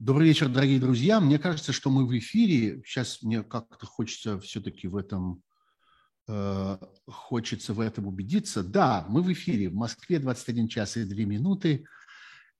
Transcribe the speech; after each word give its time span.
Добрый 0.00 0.28
вечер, 0.28 0.48
дорогие 0.48 0.80
друзья. 0.80 1.20
Мне 1.20 1.38
кажется, 1.38 1.74
что 1.74 1.90
мы 1.90 2.06
в 2.06 2.18
эфире. 2.18 2.82
Сейчас 2.86 3.20
мне 3.20 3.42
как-то 3.42 3.84
хочется 3.84 4.40
все-таки 4.40 4.88
в 4.88 4.96
этом 4.96 5.42
э, 6.26 6.78
хочется 7.06 7.74
в 7.74 7.80
этом 7.80 8.06
убедиться. 8.06 8.62
Да, 8.62 9.04
мы 9.10 9.20
в 9.20 9.30
эфире. 9.30 9.68
В 9.68 9.74
Москве 9.74 10.18
21 10.18 10.68
час 10.68 10.96
и 10.96 11.04
2 11.04 11.24
минуты. 11.24 11.84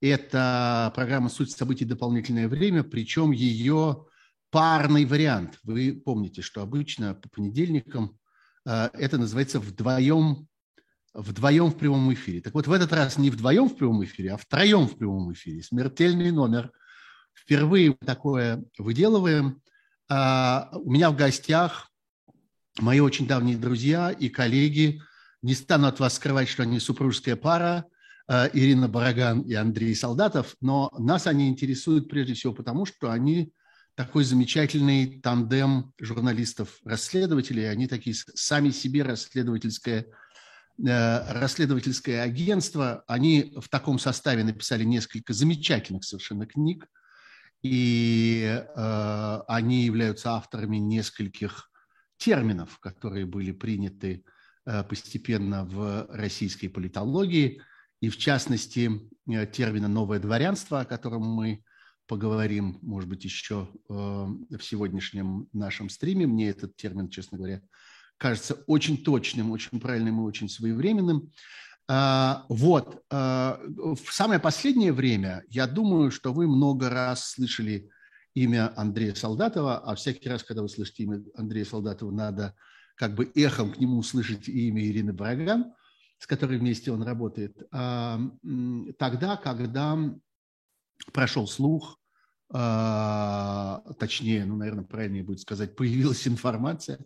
Это 0.03 0.93
программа 0.95 1.31
«Суть 1.31 1.51
событий. 1.51 1.87
Дополнительное 1.87 2.47
время», 2.47 2.85
причем 2.85 3.31
ее 3.31 4.05
парный 4.51 5.07
вариант. 5.07 5.61
Вы 5.63 5.95
помните, 5.95 6.43
что 6.43 6.61
обычно 6.61 7.15
по 7.15 7.31
понедельникам 7.31 8.19
э, 8.67 8.91
это 8.93 9.17
называется 9.17 9.61
«Вдвоем 9.61 10.47
вдвоем 11.15 11.71
в 11.71 11.79
прямом 11.79 12.13
эфире. 12.13 12.43
Так 12.43 12.53
вот, 12.53 12.67
в 12.67 12.73
этот 12.73 12.93
раз 12.93 13.17
не 13.17 13.31
вдвоем 13.31 13.71
в 13.71 13.77
прямом 13.77 14.05
эфире, 14.05 14.33
а 14.33 14.37
втроем 14.37 14.87
в 14.87 14.99
прямом 14.99 15.33
эфире. 15.33 15.63
Смертельный 15.63 16.33
номер– 16.33 16.71
Впервые 17.35 17.95
такое 17.95 18.65
выделываем. 18.79 19.61
А, 20.09 20.71
у 20.73 20.91
меня 20.91 21.11
в 21.11 21.17
гостях 21.17 21.91
мои 22.79 23.01
очень 23.01 23.27
давние 23.27 23.57
друзья 23.57 24.11
и 24.11 24.29
коллеги. 24.29 25.01
Не 25.43 25.55
стану 25.55 25.87
от 25.87 26.01
вас 26.01 26.15
скрывать, 26.15 26.49
что 26.49 26.65
они 26.65 26.81
супружеская 26.81 27.37
пара, 27.37 27.87
а, 28.27 28.49
Ирина 28.53 28.89
Бараган 28.89 29.41
и 29.43 29.55
Андрей 29.55 29.95
Солдатов, 29.95 30.57
но 30.61 30.91
нас 30.99 31.27
они 31.27 31.49
интересуют 31.49 32.09
прежде 32.09 32.35
всего 32.35 32.53
потому, 32.53 32.87
что 32.87 33.11
они 33.11 33.53
такой 33.95 34.25
замечательный 34.25 35.21
тандем 35.21 35.93
журналистов-расследователей. 36.01 37.71
Они 37.71 37.87
такие 37.87 38.15
сами 38.35 38.71
себе 38.71 39.03
расследовательское, 39.03 40.07
э, 40.87 41.33
расследовательское 41.33 42.23
агентство. 42.23 43.05
Они 43.07 43.53
в 43.61 43.69
таком 43.69 43.99
составе 43.99 44.45
написали 44.45 44.85
несколько 44.85 45.33
замечательных 45.33 46.05
совершенно 46.05 46.47
книг– 46.47 46.87
и 47.63 48.45
э, 48.45 49.41
они 49.49 49.85
являются 49.85 50.33
авторами 50.33 50.77
нескольких 50.79 51.71
терминов, 52.17 52.79
которые 52.79 53.27
были 53.27 53.53
приняты 53.53 54.25
э, 54.67 54.83
постепенно 54.85 55.65
в 55.65 56.07
российской 56.11 56.69
политологии, 56.69 57.63
и 58.01 58.09
в 58.09 58.17
частности 58.17 58.91
э, 59.29 59.47
термина 59.47 59.89
«новое 59.89 60.19
дворянство», 60.19 60.81
о 60.81 60.85
котором 60.85 61.23
мы 61.23 61.63
поговорим, 62.07 62.79
может 62.83 63.09
быть, 63.09 63.25
еще 63.25 63.69
э, 63.89 63.93
в 63.93 64.61
сегодняшнем 64.63 65.49
нашем 65.53 65.89
стриме. 65.89 66.27
Мне 66.27 66.49
этот 66.49 66.75
термин, 66.77 67.09
честно 67.09 67.39
говоря, 67.39 67.63
кажется 68.17 68.65
очень 68.67 69.05
точным, 69.05 69.51
очень 69.51 69.79
правильным 69.81 70.21
и 70.21 70.25
очень 70.25 70.49
своевременным. 70.49 71.31
А, 71.93 72.47
вот. 72.49 73.03
А, 73.11 73.59
в 73.77 74.13
самое 74.13 74.39
последнее 74.39 74.93
время 74.93 75.43
я 75.49 75.67
думаю, 75.67 76.13
что 76.13 76.33
вы 76.33 76.47
много 76.47 76.89
раз 76.89 77.33
слышали 77.33 77.91
имя 78.33 78.73
Андрея 78.77 79.13
Солдатова, 79.17 79.79
а 79.79 79.97
всякий 79.97 80.29
раз, 80.29 80.45
когда 80.45 80.63
вы 80.63 80.69
слышите 80.69 81.03
имя 81.03 81.21
Андрея 81.35 81.65
Солдатова, 81.65 82.13
надо 82.13 82.55
как 82.95 83.17
бы 83.17 83.33
эхом 83.35 83.73
к 83.73 83.79
нему 83.79 83.99
услышать 83.99 84.49
имя 84.49 84.87
Ирины 84.87 85.13
Бараган, 85.13 85.75
с 86.19 86.29
которой 86.29 86.59
вместе 86.59 86.93
он 86.93 87.03
работает. 87.03 87.61
А, 87.73 88.21
тогда, 88.97 89.37
когда 89.37 89.99
прошел 91.13 91.49
слух, 91.49 91.99
точнее, 92.49 94.45
ну, 94.45 94.57
наверное, 94.57 94.85
правильнее 94.85 95.25
будет 95.25 95.41
сказать, 95.41 95.75
появилась 95.75 96.29
информация 96.29 97.01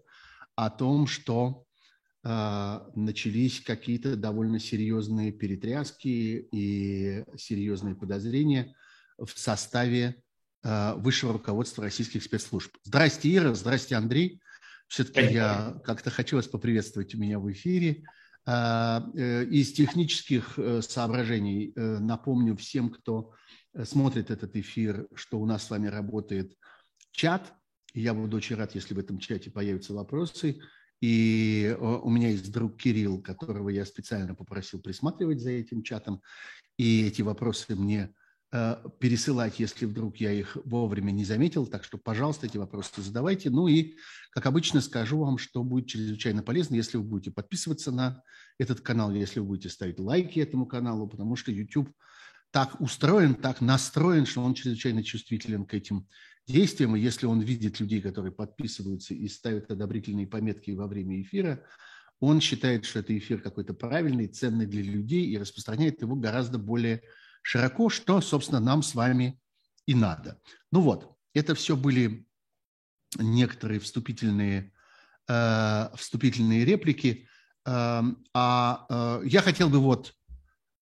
о 0.57 0.69
том, 0.69 1.07
что 1.07 1.65
начались 2.25 3.61
какие-то 3.61 4.17
довольно 4.17 4.59
серьезные 4.59 5.31
перетряски 5.31 6.49
и 6.51 7.23
серьезные 7.37 7.95
подозрения 7.95 8.75
в 9.19 9.39
составе 9.39 10.23
а, 10.65 10.95
высшего 10.97 11.35
руководства 11.35 11.85
российских 11.85 12.23
спецслужб. 12.23 12.75
Здрасте, 12.85 13.35
Ира, 13.35 13.55
здрасте, 13.55 13.97
Андрей. 13.97 14.41
Все-таки 14.89 15.35
я 15.35 15.79
как-то 15.85 16.11
хочу 16.11 16.37
вас 16.37 16.47
поприветствовать 16.47 17.15
у 17.15 17.19
меня 17.19 17.39
в 17.39 17.51
эфире. 17.53 18.05
А, 18.47 19.07
э, 19.15 19.45
из 19.45 19.73
технических 19.73 20.59
э, 20.59 20.81
соображений 20.81 21.73
э, 21.75 21.99
напомню 21.99 22.57
всем, 22.57 22.91
кто 22.91 23.33
смотрит 23.83 24.31
этот 24.31 24.57
эфир, 24.57 25.07
что 25.15 25.39
у 25.39 25.47
нас 25.47 25.65
с 25.65 25.71
вами 25.71 25.89
работает 25.89 26.57
чат. 27.11 27.53
Я 27.93 28.15
буду 28.15 28.37
очень 28.37 28.57
рад, 28.57 28.75
если 28.75 28.95
в 28.95 28.99
этом 28.99 29.19
чате 29.19 29.51
появятся 29.51 29.93
вопросы. 29.93 30.61
И 31.05 31.77
у 31.79 32.09
меня 32.09 32.31
есть 32.31 32.51
друг 32.51 32.79
Кирилл, 32.79 33.21
которого 33.21 33.69
я 33.69 33.85
специально 33.85 34.35
попросил 34.35 34.81
присматривать 34.81 35.39
за 35.39 35.51
этим 35.51 35.83
чатом, 35.83 36.23
и 36.79 37.07
эти 37.07 37.21
вопросы 37.21 37.77
мне 37.77 38.15
э, 38.53 38.77
пересылать, 39.01 39.61
если 39.61 39.85
вдруг 39.85 40.17
я 40.17 40.33
их 40.33 40.57
вовремя 40.65 41.11
не 41.11 41.27
заметил. 41.27 41.67
Так 41.67 41.85
что, 41.85 41.99
пожалуйста, 41.99 42.47
эти 42.47 42.57
вопросы 42.57 43.03
задавайте. 43.03 43.51
Ну 43.51 43.69
и, 43.69 43.97
как 44.31 44.47
обычно, 44.47 44.81
скажу 44.81 45.19
вам, 45.19 45.37
что 45.37 45.63
будет 45.63 45.89
чрезвычайно 45.89 46.43
полезно, 46.43 46.75
если 46.75 46.97
вы 46.97 47.05
будете 47.05 47.33
подписываться 47.33 47.93
на 47.93 48.23
этот 48.59 48.81
канал, 48.81 49.13
если 49.13 49.41
вы 49.41 49.47
будете 49.47 49.69
ставить 49.69 50.01
лайки 50.01 50.41
этому 50.41 50.65
каналу, 50.65 51.07
потому 51.07 51.37
что 51.37 51.53
YouTube 51.53 51.93
так 52.51 52.81
устроен, 52.81 53.35
так 53.35 53.61
настроен, 53.61 54.25
что 54.25 54.41
он 54.41 54.55
чрезвычайно 54.55 55.05
чувствителен 55.05 55.67
к 55.67 55.75
этим 55.75 56.09
действиям, 56.47 56.97
и 56.97 57.01
если 57.01 57.27
он 57.27 57.41
видит 57.41 57.81
людей, 57.81 58.01
которые 58.01 58.33
подписываются 58.33 59.15
и 59.15 59.29
ставят 59.29 59.71
одобрительные 59.71 60.27
пометки 60.27 60.71
во 60.73 60.87
время 60.87 61.21
эфира, 61.23 61.65
он 62.21 62.41
считает, 62.41 62.85
что 62.85 63.01
это 63.01 63.17
эфир 63.17 63.41
какой-то 63.41 63.75
правильный, 63.75 64.29
ценный 64.29 64.67
для 64.67 64.83
людей 64.83 65.27
и 65.27 65.39
распространяет 65.39 66.01
его 66.01 66.17
гораздо 66.17 66.59
более 66.59 67.03
широко, 67.43 67.89
что, 67.89 68.21
собственно, 68.21 68.61
нам 68.61 68.83
с 68.83 68.95
вами 68.95 69.41
и 69.87 69.95
надо. 69.95 70.41
Ну 70.73 70.81
вот, 70.81 71.17
это 71.35 71.55
все 71.55 71.77
были 71.77 72.27
некоторые 73.19 73.81
вступительные, 73.81 74.73
э, 75.29 75.89
вступительные 75.97 76.65
реплики. 76.65 77.29
Э, 77.67 78.03
а 78.33 78.87
э, 78.89 79.23
я 79.27 79.43
хотел 79.43 79.69
бы 79.69 79.79
вот, 79.79 80.15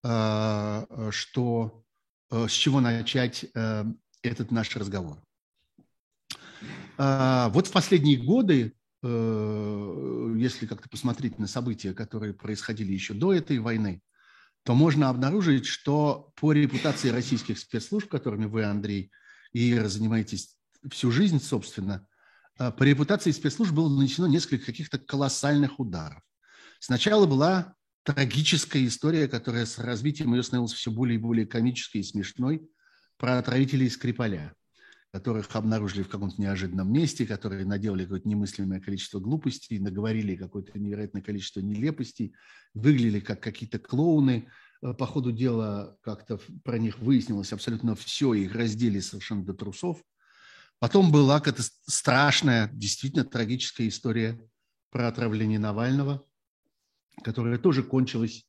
э, 0.05 1.11
что, 1.11 1.85
э, 2.31 2.47
с 2.49 2.53
чего 2.53 2.81
начать 2.81 3.47
э, 3.55 3.85
этот 4.23 4.51
наш 4.51 4.77
разговор. 4.77 5.23
А, 6.99 7.49
вот 7.51 7.67
в 7.67 7.73
последние 7.73 8.19
годы, 8.19 8.75
э, 9.03 10.35
если 10.39 10.67
как-то 10.67 10.89
посмотреть 10.89 11.39
на 11.39 11.47
события, 11.47 11.95
которые 11.95 12.35
происходили 12.35 12.93
еще 12.93 13.15
до 13.15 13.33
этой 13.33 13.59
войны, 13.59 14.03
то 14.65 14.75
можно 14.75 15.09
обнаружить, 15.09 15.67
что 15.67 16.33
по 16.37 16.53
репутации 16.53 17.09
российских 17.09 17.59
спецслужб, 17.59 18.09
которыми 18.09 18.45
вы, 18.47 18.65
Андрей, 18.65 19.11
и 19.53 19.79
занимаетесь 19.81 20.57
всю 20.91 21.11
жизнь, 21.11 21.41
собственно, 21.41 22.07
э, 22.59 22.71
по 22.71 22.83
репутации 22.83 23.31
спецслужб 23.31 23.73
было 23.73 23.89
нанесено 23.89 24.27
несколько 24.27 24.67
каких-то 24.67 24.99
колоссальных 24.99 25.81
ударов. 25.81 26.23
Сначала 26.79 27.27
была 27.27 27.75
трагическая 28.05 28.85
история, 28.87 29.29
которая 29.29 29.67
с 29.67 29.79
развитием 29.79 30.35
ее 30.35 30.43
становилась 30.43 30.73
все 30.73 30.91
более 30.91 31.17
и 31.17 31.23
более 31.23 31.47
комической 31.47 32.01
и 32.01 32.05
смешной, 32.05 32.69
про 33.17 33.39
отравителей 33.39 33.89
Скрипаля 33.89 34.55
которых 35.13 35.55
обнаружили 35.55 36.03
в 36.03 36.09
каком-то 36.09 36.41
неожиданном 36.41 36.91
месте, 36.91 37.27
которые 37.27 37.67
наделали 37.67 38.05
какое-то 38.05 38.27
немыслимое 38.29 38.81
количество 38.81 39.21
глупостей, 39.21 39.79
наговорили 39.79 40.37
какое-то 40.37 40.79
невероятное 40.79 41.21
количество 41.21 41.61
нелепостей, 41.61 42.35
выглядели 42.73 43.21
как 43.21 43.41
какие-то 43.41 43.79
клоуны. 43.79 44.49
Э, 44.83 44.95
по 44.95 45.07
ходу 45.07 45.31
дела 45.31 45.99
как-то 46.01 46.41
про 46.65 46.79
них 46.79 46.99
выяснилось 46.99 47.53
абсолютно 47.53 47.95
все, 47.95 48.33
их 48.33 48.55
раздели 48.55 49.01
совершенно 49.01 49.45
до 49.45 49.53
трусов. 49.53 50.03
Потом 50.79 51.13
была 51.13 51.41
какая-то 51.41 51.63
страшная, 51.87 52.71
действительно 52.73 53.25
трагическая 53.25 53.89
история 53.89 54.41
про 54.91 55.09
отравление 55.09 55.59
Навального, 55.59 56.25
которая 57.23 57.59
тоже 57.59 57.83
кончилась 57.83 58.47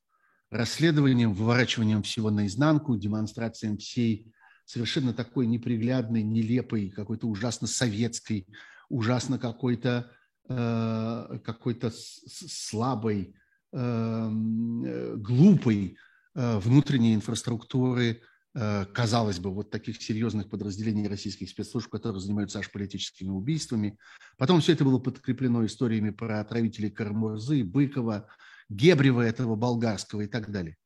расследованием, 0.49 1.33
выворачиванием 1.33 2.03
всего 2.03 2.31
наизнанку, 2.31 2.95
демонстрацией 2.95 3.77
всей 3.77 4.32
совершенно 4.65 5.13
такой 5.13 5.45
неприглядной, 5.47 6.23
нелепой, 6.23 6.89
какой-то 6.89 7.27
ужасно 7.27 7.67
советской, 7.67 8.47
ужасно 8.89 9.39
какой-то 9.39 10.11
э, 10.49 11.39
какой-то 11.43 11.91
слабой, 11.93 13.35
эм, 13.71 14.83
э, 14.85 15.15
глупой 15.17 15.97
э, 16.35 16.57
внутренней 16.59 17.15
инфраструктуры, 17.15 18.21
э, 18.55 18.85
казалось 18.93 19.39
бы, 19.39 19.51
вот 19.51 19.71
таких 19.71 20.01
серьезных 20.01 20.49
подразделений 20.49 21.07
российских 21.07 21.49
спецслужб, 21.49 21.89
которые 21.89 22.21
занимаются 22.21 22.59
аж 22.59 22.71
политическими 22.71 23.29
убийствами. 23.29 23.97
Потом 24.37 24.61
все 24.61 24.73
это 24.73 24.83
было 24.83 24.99
подкреплено 24.99 25.65
историями 25.65 26.11
про 26.11 26.39
отравителей 26.39 26.91
Кармурзы, 26.91 27.63
Быкова, 27.63 28.27
Гебрева 28.69 29.21
этого 29.21 29.55
болгарского 29.55 30.21
и 30.21 30.27
так 30.27 30.51
далее. 30.51 30.77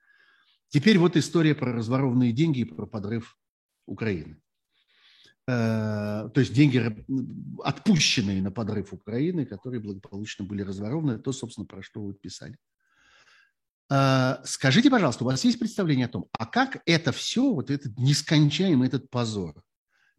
Теперь 0.69 0.97
вот 0.97 1.15
история 1.15 1.56
про 1.56 1.71
разворованные 1.71 2.33
деньги 2.33 2.59
и 2.59 2.65
про 2.65 2.85
подрыв 2.85 3.38
Украины. 3.88 4.38
Э, 5.48 6.30
то 6.34 6.39
есть 6.39 6.54
деньги, 6.54 6.78
отпущенные 7.63 8.42
на 8.42 8.51
подрыв 8.51 8.94
Украины, 8.94 9.45
которые 9.45 9.81
благополучно 9.81 10.45
были 10.45 10.62
разворованы, 10.62 11.18
то, 11.18 11.31
собственно, 11.31 11.66
про 11.66 11.81
что 11.81 12.04
вы 12.04 12.13
писали. 12.13 12.57
Э, 13.89 14.36
скажите, 14.44 14.89
пожалуйста, 14.89 15.24
у 15.24 15.28
вас 15.28 15.44
есть 15.44 15.57
представление 15.57 16.06
о 16.06 16.10
том, 16.10 16.28
а 16.34 16.45
как 16.45 16.81
это 16.86 17.12
все, 17.12 17.51
вот 17.51 17.72
этот 17.72 17.98
нескончаемый 17.98 18.88
этот 18.88 19.10
позор, 19.10 19.63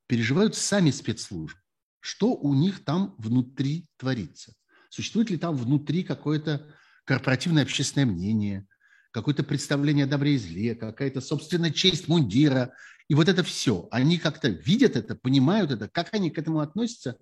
переживают 0.06 0.56
сами 0.56 0.90
спецслужбы. 0.90 1.60
Что 2.00 2.34
у 2.34 2.54
них 2.54 2.84
там 2.84 3.14
внутри 3.18 3.86
творится? 3.98 4.54
Существует 4.88 5.30
ли 5.30 5.36
там 5.36 5.54
внутри 5.54 6.02
какое-то 6.02 6.66
корпоративное 7.04 7.64
общественное 7.64 8.06
мнение, 8.06 8.66
какое-то 9.10 9.42
представление 9.42 10.04
о 10.04 10.08
добре 10.08 10.34
и 10.34 10.38
зле, 10.38 10.74
какая-то 10.74 11.20
собственная 11.20 11.70
честь 11.70 12.08
мундира. 12.08 12.72
И 13.08 13.14
вот 13.14 13.28
это 13.28 13.42
все. 13.42 13.88
Они 13.90 14.18
как-то 14.18 14.48
видят 14.48 14.94
это, 14.94 15.14
понимают 15.14 15.70
это, 15.70 15.88
как 15.88 16.12
они 16.12 16.30
к 16.30 16.38
этому 16.38 16.60
относятся, 16.60 17.16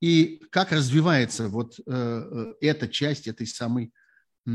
и 0.00 0.42
как 0.50 0.72
развивается 0.72 1.48
вот 1.48 1.78
э, 1.78 1.82
э 1.86 2.54
эта 2.60 2.86
часть 2.86 3.26
этой 3.26 3.46
самой 3.46 3.92
э, 4.46 4.50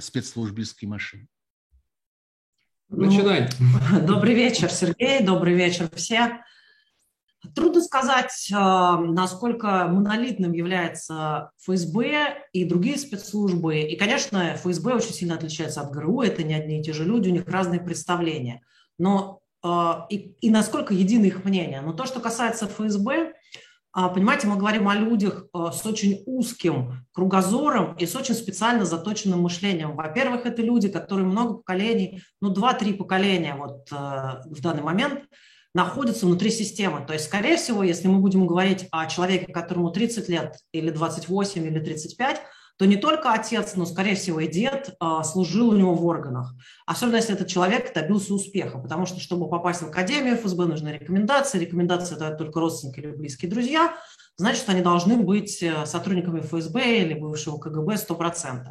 спецслужбистской 0.00 0.88
машины. 0.88 1.26
Начинай. 2.88 3.48
Ну, 3.58 4.00
добрый 4.06 4.34
вечер, 4.34 4.70
Сергей, 4.70 5.24
добрый 5.24 5.54
вечер 5.54 5.88
все. 5.94 6.44
Трудно 7.54 7.80
сказать, 7.82 8.50
э, 8.50 8.54
насколько 8.54 9.86
монолитным 9.86 10.52
является 10.52 11.50
ФСБ 11.62 12.46
и 12.52 12.64
другие 12.64 12.98
спецслужбы. 12.98 13.80
И, 13.80 13.96
конечно, 13.96 14.54
ФСБ 14.56 14.94
очень 14.94 15.14
сильно 15.14 15.36
отличается 15.36 15.80
от 15.80 15.92
ГРУ, 15.92 16.20
это 16.20 16.42
не 16.42 16.52
одни 16.52 16.80
и 16.80 16.82
те 16.82 16.92
же 16.92 17.04
люди, 17.04 17.30
у 17.30 17.32
них 17.32 17.48
разные 17.48 17.80
представления. 17.80 18.60
Но 18.98 19.43
и, 20.10 20.34
и 20.40 20.50
насколько 20.50 20.92
едины 20.92 21.26
их 21.26 21.44
мнения. 21.44 21.80
Но 21.80 21.92
то, 21.92 22.06
что 22.06 22.20
касается 22.20 22.66
ФСБ, 22.68 23.32
а, 23.92 24.08
понимаете, 24.08 24.46
мы 24.46 24.56
говорим 24.56 24.88
о 24.88 24.94
людях 24.96 25.46
э, 25.54 25.70
с 25.72 25.86
очень 25.86 26.24
узким 26.26 27.06
кругозором 27.12 27.94
и 27.96 28.06
с 28.06 28.16
очень 28.16 28.34
специально 28.34 28.84
заточенным 28.84 29.42
мышлением. 29.42 29.94
Во-первых, 29.94 30.46
это 30.46 30.62
люди, 30.62 30.88
которые 30.88 31.26
много 31.26 31.54
поколений, 31.54 32.20
ну, 32.40 32.50
два-три 32.50 32.92
поколения 32.94 33.54
вот 33.54 33.88
в 33.90 34.60
данный 34.60 34.82
момент– 34.82 35.22
находятся 35.74 36.26
внутри 36.26 36.50
системы. 36.50 37.04
То 37.04 37.12
есть, 37.12 37.26
скорее 37.26 37.56
всего, 37.56 37.82
если 37.82 38.06
мы 38.06 38.20
будем 38.20 38.46
говорить 38.46 38.86
о 38.92 39.06
человеке, 39.06 39.52
которому 39.52 39.90
30 39.90 40.28
лет 40.28 40.56
или 40.72 40.90
28 40.90 41.66
или 41.66 41.80
35, 41.80 42.40
то 42.76 42.86
не 42.86 42.96
только 42.96 43.32
отец, 43.32 43.74
но, 43.76 43.86
скорее 43.86 44.16
всего, 44.16 44.40
и 44.40 44.48
дед 44.48 44.96
а, 44.98 45.22
служил 45.22 45.70
у 45.70 45.76
него 45.76 45.94
в 45.94 46.04
органах. 46.04 46.54
Особенно, 46.86 47.16
если 47.16 47.34
этот 47.34 47.46
человек 47.46 47.94
добился 47.94 48.34
успеха, 48.34 48.78
потому 48.78 49.06
что, 49.06 49.20
чтобы 49.20 49.48
попасть 49.48 49.82
в 49.82 49.86
Академию 49.86 50.36
ФСБ, 50.36 50.66
нужны 50.66 50.88
рекомендации. 50.88 51.60
Рекомендации 51.60 52.16
дают 52.16 52.38
только 52.38 52.58
родственники 52.58 52.98
или 52.98 53.12
близкие 53.12 53.50
друзья. 53.50 53.94
Значит, 54.36 54.68
они 54.68 54.80
должны 54.80 55.16
быть 55.16 55.62
э, 55.62 55.86
сотрудниками 55.86 56.40
ФСБ 56.40 57.02
или 57.02 57.14
бывшего 57.14 57.58
КГБ 57.58 57.94
100%. 57.94 58.66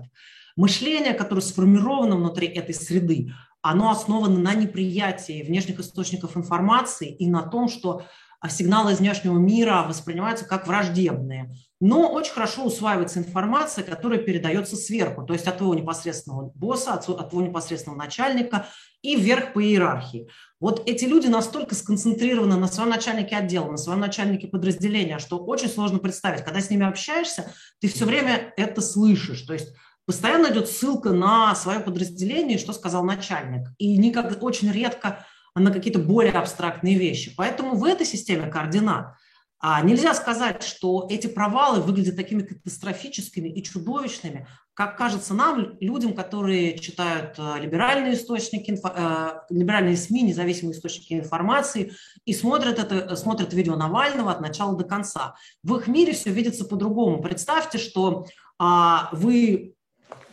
Мышление, 0.58 1.14
которое 1.14 1.42
сформировано 1.42 2.18
внутри 2.18 2.48
этой 2.48 2.76
среды, 2.76 3.32
оно 3.62 3.90
основано 3.90 4.38
на 4.38 4.54
неприятии 4.54 5.42
внешних 5.42 5.80
источников 5.80 6.36
информации 6.36 7.10
и 7.10 7.30
на 7.30 7.42
том, 7.44 7.70
что 7.70 8.04
а, 8.42 8.50
сигналы 8.50 8.92
из 8.92 9.00
внешнего 9.00 9.38
мира 9.38 9.86
воспринимаются 9.88 10.46
как 10.46 10.68
враждебные. 10.68 11.56
Но 11.86 12.10
очень 12.14 12.32
хорошо 12.32 12.64
усваивается 12.64 13.20
информация, 13.20 13.84
которая 13.84 14.18
передается 14.18 14.78
сверху, 14.78 15.24
то 15.24 15.34
есть 15.34 15.48
от 15.48 15.58
твоего 15.58 15.76
непосредственного 15.76 16.50
босса, 16.56 16.94
от 16.94 17.06
твоего 17.06 17.42
непосредственного 17.42 18.00
начальника 18.00 18.68
и 19.02 19.18
вверх 19.18 19.52
по 19.52 19.62
иерархии. 19.62 20.30
Вот 20.62 20.84
эти 20.86 21.04
люди 21.04 21.28
настолько 21.28 21.76
сконцентрированы 21.76 22.56
на 22.56 22.68
своем 22.68 22.90
начальнике 22.90 23.36
отдела, 23.36 23.70
на 23.70 23.76
своем 23.76 24.00
начальнике 24.00 24.48
подразделения, 24.48 25.20
что 25.20 25.38
очень 25.38 25.68
сложно 25.68 26.00
представить. 26.00 26.46
Когда 26.46 26.62
с 26.62 26.70
ними 26.70 26.86
общаешься, 26.86 27.52
ты 27.82 27.90
все 27.90 28.06
время 28.06 28.54
это 28.56 28.80
слышишь. 28.80 29.42
То 29.42 29.52
есть 29.52 29.74
постоянно 30.06 30.54
идет 30.54 30.70
ссылка 30.70 31.10
на 31.10 31.54
свое 31.54 31.82
подразделение, 31.82 32.60
что 32.60 32.72
сказал 32.72 33.04
начальник. 33.04 33.68
И 33.78 33.98
никак, 33.98 34.42
очень 34.42 34.72
редко 34.72 35.26
на 35.54 35.70
какие-то 35.70 36.00
более 36.00 36.32
абстрактные 36.32 36.98
вещи. 36.98 37.34
Поэтому 37.36 37.76
в 37.76 37.84
этой 37.84 38.06
системе 38.06 38.50
координат 38.50 39.18
а 39.66 39.80
нельзя 39.80 40.14
сказать, 40.14 40.62
что 40.62 41.08
эти 41.10 41.28
провалы 41.28 41.80
выглядят 41.80 42.18
такими 42.18 42.42
катастрофическими 42.42 43.48
и 43.48 43.64
чудовищными, 43.64 44.46
как 44.74 44.98
кажется 44.98 45.34
нам, 45.34 45.78
людям, 45.80 46.14
которые 46.16 46.78
читают 46.78 47.36
э, 47.38 47.62
либеральные 47.62 48.16
источники, 48.16 48.78
э, 48.78 49.30
либеральные 49.50 49.96
СМИ, 49.96 50.24
независимые 50.24 50.76
источники 50.76 51.14
информации 51.14 51.94
и 52.26 52.34
смотрят, 52.34 52.78
это, 52.78 53.16
смотрят 53.16 53.54
видео 53.54 53.78
Навального 53.78 54.34
от 54.34 54.42
начала 54.42 54.76
до 54.76 54.84
конца. 54.84 55.36
В 55.64 55.78
их 55.78 55.88
мире 55.88 56.12
все 56.12 56.32
видится 56.32 56.66
по-другому. 56.66 57.22
Представьте, 57.22 57.78
что 57.78 58.26
а, 58.60 59.08
вы 59.14 59.76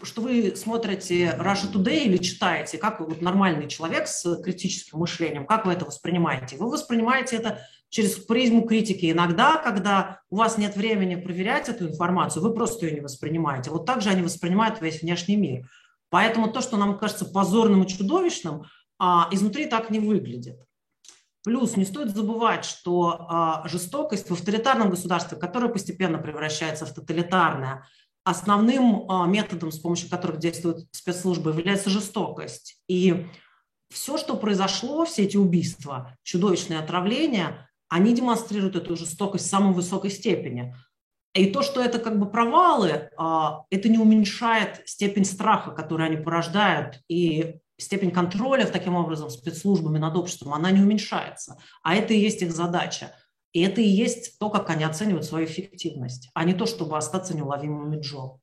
что 0.02 0.22
вы 0.22 0.54
смотрите 0.56 1.36
Russia 1.38 1.70
Today 1.70 2.04
или 2.04 2.16
читаете, 2.16 2.78
как 2.78 3.00
вот 3.00 3.20
нормальный 3.20 3.68
человек 3.68 4.08
с 4.08 4.42
критическим 4.42 4.98
мышлением, 4.98 5.46
как 5.46 5.66
вы 5.66 5.72
это 5.74 5.84
воспринимаете? 5.84 6.56
Вы 6.56 6.70
воспринимаете 6.70 7.36
это 7.36 7.60
через 7.90 8.12
призму 8.12 8.62
критики. 8.62 9.10
Иногда, 9.10 9.58
когда 9.58 10.20
у 10.30 10.36
вас 10.36 10.56
нет 10.56 10.76
времени 10.76 11.16
проверять 11.16 11.68
эту 11.68 11.88
информацию, 11.88 12.42
вы 12.42 12.54
просто 12.54 12.86
ее 12.86 12.94
не 12.94 13.00
воспринимаете. 13.00 13.70
Вот 13.70 13.84
так 13.84 14.00
же 14.00 14.08
они 14.08 14.22
воспринимают 14.22 14.80
весь 14.80 15.02
внешний 15.02 15.36
мир. 15.36 15.68
Поэтому 16.08 16.50
то, 16.50 16.60
что 16.60 16.76
нам 16.76 16.98
кажется 16.98 17.24
позорным 17.24 17.82
и 17.82 17.88
чудовищным, 17.88 18.64
а, 18.98 19.28
изнутри 19.32 19.66
так 19.66 19.90
не 19.90 19.98
выглядит. 19.98 20.60
Плюс 21.42 21.76
не 21.76 21.84
стоит 21.84 22.14
забывать, 22.14 22.64
что 22.64 23.26
а, 23.28 23.68
жестокость 23.68 24.30
в 24.30 24.34
авторитарном 24.34 24.90
государстве, 24.90 25.38
которое 25.38 25.68
постепенно 25.68 26.18
превращается 26.18 26.86
в 26.86 26.92
тоталитарное, 26.92 27.86
основным 28.24 29.10
а, 29.10 29.26
методом, 29.26 29.72
с 29.72 29.78
помощью 29.78 30.10
которых 30.10 30.38
действуют 30.38 30.86
спецслужбы, 30.92 31.50
является 31.50 31.90
жестокость. 31.90 32.80
И 32.88 33.26
все, 33.90 34.18
что 34.18 34.36
произошло, 34.36 35.04
все 35.04 35.24
эти 35.24 35.36
убийства, 35.36 36.16
чудовищные 36.22 36.78
отравления, 36.78 37.69
они 37.90 38.14
демонстрируют 38.14 38.76
эту 38.76 38.96
жестокость 38.96 39.46
в 39.46 39.50
самой 39.50 39.74
высокой 39.74 40.10
степени. 40.10 40.74
И 41.34 41.46
то, 41.46 41.62
что 41.62 41.82
это 41.82 41.98
как 41.98 42.18
бы 42.18 42.30
провалы, 42.30 43.10
а, 43.16 43.64
это 43.70 43.88
не 43.88 43.98
уменьшает 43.98 44.82
степень 44.86 45.24
страха, 45.24 45.72
который 45.72 46.06
они 46.06 46.16
порождают, 46.16 47.00
и 47.08 47.56
степень 47.78 48.10
контроля 48.10 48.66
таким 48.66 48.94
образом 48.94 49.30
спецслужбами 49.30 49.98
над 49.98 50.16
обществом, 50.16 50.54
она 50.54 50.70
не 50.70 50.80
уменьшается. 50.80 51.58
А 51.82 51.94
это 51.94 52.14
и 52.14 52.18
есть 52.18 52.42
их 52.42 52.52
задача. 52.52 53.12
И 53.52 53.62
это 53.62 53.80
и 53.80 53.86
есть 53.86 54.38
то, 54.38 54.50
как 54.50 54.70
они 54.70 54.84
оценивают 54.84 55.24
свою 55.24 55.46
эффективность, 55.46 56.30
а 56.34 56.44
не 56.44 56.54
то, 56.54 56.66
чтобы 56.66 56.96
остаться 56.96 57.36
неуловимыми 57.36 58.00
Джо. 58.00 58.39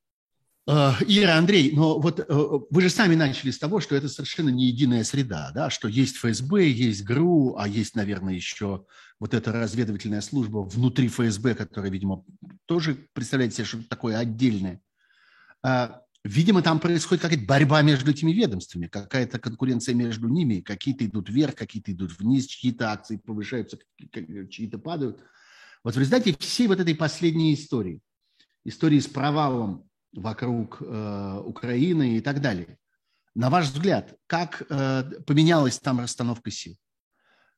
Э, 0.68 0.92
Ира, 1.08 1.38
Андрей, 1.38 1.72
но 1.74 1.98
вот 1.98 2.20
э, 2.20 2.26
вы 2.28 2.82
же 2.82 2.90
сами 2.90 3.16
начали 3.16 3.52
с 3.52 3.58
того, 3.58 3.80
что 3.80 3.96
это 3.96 4.10
совершенно 4.10 4.50
не 4.50 4.66
единая 4.66 5.06
среда, 5.06 5.52
да, 5.56 5.70
что 5.70 5.88
есть 5.88 6.18
ФСБ, 6.18 6.68
есть 6.68 7.06
ГРУ, 7.06 7.56
а 7.58 7.68
есть, 7.68 7.96
наверное, 7.96 8.34
еще 8.34 8.86
вот 9.20 9.34
эта 9.34 9.54
разведывательная 9.54 10.20
служба 10.20 10.60
внутри 10.60 11.08
ФСБ, 11.08 11.56
которая, 11.56 11.90
видимо, 11.90 12.26
тоже 12.66 12.98
представляет 13.14 13.54
себе 13.54 13.64
что-то 13.66 13.88
такое 13.88 14.18
отдельное. 14.18 14.82
А 15.64 16.02
Видимо, 16.24 16.62
там 16.62 16.82
происходит 16.82 17.22
какая-то 17.22 17.46
борьба 17.46 17.82
между 17.84 18.12
этими 18.12 18.34
ведомствами, 18.34 18.88
какая-то 18.88 19.40
конкуренция 19.40 19.96
между 19.96 20.28
ними. 20.28 20.60
Какие-то 20.60 21.06
идут 21.06 21.30
вверх, 21.30 21.56
какие-то 21.56 21.94
идут 21.94 22.20
вниз, 22.20 22.48
чьи-то 22.48 22.92
акции 22.92 23.16
повышаются, 23.16 23.78
чьи-то 24.50 24.78
падают. 24.78 25.24
Вот 25.86 25.96
в 25.96 25.98
результате 25.98 26.36
всей 26.38 26.68
вот 26.68 26.82
этой 26.82 26.96
последней 26.96 27.54
истории, 27.54 28.02
истории 28.66 29.00
с 29.00 29.08
провалом 29.08 29.88
вокруг 30.18 30.78
э, 30.82 31.42
Украины 31.46 32.18
и 32.18 32.22
так 32.22 32.42
далее, 32.42 32.78
на 33.36 33.50
ваш 33.50 33.68
взгляд, 33.68 34.16
как 34.28 34.64
э, 34.70 35.04
поменялась 35.26 35.80
там 35.80 36.00
расстановка 36.00 36.52
сил? 36.52 36.76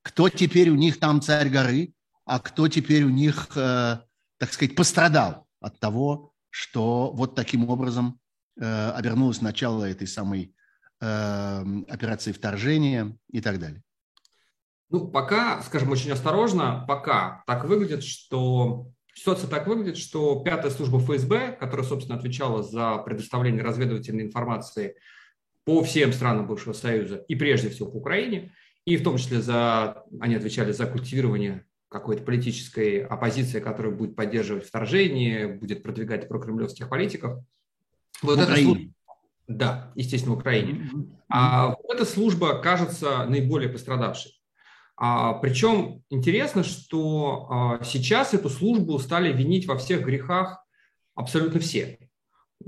Кто 0.02 0.30
теперь 0.30 0.70
у 0.70 0.76
них 0.76 1.00
там 1.00 1.22
царь 1.22 1.50
горы, 1.50 1.94
а 2.26 2.40
кто 2.40 2.68
теперь 2.68 3.04
у 3.04 3.10
них, 3.10 3.50
э, 3.56 4.00
так 4.38 4.54
сказать, 4.54 4.76
пострадал 4.76 5.48
от 5.60 5.80
того, 5.80 6.34
что 6.52 7.12
вот 7.14 7.36
таким 7.36 7.70
образом 7.70 8.20
Э, 8.62 8.92
обернулось 8.92 9.42
начало 9.42 9.86
этой 9.86 10.06
самой 10.06 10.54
эм, 11.00 11.86
операции 11.88 12.34
вторжения 12.34 13.18
и 13.30 13.40
так 13.40 13.58
далее? 13.58 13.82
Ну, 14.90 15.08
пока, 15.08 15.62
скажем, 15.62 15.92
очень 15.92 16.12
осторожно, 16.12 16.84
пока 16.86 17.44
так 17.48 17.64
выглядит, 17.64 18.04
что 18.04 18.92
ситуация 19.14 19.50
так 19.50 19.68
выглядит, 19.68 19.98
что 19.98 20.42
пятая 20.44 20.72
служба 20.72 21.00
ФСБ, 21.00 21.58
которая, 21.60 21.86
собственно, 21.86 22.18
отвечала 22.18 22.64
за 22.64 22.98
предоставление 22.98 23.64
разведывательной 23.64 24.24
информации 24.24 24.96
по 25.66 25.84
всем 25.84 26.14
странам 26.14 26.48
бывшего 26.48 26.74
Союза 26.74 27.24
и 27.28 27.36
прежде 27.36 27.70
всего 27.70 27.90
по 27.92 27.98
Украине, 27.98 28.54
и 28.86 28.98
в 28.98 29.04
том 29.04 29.18
числе 29.18 29.42
за, 29.42 30.04
они 30.20 30.36
отвечали 30.36 30.72
за 30.72 30.86
культивирование 30.86 31.66
какой-то 31.90 32.24
политической 32.24 33.04
оппозиции, 33.04 33.60
которая 33.60 33.94
будет 33.94 34.16
поддерживать 34.16 34.66
вторжение, 34.66 35.48
будет 35.48 35.84
продвигать 35.84 36.28
прокремлевских 36.28 36.90
политиков– 36.90 37.44
вот 38.22 38.40
в 38.40 38.44
Украине. 38.44 38.74
Служба, 38.74 38.94
да, 39.48 39.92
естественно, 39.96 40.36
в 40.36 40.40
Украине. 40.40 40.90
А 41.30 41.70
вот 41.70 41.94
эта 41.94 42.06
служба 42.06 42.62
кажется 42.62 43.26
наиболее 43.26 43.70
пострадавшей. 43.70 44.39
А, 45.02 45.34
причем 45.36 46.04
интересно, 46.10 46.62
что 46.62 47.48
а, 47.50 47.84
сейчас 47.86 48.34
эту 48.34 48.50
службу 48.50 49.00
стали 49.00 49.32
винить 49.32 49.66
во 49.66 49.78
всех 49.78 50.04
грехах 50.04 50.62
абсолютно 51.16 51.62
все. 51.62 51.98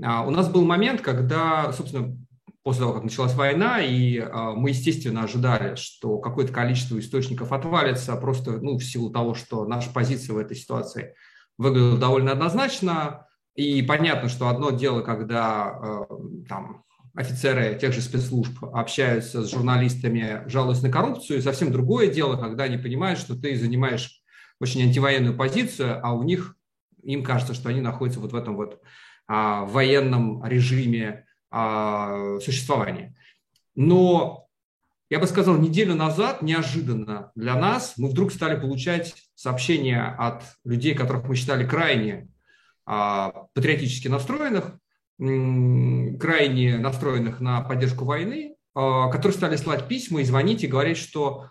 А, 0.02 0.26
у 0.26 0.30
нас 0.30 0.48
был 0.48 0.64
момент, 0.64 1.02
когда, 1.02 1.70
собственно, 1.74 2.16
после 2.62 2.80
того, 2.80 2.94
как 2.94 3.04
началась 3.04 3.34
война, 3.34 3.82
и 3.82 4.24
мы, 4.54 4.70
естественно, 4.70 5.24
ожидали, 5.24 5.74
что 5.74 6.18
какое-то 6.18 6.52
количество 6.52 6.98
источников 6.98 7.52
отвалится 7.52 8.14
просто 8.16 8.52
ну, 8.52 8.78
в 8.78 8.84
силу 8.84 9.10
того, 9.10 9.34
что 9.34 9.66
наша 9.66 9.90
позиция 9.92 10.34
в 10.34 10.38
этой 10.38 10.56
ситуации 10.56 11.14
выглядела 11.58 11.98
довольно 11.98 12.30
однозначно. 12.30 13.26
И 13.56 13.82
понятно, 13.82 14.28
что 14.28 14.48
одно 14.48 14.70
дело, 14.70 15.00
когда 15.00 16.06
там, 16.48 16.84
офицеры 17.14 17.78
тех 17.78 17.92
же 17.92 18.00
спецслужб 18.00 18.64
общаются 18.64 19.42
с 19.42 19.50
журналистами, 19.50 20.42
жалуясь 20.46 20.82
на 20.82 20.90
коррупцию, 20.90 21.38
и 21.38 21.42
совсем 21.42 21.72
другое 21.72 22.08
дело, 22.08 22.36
когда 22.36 22.64
они 22.64 22.78
понимают, 22.78 23.18
что 23.18 23.34
ты 23.34 23.56
занимаешь 23.56 24.22
очень 24.60 24.82
антивоенную 24.82 25.36
позицию, 25.36 26.00
а 26.04 26.12
у 26.12 26.22
них, 26.22 26.56
им 27.02 27.22
кажется, 27.24 27.54
что 27.54 27.68
они 27.68 27.80
находятся 27.80 28.20
вот 28.20 28.32
в 28.32 28.36
этом 28.36 28.56
вот 28.56 28.80
а, 29.26 29.64
военном 29.64 30.44
режиме 30.44 31.26
а, 31.50 32.38
существования. 32.40 33.14
Но 33.74 34.46
я 35.10 35.18
бы 35.18 35.26
сказал, 35.26 35.58
неделю 35.58 35.94
назад 35.94 36.40
неожиданно 36.40 37.32
для 37.34 37.54
нас 37.54 37.94
мы 37.98 38.08
вдруг 38.08 38.32
стали 38.32 38.58
получать 38.58 39.14
сообщения 39.34 40.02
от 40.02 40.42
людей, 40.64 40.94
которых 40.94 41.24
мы 41.28 41.36
считали 41.36 41.66
крайне 41.66 42.28
а, 42.86 43.46
патриотически 43.52 44.08
настроенных, 44.08 44.78
крайне 45.22 46.78
настроенных 46.78 47.40
на 47.40 47.60
поддержку 47.60 48.04
войны, 48.04 48.56
а, 48.74 49.08
которые 49.08 49.36
стали 49.36 49.56
слать 49.56 49.86
письма 49.86 50.20
и 50.20 50.24
звонить 50.24 50.64
и 50.64 50.66
говорить, 50.66 50.96
что 50.96 51.48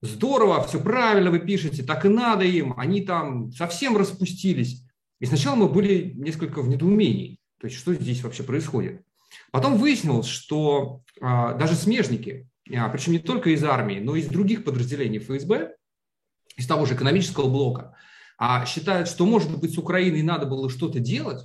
здорово, 0.00 0.62
все 0.62 0.80
правильно 0.80 1.30
вы 1.30 1.40
пишете, 1.40 1.82
так 1.82 2.04
и 2.04 2.08
надо 2.08 2.44
им, 2.44 2.74
они 2.78 3.00
там 3.00 3.50
совсем 3.50 3.96
распустились. 3.96 4.84
И 5.18 5.26
сначала 5.26 5.56
мы 5.56 5.68
были 5.68 6.12
несколько 6.16 6.62
в 6.62 6.68
недоумении, 6.68 7.40
то 7.60 7.66
есть 7.66 7.78
что 7.78 7.94
здесь 7.94 8.22
вообще 8.22 8.44
происходит. 8.44 9.02
Потом 9.50 9.76
выяснилось, 9.76 10.26
что 10.26 11.02
а, 11.20 11.54
даже 11.54 11.74
смежники, 11.74 12.48
а, 12.72 12.88
причем 12.90 13.12
не 13.12 13.18
только 13.18 13.50
из 13.50 13.64
армии, 13.64 13.98
но 13.98 14.14
и 14.14 14.20
из 14.20 14.28
других 14.28 14.62
подразделений 14.62 15.18
ФСБ, 15.18 15.74
из 16.56 16.66
того 16.66 16.86
же 16.86 16.94
экономического 16.94 17.48
блока, 17.48 17.96
считают, 18.66 19.08
что, 19.08 19.26
может 19.26 19.58
быть, 19.58 19.74
с 19.74 19.78
Украиной 19.78 20.22
надо 20.22 20.46
было 20.46 20.70
что-то 20.70 20.98
делать, 20.98 21.42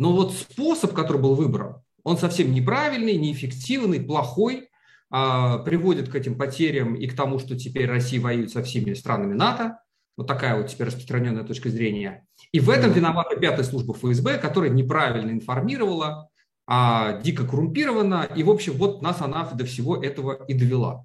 но 0.00 0.14
вот 0.14 0.32
способ, 0.32 0.94
который 0.94 1.20
был 1.20 1.34
выбран, 1.34 1.82
он 2.04 2.16
совсем 2.16 2.54
неправильный, 2.54 3.16
неэффективный, 3.16 4.00
плохой, 4.00 4.70
а, 5.10 5.58
приводит 5.58 6.08
к 6.08 6.14
этим 6.14 6.38
потерям 6.38 6.94
и 6.94 7.06
к 7.06 7.14
тому, 7.14 7.38
что 7.38 7.54
теперь 7.54 7.86
Россия 7.86 8.18
воюет 8.18 8.50
со 8.50 8.62
всеми 8.62 8.94
странами 8.94 9.34
НАТО. 9.34 9.78
Вот 10.16 10.26
такая 10.26 10.56
вот 10.56 10.68
теперь 10.68 10.86
распространенная 10.86 11.44
точка 11.44 11.68
зрения. 11.68 12.26
И 12.50 12.60
в 12.60 12.70
этом 12.70 12.92
виновата 12.92 13.36
пятая 13.36 13.62
служба 13.62 13.92
ФСБ, 13.92 14.38
которая 14.38 14.70
неправильно 14.70 15.32
информировала, 15.32 16.30
а, 16.66 17.20
дико 17.20 17.46
коррумпирована, 17.46 18.26
и, 18.34 18.42
в 18.42 18.48
общем, 18.48 18.72
вот 18.78 19.02
нас 19.02 19.20
она 19.20 19.50
до 19.50 19.66
всего 19.66 20.02
этого 20.02 20.46
и 20.46 20.54
довела. 20.54 21.04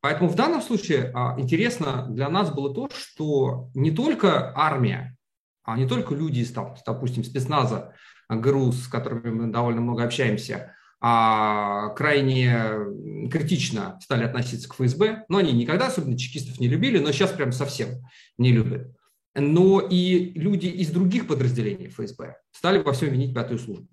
Поэтому 0.00 0.30
в 0.30 0.36
данном 0.36 0.62
случае 0.62 1.12
а, 1.14 1.38
интересно 1.38 2.06
для 2.08 2.30
нас 2.30 2.50
было 2.50 2.74
то, 2.74 2.88
что 2.94 3.68
не 3.74 3.90
только 3.90 4.56
армия, 4.56 5.18
а 5.64 5.76
не 5.76 5.86
только 5.86 6.14
люди 6.14 6.40
из, 6.40 6.50
там, 6.50 6.74
допустим, 6.86 7.24
спецназа 7.24 7.92
ГРУ, 8.36 8.72
с 8.72 8.86
которыми 8.88 9.30
мы 9.30 9.52
довольно 9.52 9.80
много 9.80 10.04
общаемся, 10.04 10.74
а 11.00 11.88
крайне 11.90 13.28
критично 13.30 13.98
стали 14.00 14.24
относиться 14.24 14.68
к 14.68 14.74
ФСБ. 14.74 15.24
Но 15.28 15.38
они 15.38 15.52
никогда 15.52 15.88
особенно 15.88 16.16
чекистов 16.16 16.60
не 16.60 16.68
любили, 16.68 16.98
но 16.98 17.10
сейчас 17.10 17.32
прям 17.32 17.50
совсем 17.52 17.88
не 18.38 18.52
любят. 18.52 18.94
Но 19.34 19.80
и 19.80 20.32
люди 20.38 20.66
из 20.66 20.90
других 20.90 21.26
подразделений 21.26 21.88
ФСБ 21.88 22.36
стали 22.52 22.78
во 22.78 22.92
всем 22.92 23.10
винить 23.10 23.34
пятую 23.34 23.58
службу. 23.58 23.88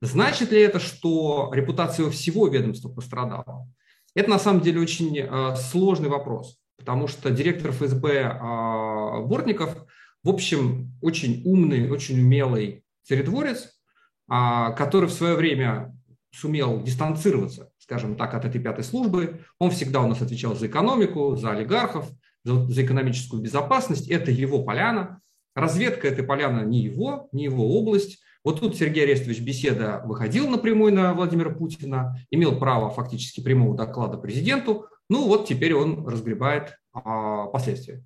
Значит 0.00 0.50
ли 0.52 0.60
это, 0.60 0.78
что 0.78 1.50
репутация 1.52 2.08
всего 2.10 2.48
ведомства 2.48 2.88
пострадала? 2.88 3.68
Это 4.14 4.30
на 4.30 4.38
самом 4.38 4.62
деле 4.62 4.80
очень 4.80 5.18
э, 5.18 5.56
сложный 5.56 6.08
вопрос, 6.08 6.58
потому 6.78 7.06
что 7.06 7.30
директор 7.30 7.70
ФСБ 7.72 8.08
э, 8.08 9.26
Бортников, 9.26 9.76
в 10.22 10.28
общем, 10.30 10.96
очень 11.02 11.42
умный, 11.44 11.90
очень 11.90 12.18
умелый 12.18 12.82
царедворец, 13.02 13.80
а, 14.28 14.72
который 14.72 15.08
в 15.08 15.12
свое 15.12 15.34
время 15.34 15.96
сумел 16.32 16.82
дистанцироваться, 16.82 17.70
скажем 17.78 18.16
так, 18.16 18.34
от 18.34 18.44
этой 18.44 18.60
пятой 18.60 18.84
службы. 18.84 19.40
Он 19.58 19.70
всегда 19.70 20.00
у 20.00 20.06
нас 20.06 20.22
отвечал 20.22 20.54
за 20.54 20.66
экономику, 20.66 21.36
за 21.36 21.50
олигархов, 21.50 22.10
за, 22.44 22.66
за 22.66 22.84
экономическую 22.84 23.42
безопасность. 23.42 24.08
Это 24.08 24.30
его 24.30 24.62
поляна. 24.62 25.20
Разведка– 25.54 26.08
это 26.08 26.22
поляна 26.22 26.64
не 26.64 26.80
его, 26.80 27.28
не 27.32 27.44
его 27.44 27.76
область. 27.78 28.22
Вот 28.44 28.60
тут 28.60 28.76
Сергей 28.76 29.04
Арестович 29.04 29.40
Беседа 29.40 30.02
выходил 30.04 30.48
напрямую 30.48 30.94
на 30.94 31.12
Владимира 31.12 31.50
Путина, 31.50 32.16
имел 32.30 32.58
право 32.58 32.90
фактически 32.90 33.42
прямого 33.42 33.76
доклада 33.76 34.16
президенту. 34.16 34.86
Ну 35.10 35.26
вот 35.26 35.46
теперь 35.46 35.74
он 35.74 36.06
разгребает 36.06 36.78
а, 36.92 37.46
последствия. 37.46 38.02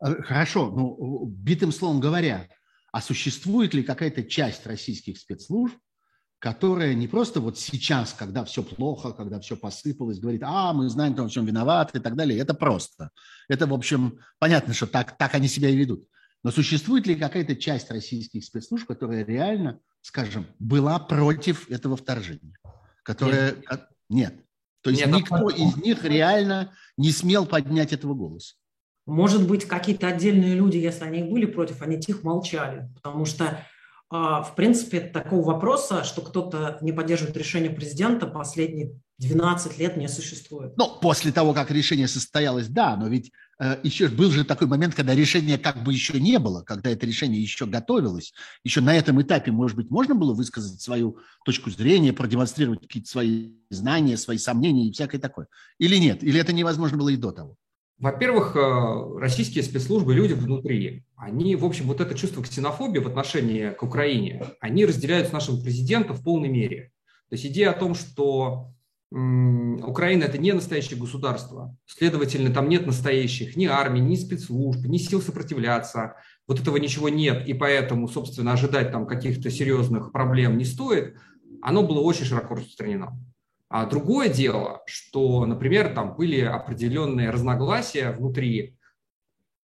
Хорошо, 0.00 0.70
ну, 0.70 1.26
битым 1.26 1.72
словом 1.72 2.00
говоря, 2.00 2.46
а 2.98 3.00
существует 3.00 3.74
ли 3.74 3.84
какая-то 3.84 4.24
часть 4.24 4.66
российских 4.66 5.18
спецслужб, 5.18 5.76
которая 6.40 6.94
не 6.94 7.06
просто 7.06 7.40
вот 7.40 7.56
сейчас, 7.56 8.12
когда 8.12 8.44
все 8.44 8.64
плохо, 8.64 9.12
когда 9.12 9.38
все 9.38 9.56
посыпалось, 9.56 10.18
говорит, 10.18 10.42
а, 10.44 10.72
мы 10.72 10.88
знаем, 10.88 11.12
кто 11.12 11.22
во 11.22 11.28
всем 11.28 11.46
виноват 11.46 11.94
и 11.94 12.00
так 12.00 12.16
далее. 12.16 12.40
Это 12.40 12.54
просто. 12.54 13.10
Это, 13.48 13.68
в 13.68 13.72
общем, 13.72 14.18
понятно, 14.40 14.74
что 14.74 14.88
так, 14.88 15.16
так 15.16 15.32
они 15.36 15.46
себя 15.46 15.68
и 15.68 15.76
ведут. 15.76 16.08
Но 16.42 16.50
существует 16.50 17.06
ли 17.06 17.14
какая-то 17.14 17.54
часть 17.54 17.88
российских 17.92 18.44
спецслужб, 18.44 18.88
которая 18.88 19.24
реально, 19.24 19.78
скажем, 20.00 20.48
была 20.58 20.98
против 20.98 21.70
этого 21.70 21.96
вторжения? 21.96 22.58
Которая... 23.04 23.54
Нет. 23.54 23.86
Нет. 24.08 24.34
То 24.82 24.90
есть 24.90 25.06
Нет, 25.06 25.14
никто 25.14 25.50
из 25.50 25.76
них 25.76 26.02
реально 26.02 26.74
не 26.96 27.12
смел 27.12 27.46
поднять 27.46 27.92
этого 27.92 28.14
голоса. 28.14 28.56
Может 29.08 29.48
быть, 29.48 29.64
какие-то 29.64 30.06
отдельные 30.06 30.54
люди, 30.54 30.76
если 30.76 31.04
они 31.04 31.22
были 31.22 31.46
против, 31.46 31.80
они 31.82 31.98
тихо 31.98 32.20
молчали, 32.22 32.90
потому 32.94 33.24
что 33.24 33.64
а, 34.10 34.42
в 34.42 34.54
принципе, 34.54 35.00
такого 35.00 35.44
вопроса, 35.46 36.02
что 36.02 36.22
кто-то 36.22 36.78
не 36.80 36.92
поддерживает 36.92 37.36
решение 37.36 37.70
президента, 37.70 38.26
последние 38.26 38.92
12 39.18 39.78
лет 39.78 39.96
не 39.96 40.08
существует. 40.08 40.76
Ну, 40.78 40.98
после 41.00 41.30
того, 41.30 41.52
как 41.52 41.70
решение 41.70 42.08
состоялось, 42.08 42.68
да, 42.68 42.96
но 42.96 43.08
ведь 43.08 43.32
э, 43.58 43.78
еще 43.82 44.08
был 44.08 44.30
же 44.30 44.44
такой 44.44 44.66
момент, 44.66 44.94
когда 44.94 45.14
решения 45.14 45.58
как 45.58 45.82
бы 45.82 45.92
еще 45.92 46.18
не 46.20 46.38
было, 46.38 46.62
когда 46.62 46.88
это 46.88 47.04
решение 47.04 47.42
еще 47.42 47.66
готовилось. 47.66 48.32
Еще 48.64 48.80
на 48.80 48.94
этом 48.94 49.20
этапе, 49.20 49.52
может 49.52 49.76
быть, 49.76 49.90
можно 49.90 50.14
было 50.14 50.32
высказать 50.32 50.80
свою 50.80 51.18
точку 51.44 51.70
зрения, 51.70 52.14
продемонстрировать 52.14 52.80
какие-то 52.80 53.10
свои 53.10 53.52
знания, 53.68 54.16
свои 54.16 54.38
сомнения 54.38 54.88
и 54.88 54.92
всякое 54.92 55.18
такое. 55.18 55.48
Или 55.78 55.96
нет? 55.96 56.22
Или 56.22 56.40
это 56.40 56.52
невозможно 56.52 56.96
было 56.96 57.10
и 57.10 57.16
до 57.16 57.32
того? 57.32 57.56
Во-первых, 57.98 58.54
э, 58.54 59.18
российские 59.18 59.64
спецслужбы, 59.64 60.14
люди 60.14 60.32
внутри, 60.32 61.04
они, 61.16 61.56
в 61.56 61.64
общем, 61.64 61.86
вот 61.86 62.00
это 62.00 62.16
чувство 62.16 62.44
ксенофобии 62.44 63.00
в 63.00 63.08
отношении 63.08 63.70
к 63.70 63.82
Украине, 63.82 64.44
они 64.60 64.86
разделяют 64.86 65.28
с 65.28 65.32
нашим 65.32 65.60
президентом 65.60 66.14
в 66.14 66.22
полной 66.22 66.48
мере. 66.48 66.92
То 67.28 67.34
есть 67.34 67.46
идея 67.46 67.70
о 67.70 67.78
том, 67.78 67.94
что 67.96 68.72
Украина– 69.10 70.24
это 70.24 70.38
не 70.38 70.52
настоящее 70.52 71.00
государство, 71.00 71.76
следовательно, 71.86 72.52
там 72.52 72.68
нет 72.68 72.86
настоящих 72.86 73.56
ни 73.56 73.64
армии, 73.64 74.00
ни 74.00 74.16
спецслужб, 74.16 74.84
ни 74.84 74.98
сил 74.98 75.20
сопротивляться, 75.20 76.16
вот 76.46 76.60
этого 76.60 76.76
ничего 76.76 77.08
нет, 77.08 77.48
и 77.48 77.54
поэтому, 77.54 78.06
собственно, 78.06 78.52
ожидать 78.52 78.92
там 78.92 79.06
каких-то 79.06 79.50
серьезных 79.50 80.12
проблем 80.12 80.56
не 80.56 80.64
стоит, 80.64 81.16
оно 81.62 81.82
было 81.82 82.00
очень 82.00 82.26
широко 82.26 82.54
распространено. 82.54 83.18
А 83.68 83.84
другое 83.84 84.30
дело, 84.30 84.82
что, 84.86 85.44
например, 85.44 85.92
там 85.94 86.16
были 86.16 86.40
определенные 86.40 87.30
разногласия 87.30 88.12
внутри, 88.12 88.78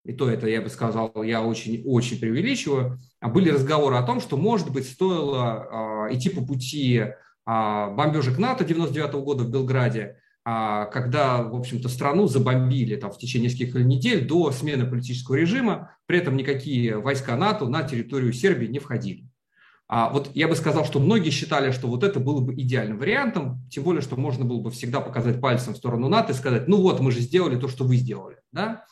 и 0.05 0.13
то 0.13 0.31
это, 0.31 0.47
я 0.49 0.61
бы 0.61 0.69
сказал, 0.69 1.13
я 1.25 1.43
очень-очень 1.43 2.21
преувеличиваю, 2.21 2.99
а 3.21 3.29
были 3.29 3.51
разговоры 3.51 3.97
о 3.97 4.03
том, 4.03 4.21
что, 4.21 4.37
может 4.37 4.71
быть, 4.71 4.87
стоило 4.89 6.07
э, 6.09 6.15
идти 6.15 6.29
по 6.29 6.45
пути 6.45 6.97
э, 6.99 7.11
бомбежек 7.45 8.39
НАТО 8.39 8.65
99 8.65 9.15
-го 9.15 9.23
года 9.23 9.43
в 9.43 9.51
Белграде, 9.51 10.19
э, 10.45 10.87
когда, 10.93 11.43
в 11.43 11.57
общем-то, 11.57 11.89
страну 11.89 12.29
забомбили 12.29 12.95
там, 12.97 13.11
в 13.11 13.19
течение 13.19 13.51
нескольких 13.51 13.75
недель 13.85 14.29
до 14.29 14.53
смены 14.53 14.87
политического 14.87 15.35
режима, 15.35 15.97
при 16.07 16.19
этом 16.19 16.37
никакие 16.37 16.99
войска 16.99 17.35
НАТО 17.37 17.67
на 17.67 17.83
территорию 17.83 18.33
Сербии 18.33 18.67
не 18.67 18.79
входили. 18.79 19.27
А 19.89 20.11
вот 20.11 20.31
я 20.35 20.49
бы 20.49 20.57
сказал, 20.57 20.85
что 20.85 20.99
многие 20.99 21.31
считали, 21.31 21.71
что 21.71 21.87
вот 21.87 22.03
это 22.03 22.19
было 22.19 22.41
бы 22.41 22.55
идеальным 22.55 22.99
вариантом, 22.99 23.63
тем 23.71 23.85
более, 23.85 24.03
что 24.03 24.17
можно 24.17 24.45
было 24.45 24.61
бы 24.61 24.71
всегда 24.71 25.01
показать 25.01 25.41
пальцем 25.41 25.75
в 25.75 25.77
сторону 25.77 26.09
НАТО 26.09 26.33
и 26.33 26.37
сказать, 26.37 26.67
ну 26.67 26.83
вот, 26.83 27.01
мы 27.01 27.13
же 27.13 27.21
сделали 27.21 27.59
то, 27.59 27.69
что 27.69 27.85
вы 27.85 27.97
сделали. 27.97 28.39
Да? 28.51 28.85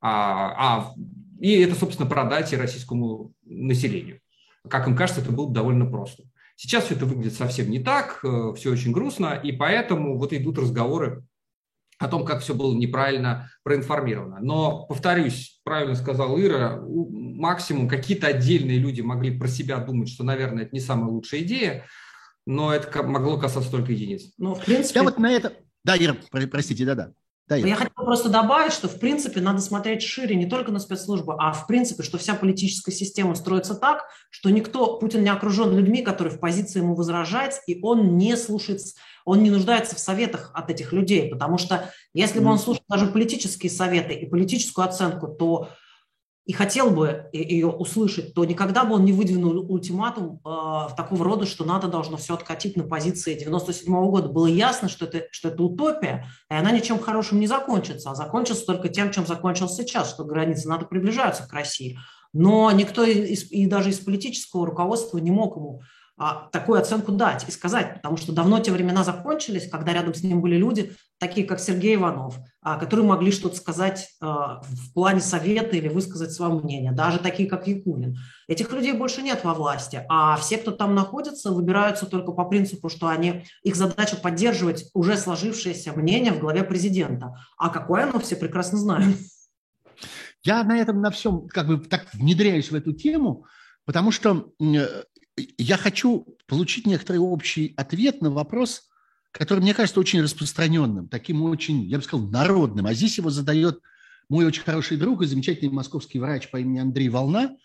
А, 0.00 0.54
а, 0.58 0.94
и 1.38 1.52
это, 1.60 1.74
собственно, 1.76 2.08
продать 2.08 2.52
и 2.52 2.56
российскому 2.56 3.32
населению. 3.44 4.20
Как 4.68 4.88
им 4.88 4.96
кажется, 4.96 5.22
это 5.22 5.30
было 5.30 5.46
бы 5.46 5.54
довольно 5.54 5.86
просто. 5.86 6.24
Сейчас 6.56 6.84
все 6.84 6.94
это 6.94 7.06
выглядит 7.06 7.34
совсем 7.34 7.70
не 7.70 7.78
так, 7.78 8.20
э, 8.22 8.52
все 8.56 8.70
очень 8.70 8.92
грустно, 8.92 9.40
и 9.42 9.52
поэтому 9.52 10.18
вот 10.18 10.32
идут 10.34 10.58
разговоры 10.58 11.24
о 11.98 12.08
том, 12.08 12.24
как 12.24 12.42
все 12.42 12.54
было 12.54 12.74
неправильно 12.74 13.50
проинформировано. 13.62 14.38
Но, 14.40 14.86
повторюсь, 14.86 15.60
правильно 15.64 15.94
сказал 15.94 16.38
Ира, 16.38 16.78
максимум 17.40 17.88
какие-то 17.88 18.28
отдельные 18.28 18.78
люди 18.78 19.00
могли 19.00 19.36
про 19.36 19.48
себя 19.48 19.78
думать, 19.78 20.08
что, 20.08 20.22
наверное, 20.22 20.64
это 20.64 20.74
не 20.74 20.80
самая 20.80 21.10
лучшая 21.10 21.40
идея. 21.40 21.86
но 22.46 22.72
это 22.72 23.02
могло 23.02 23.38
касаться 23.38 23.70
только 23.70 23.92
единиц. 23.92 24.32
Ну, 24.38 24.54
в 24.54 24.64
принципе... 24.64 25.00
Я 25.00 25.04
вот 25.04 25.18
на 25.18 25.30
это... 25.30 25.52
Да, 25.84 25.96
Ира, 25.96 26.16
простите, 26.50 26.84
да-да. 26.84 27.12
Да, 27.48 27.56
я 27.56 27.74
хотела 27.74 28.04
просто 28.04 28.28
добавить, 28.28 28.72
что 28.72 28.88
в 28.88 29.00
принципе 29.00 29.40
надо 29.40 29.60
смотреть 29.60 30.02
шире 30.02 30.36
не 30.36 30.46
только 30.46 30.70
на 30.70 30.78
спецслужбы, 30.78 31.34
а 31.36 31.52
в 31.52 31.66
принципе, 31.66 32.04
что 32.04 32.16
вся 32.16 32.34
политическая 32.34 32.92
система 32.92 33.34
строится 33.34 33.74
так, 33.74 34.04
что 34.30 34.50
никто, 34.50 34.98
Путин 34.98 35.24
не 35.24 35.30
окружен 35.30 35.76
людьми, 35.76 36.02
которые 36.02 36.32
в 36.32 36.38
позиции 36.38 36.78
ему 36.78 36.94
возражать, 36.94 37.60
и 37.66 37.80
он 37.82 38.16
не 38.16 38.36
слушает, 38.36 38.80
он 39.24 39.42
не 39.42 39.50
нуждается 39.50 39.96
в 39.96 39.98
советах 39.98 40.52
от 40.54 40.70
этих 40.70 40.92
людей, 40.92 41.28
потому 41.28 41.58
что 41.58 41.92
если 42.14 42.38
бы 42.38 42.50
он 42.50 42.58
слушал 42.58 42.84
даже 42.88 43.08
политические 43.08 43.70
советы 43.70 44.14
и 44.14 44.26
политическую 44.26 44.86
оценку, 44.86 45.26
то 45.26 45.70
и 46.46 46.52
хотел 46.52 46.90
бы 46.90 47.28
ее 47.32 47.68
услышать, 47.68 48.34
то 48.34 48.44
никогда 48.44 48.84
бы 48.84 48.94
он 48.94 49.04
не 49.04 49.12
выдвинул 49.12 49.70
ультиматум 49.70 50.40
э, 50.44 50.88
такого 50.96 51.24
рода, 51.24 51.46
что 51.46 51.64
НАТО 51.64 51.86
должно 51.86 52.16
все 52.16 52.34
откатить 52.34 52.76
на 52.76 52.84
позиции 52.84 53.38
97 53.38 53.94
-го 53.94 54.10
года. 54.10 54.28
Было 54.28 54.46
ясно, 54.46 54.88
что 54.88 55.04
это, 55.04 55.26
что 55.30 55.48
это 55.48 55.62
утопия, 55.62 56.26
и 56.50 56.54
она 56.54 56.72
ничем 56.72 56.98
хорошим 56.98 57.40
не 57.40 57.46
закончится, 57.46 58.10
а 58.10 58.14
закончится 58.14 58.66
только 58.66 58.88
тем, 58.88 59.12
чем 59.12 59.26
закончилась 59.26 59.74
сейчас, 59.74 60.10
что 60.10 60.24
границы 60.24 60.68
НАТО 60.68 60.86
приближаются 60.86 61.46
к 61.46 61.52
России. 61.52 61.98
Но 62.32 62.70
никто 62.70 63.04
из, 63.04 63.50
и 63.50 63.66
даже 63.66 63.90
из 63.90 63.98
политического 63.98 64.66
руководства 64.66 65.18
не 65.18 65.30
мог 65.30 65.56
ему 65.56 65.82
такую 66.52 66.78
оценку 66.78 67.12
дать 67.12 67.48
и 67.48 67.50
сказать, 67.50 67.94
потому 67.94 68.18
что 68.18 68.32
давно 68.32 68.60
те 68.60 68.72
времена 68.72 69.04
закончились, 69.04 69.68
когда 69.70 69.94
рядом 69.94 70.12
с 70.12 70.22
ним 70.22 70.42
были 70.42 70.56
люди, 70.56 70.92
такие 71.18 71.46
как 71.46 71.60
Сергей 71.60 71.94
Иванов, 71.94 72.36
а, 72.60 72.76
которые 72.76 73.06
могли 73.06 73.32
что-то 73.32 73.56
сказать 73.56 74.08
а, 74.20 74.60
в 74.62 74.92
плане 74.92 75.20
совета 75.20 75.76
или 75.76 75.88
высказать 75.88 76.32
свое 76.32 76.52
мнение, 76.52 76.92
даже 76.92 77.20
такие 77.20 77.48
как 77.48 77.66
Якунин. 77.66 78.18
Этих 78.48 78.70
людей 78.72 78.92
больше 78.92 79.22
нет 79.22 79.44
во 79.44 79.54
власти, 79.54 80.04
а 80.10 80.36
все, 80.36 80.58
кто 80.58 80.72
там 80.72 80.94
находится, 80.94 81.52
выбираются 81.52 82.04
только 82.04 82.32
по 82.32 82.44
принципу, 82.44 82.90
что 82.90 83.08
они, 83.08 83.44
их 83.62 83.76
задача 83.76 84.16
поддерживать 84.16 84.90
уже 84.92 85.16
сложившееся 85.16 85.92
мнение 85.92 86.32
в 86.32 86.40
главе 86.40 86.64
президента. 86.64 87.34
А 87.56 87.70
какое 87.70 88.04
оно, 88.04 88.18
все 88.20 88.36
прекрасно 88.36 88.76
знают. 88.76 89.16
Я 90.42 90.64
на 90.64 90.78
этом 90.78 91.00
на 91.00 91.10
всем 91.10 91.48
как 91.48 91.66
бы 91.66 91.78
так 91.78 92.12
внедряюсь 92.12 92.70
в 92.70 92.74
эту 92.74 92.92
тему, 92.92 93.46
потому 93.84 94.10
что 94.10 94.52
я 95.36 95.76
хочу 95.76 96.26
получить 96.46 96.86
некоторый 96.86 97.18
общий 97.18 97.74
ответ 97.76 98.20
на 98.20 98.30
вопрос, 98.30 98.88
который, 99.32 99.60
мне 99.60 99.74
кажется, 99.74 100.00
очень 100.00 100.22
распространенным, 100.22 101.08
таким 101.08 101.42
очень, 101.42 101.84
я 101.84 101.98
бы 101.98 102.04
сказал, 102.04 102.26
народным. 102.26 102.86
А 102.86 102.94
здесь 102.94 103.18
его 103.18 103.30
задает 103.30 103.80
мой 104.28 104.44
очень 104.44 104.62
хороший 104.62 104.96
друг 104.96 105.22
и 105.22 105.26
замечательный 105.26 105.72
московский 105.72 106.18
врач 106.18 106.50
по 106.50 106.58
имени 106.58 106.80
Андрей 106.80 107.08
Волна, 107.08 107.56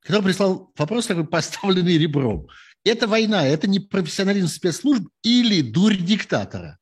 который 0.00 0.22
прислал 0.22 0.72
вопрос, 0.76 1.06
такой 1.06 1.26
поставленный 1.26 1.98
ребром. 1.98 2.46
Это 2.84 3.06
война, 3.06 3.46
это 3.46 3.68
не 3.68 3.78
профессионализм 3.78 4.48
спецслужб 4.48 5.08
или 5.22 5.60
дурь 5.60 5.96
диктатора. 5.96 6.78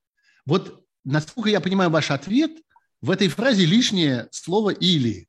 Вот, 0.46 0.84
насколько 1.04 1.50
я 1.50 1.60
понимаю 1.60 1.90
ваш 1.90 2.10
ответ, 2.10 2.52
в 3.00 3.10
этой 3.10 3.28
фразе 3.28 3.64
лишнее 3.64 4.28
слово 4.30 4.70
«или». 4.70 5.28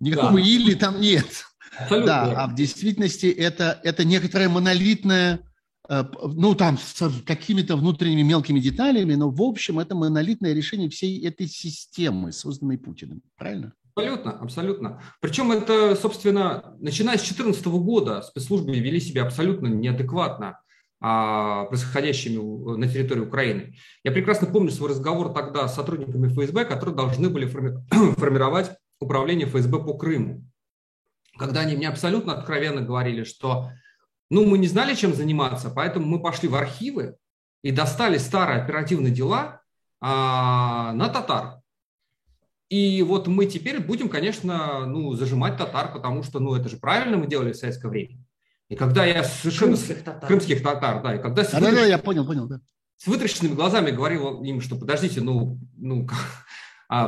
Никакого 0.00 0.34
да. 0.34 0.40
«или» 0.40 0.74
там 0.74 1.00
нет. 1.00 1.44
Абсолютно. 1.78 2.06
Да, 2.06 2.44
а 2.44 2.46
в 2.48 2.54
действительности 2.54 3.26
это, 3.26 3.80
это 3.82 4.04
некоторая 4.04 4.48
монолитная, 4.48 5.40
э, 5.88 6.04
ну, 6.22 6.54
там, 6.54 6.78
с 6.78 7.10
какими-то 7.24 7.76
внутренними 7.76 8.22
мелкими 8.22 8.60
деталями, 8.60 9.14
но, 9.14 9.30
в 9.30 9.40
общем, 9.42 9.78
это 9.78 9.94
монолитное 9.94 10.52
решение 10.52 10.90
всей 10.90 11.26
этой 11.26 11.46
системы, 11.46 12.32
созданной 12.32 12.78
Путиным. 12.78 13.22
Правильно? 13.36 13.72
Абсолютно, 13.94 14.32
абсолютно. 14.32 15.02
Причем 15.20 15.52
это, 15.52 15.96
собственно, 15.96 16.74
начиная 16.78 17.16
с 17.16 17.22
2014 17.22 17.66
года 17.66 18.22
спецслужбы 18.22 18.72
вели 18.72 19.00
себя 19.00 19.22
абсолютно 19.24 19.66
неадекватно 19.66 20.60
а, 20.98 21.64
происходящими 21.64 22.76
на 22.76 22.88
территории 22.88 23.20
Украины. 23.20 23.74
Я 24.02 24.12
прекрасно 24.12 24.46
помню 24.46 24.70
свой 24.70 24.90
разговор 24.90 25.34
тогда 25.34 25.68
с 25.68 25.74
сотрудниками 25.74 26.28
ФСБ, 26.28 26.64
которые 26.64 26.96
должны 26.96 27.28
были 27.28 27.46
формировать 28.16 28.70
управление 28.98 29.46
ФСБ 29.46 29.80
по 29.80 29.94
Крыму 29.94 30.42
когда 31.36 31.60
они 31.60 31.76
мне 31.76 31.88
абсолютно 31.88 32.34
откровенно 32.34 32.80
говорили, 32.80 33.24
что 33.24 33.70
ну, 34.30 34.46
мы 34.46 34.58
не 34.58 34.66
знали, 34.66 34.94
чем 34.94 35.14
заниматься, 35.14 35.70
поэтому 35.70 36.06
мы 36.06 36.20
пошли 36.20 36.48
в 36.48 36.54
архивы 36.54 37.16
и 37.62 37.70
достали 37.70 38.18
старые 38.18 38.62
оперативные 38.62 39.12
дела 39.12 39.60
а, 40.00 40.92
на 40.94 41.08
татар. 41.08 41.60
И 42.68 43.02
вот 43.02 43.26
мы 43.28 43.44
теперь 43.44 43.80
будем, 43.80 44.08
конечно, 44.08 44.86
ну, 44.86 45.12
зажимать 45.12 45.58
татар, 45.58 45.92
потому 45.92 46.22
что, 46.22 46.40
ну, 46.40 46.54
это 46.54 46.70
же 46.70 46.78
правильно 46.78 47.18
мы 47.18 47.26
делали 47.26 47.52
в 47.52 47.56
советское 47.56 47.88
время. 47.88 48.24
И 48.70 48.74
когда 48.74 49.04
я 49.04 49.22
совершенно... 49.22 49.76
Крымских 49.76 50.02
татар. 50.02 50.26
Крымских 50.26 50.62
татар, 50.62 51.02
да. 51.02 51.14
И 51.16 51.22
когда 51.22 51.44
с, 51.44 51.50
да, 51.50 51.60
вытрящ... 51.60 51.74
да, 51.74 51.84
я 51.84 51.98
понял, 51.98 52.24
понял, 52.24 52.48
да. 52.48 52.60
С 52.96 53.06
вытраченными 53.06 53.54
глазами 53.54 53.90
говорил 53.90 54.42
им, 54.42 54.62
что 54.62 54.76
подождите, 54.76 55.20
ну, 55.20 55.58
ну 55.76 56.08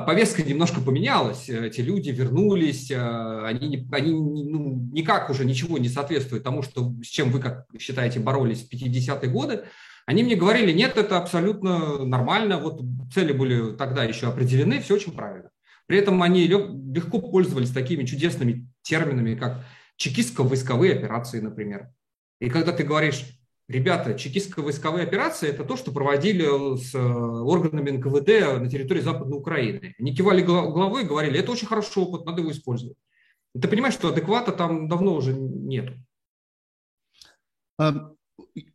повестка 0.00 0.42
немножко 0.42 0.80
поменялась, 0.80 1.50
эти 1.50 1.82
люди 1.82 2.08
вернулись, 2.08 2.90
э, 2.90 3.44
они, 3.44 3.86
они 3.92 4.12
ну, 4.12 4.88
никак 4.92 5.28
уже 5.28 5.44
ничего 5.44 5.76
не 5.76 5.90
соответствуют 5.90 6.42
тому, 6.42 6.62
что, 6.62 6.94
с 7.02 7.06
чем 7.06 7.30
вы, 7.30 7.40
как 7.40 7.66
считаете, 7.78 8.18
боролись 8.18 8.66
в 8.66 8.72
50-е 8.72 9.30
годы. 9.30 9.64
Они 10.06 10.22
мне 10.22 10.36
говорили, 10.36 10.72
нет, 10.72 10.96
это 10.96 11.18
абсолютно 11.18 12.04
нормально, 12.04 12.58
вот 12.58 12.80
цели 13.12 13.32
были 13.32 13.76
тогда 13.76 14.04
еще 14.04 14.28
определены, 14.28 14.80
все 14.80 14.94
очень 14.94 15.12
правильно. 15.12 15.50
При 15.86 15.98
этом 15.98 16.22
они 16.22 16.46
легко 16.46 17.20
пользовались 17.20 17.70
такими 17.70 18.04
чудесными 18.04 18.66
терминами, 18.80 19.34
как 19.34 19.66
чекистско-войсковые 19.96 20.92
операции, 20.92 21.40
например. 21.40 21.90
И 22.40 22.48
когда 22.48 22.72
ты 22.72 22.84
говоришь, 22.84 23.24
Ребята, 23.66 24.10
чекистско-войсковые 24.10 25.04
операции– 25.04 25.48
это 25.50 25.64
то, 25.64 25.76
что 25.76 25.90
проводили 25.90 26.76
с 26.76 26.94
э, 26.94 26.98
органами 26.98 27.92
НКВД 27.92 28.60
на 28.60 28.68
территории 28.68 29.00
Западной 29.00 29.38
Украины. 29.38 29.94
Они 29.98 30.14
кивали 30.14 30.42
головой 30.42 31.04
и 31.04 31.06
говорили, 31.06 31.38
это 31.38 31.52
очень 31.52 31.66
хороший 31.66 32.02
опыт, 32.02 32.26
надо 32.26 32.42
его 32.42 32.50
использовать. 32.50 32.98
ты 33.58 33.66
понимаешь, 33.66 33.94
что 33.94 34.08
адеквата 34.08 34.52
там 34.52 34.86
давно 34.86 35.14
уже 35.14 35.32
нет. 35.32 35.94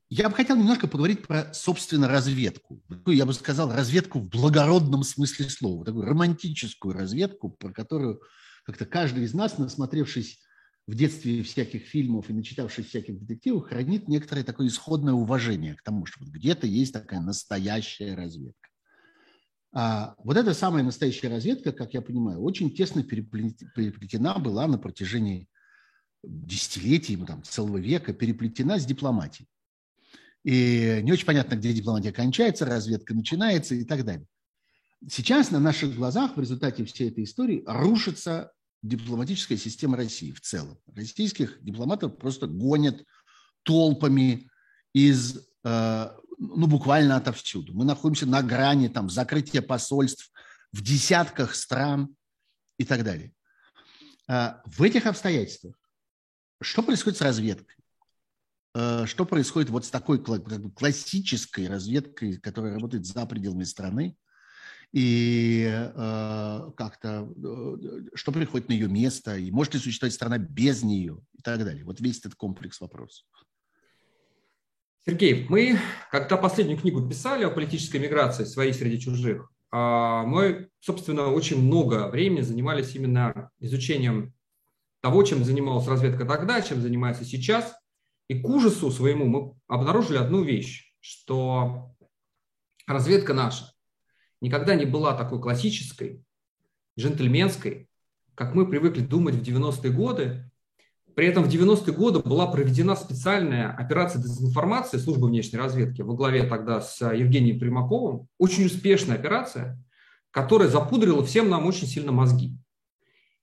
Я 0.10 0.28
бы 0.28 0.36
хотел 0.36 0.56
немножко 0.58 0.88
поговорить 0.88 1.28
про, 1.28 1.54
собственно, 1.54 2.08
разведку. 2.08 2.82
Я 3.06 3.28
бы 3.28 3.34
сказал, 3.34 3.72
разведку 3.72 4.20
в 4.20 4.28
благородном 4.28 5.04
смысле 5.04 5.50
слова. 5.50 5.86
Такую 5.86 6.08
романтическую 6.08 6.96
разведку, 6.96 7.52
про 7.52 7.72
которую 7.72 8.22
как-то 8.66 8.88
каждый 8.88 9.26
из 9.26 9.36
нас, 9.36 9.60
насмотревшись 9.60 10.40
в 10.90 10.96
детстве 10.96 11.44
всяких 11.44 11.84
фильмов 11.84 12.32
и 12.32 12.34
начитавшись 12.34 12.88
всяких 12.88 13.20
детективов, 13.20 13.68
хранит 13.68 14.08
некоторое 14.08 14.44
такое 14.44 14.70
исходное 14.70 15.14
уважение 15.14 15.76
к 15.76 15.84
тому, 15.84 16.08
что 16.08 16.24
вот 16.24 16.30
где-то 16.30 16.66
есть 16.66 16.94
такая 16.94 17.20
настоящая 17.20 18.16
разведка. 18.16 18.70
А 19.72 20.16
вот 20.18 20.36
эта 20.36 20.56
самая 20.56 20.84
настоящая 20.84 21.28
разведка, 21.28 21.74
как 21.74 21.94
я 21.94 22.02
понимаю, 22.02 22.42
очень 22.42 22.74
тесно 22.74 23.04
переплетена 23.04 24.40
была 24.40 24.66
на 24.66 24.80
протяжении 24.80 25.48
десятилетий, 26.24 27.18
там, 27.18 27.44
целого 27.44 27.78
века, 27.78 28.12
переплетена 28.12 28.80
с 28.80 28.86
дипломатией. 28.86 29.48
И 30.44 31.02
не 31.04 31.12
очень 31.12 31.28
понятно, 31.28 31.54
где 31.54 31.72
дипломатия 31.72 32.12
кончается, 32.12 32.66
разведка 32.66 33.14
начинается 33.14 33.76
и 33.76 33.84
так 33.86 34.04
далее. 34.04 34.26
Сейчас 35.08 35.52
на 35.52 35.60
наших 35.60 35.94
глазах 35.94 36.36
в 36.36 36.40
результате 36.40 36.84
всей 36.84 37.10
этой 37.10 37.26
истории 37.26 37.64
рушится 37.68 38.52
дипломатическая 38.82 39.58
система 39.58 39.98
России 39.98 40.32
в 40.32 40.42
целом. 40.42 40.78
Российских 40.96 41.64
дипломатов 41.64 42.18
просто 42.18 42.48
гонят 42.48 43.04
толпами 43.64 44.50
из, 44.94 45.48
э, 45.64 46.12
ну, 46.38 46.68
буквально 46.68 47.18
отовсюду. 47.18 47.74
Мы 47.74 47.86
находимся 47.86 48.26
на 48.26 48.42
грани 48.42 48.88
там, 48.88 49.10
закрытия 49.10 49.62
посольств 49.62 50.32
в 50.72 50.82
десятках 50.82 51.56
стран 51.56 52.16
и 52.78 52.86
так 52.86 53.04
далее. 53.04 53.34
Э, 54.28 54.62
в 54.66 54.82
этих 54.82 55.06
обстоятельствах 55.06 55.76
что 56.62 56.84
происходит 56.84 57.18
с 57.18 57.22
разведкой? 57.22 57.78
Э, 58.76 59.06
что 59.06 59.26
происходит 59.26 59.70
вот 59.70 59.86
с 59.86 59.90
такой 59.90 60.22
классической 60.22 61.68
разведкой, 61.68 62.38
которая 62.38 62.74
работает 62.74 63.06
за 63.06 63.26
пределами 63.26 63.64
страны? 63.64 64.18
И 64.92 65.68
э, 65.70 66.72
как-то, 66.76 67.30
э, 67.36 68.16
что 68.16 68.32
приходит 68.32 68.70
на 68.70 68.74
ее 68.74 68.88
место, 68.88 69.38
и 69.38 69.52
может 69.52 69.76
ли 69.76 69.80
существовать 69.80 70.14
страна 70.14 70.38
без 70.38 70.84
нее 70.84 71.20
и 71.38 71.42
так 71.42 71.64
далее. 71.64 71.86
Вот 71.86 72.00
весь 72.00 72.20
этот 72.20 72.36
комплекс 72.36 72.82
вопросов. 72.82 73.26
Сергей, 75.06 75.46
мы, 75.48 75.80
когда 76.12 76.38
последнюю 76.38 76.80
книгу 76.80 77.08
писали 77.08 77.44
о 77.44 77.50
политической 77.50 77.98
миграции 77.98 78.44
«Свои 78.44 78.74
среди 78.74 79.00
чужих», 79.00 79.52
а, 79.72 80.24
мы, 80.24 80.70
собственно, 80.80 81.28
очень 81.28 81.62
много 81.62 82.08
времени 82.10 82.42
занимались 82.42 82.96
именно 82.96 83.52
изучением 83.60 84.34
того, 85.02 85.24
чем 85.24 85.44
занималась 85.44 85.88
разведка 85.88 86.26
тогда, 86.26 86.62
чем 86.62 86.82
занимается 86.82 87.24
сейчас. 87.24 87.76
И 88.28 88.40
к 88.40 88.48
ужасу 88.48 88.92
своему 88.92 89.26
мы 89.26 89.54
обнаружили 89.68 90.18
одну 90.18 90.44
вещь, 90.44 90.94
что 91.00 91.96
разведка 92.88 93.34
наша 93.34 93.72
никогда 94.42 94.76
не 94.76 94.86
была 94.86 95.16
такой 95.16 95.42
классической, 95.42 96.24
джентльменской, 96.98 97.88
как 98.36 98.56
мы 98.56 98.68
привыкли 98.68 99.02
думать 99.02 99.36
в 99.36 99.42
90-е 99.42 99.92
годы. 99.92 100.50
При 101.16 101.28
этом 101.28 101.44
в 101.44 101.50
90-е 101.50 101.94
годы 101.94 102.20
была 102.20 102.48
проведена 102.48 102.96
специальная 102.96 103.72
операция 103.72 104.22
дезинформации 104.22 104.98
службы 104.98 105.28
внешней 105.28 105.60
разведки 105.60 106.02
во 106.02 106.14
главе 106.14 106.44
тогда 106.44 106.80
с 106.80 107.02
Евгением 107.02 107.60
Примаковым. 107.60 108.28
Очень 108.38 108.68
успешная 108.68 109.18
операция, 109.18 109.78
которая 110.32 110.70
запудрила 110.70 111.26
всем 111.26 111.50
нам 111.50 111.66
очень 111.66 111.88
сильно 111.88 112.12
мозги. 112.12 112.56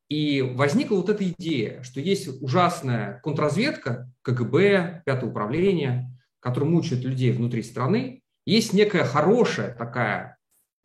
И 0.09 0.41
возникла 0.41 0.97
вот 0.97 1.09
эта 1.09 1.29
идея, 1.31 1.83
что 1.83 2.01
есть 2.01 2.41
ужасная 2.41 3.21
контрразведка, 3.23 4.11
КГБ, 4.23 5.03
Пятое 5.05 5.29
управление, 5.29 6.11
которое 6.41 6.67
мучает 6.67 7.05
людей 7.05 7.33
внутри 7.33 7.63
страны. 7.63 8.23
Есть 8.45 8.73
некая 8.73 9.05
хорошая 9.05 9.75
такая 9.75 10.36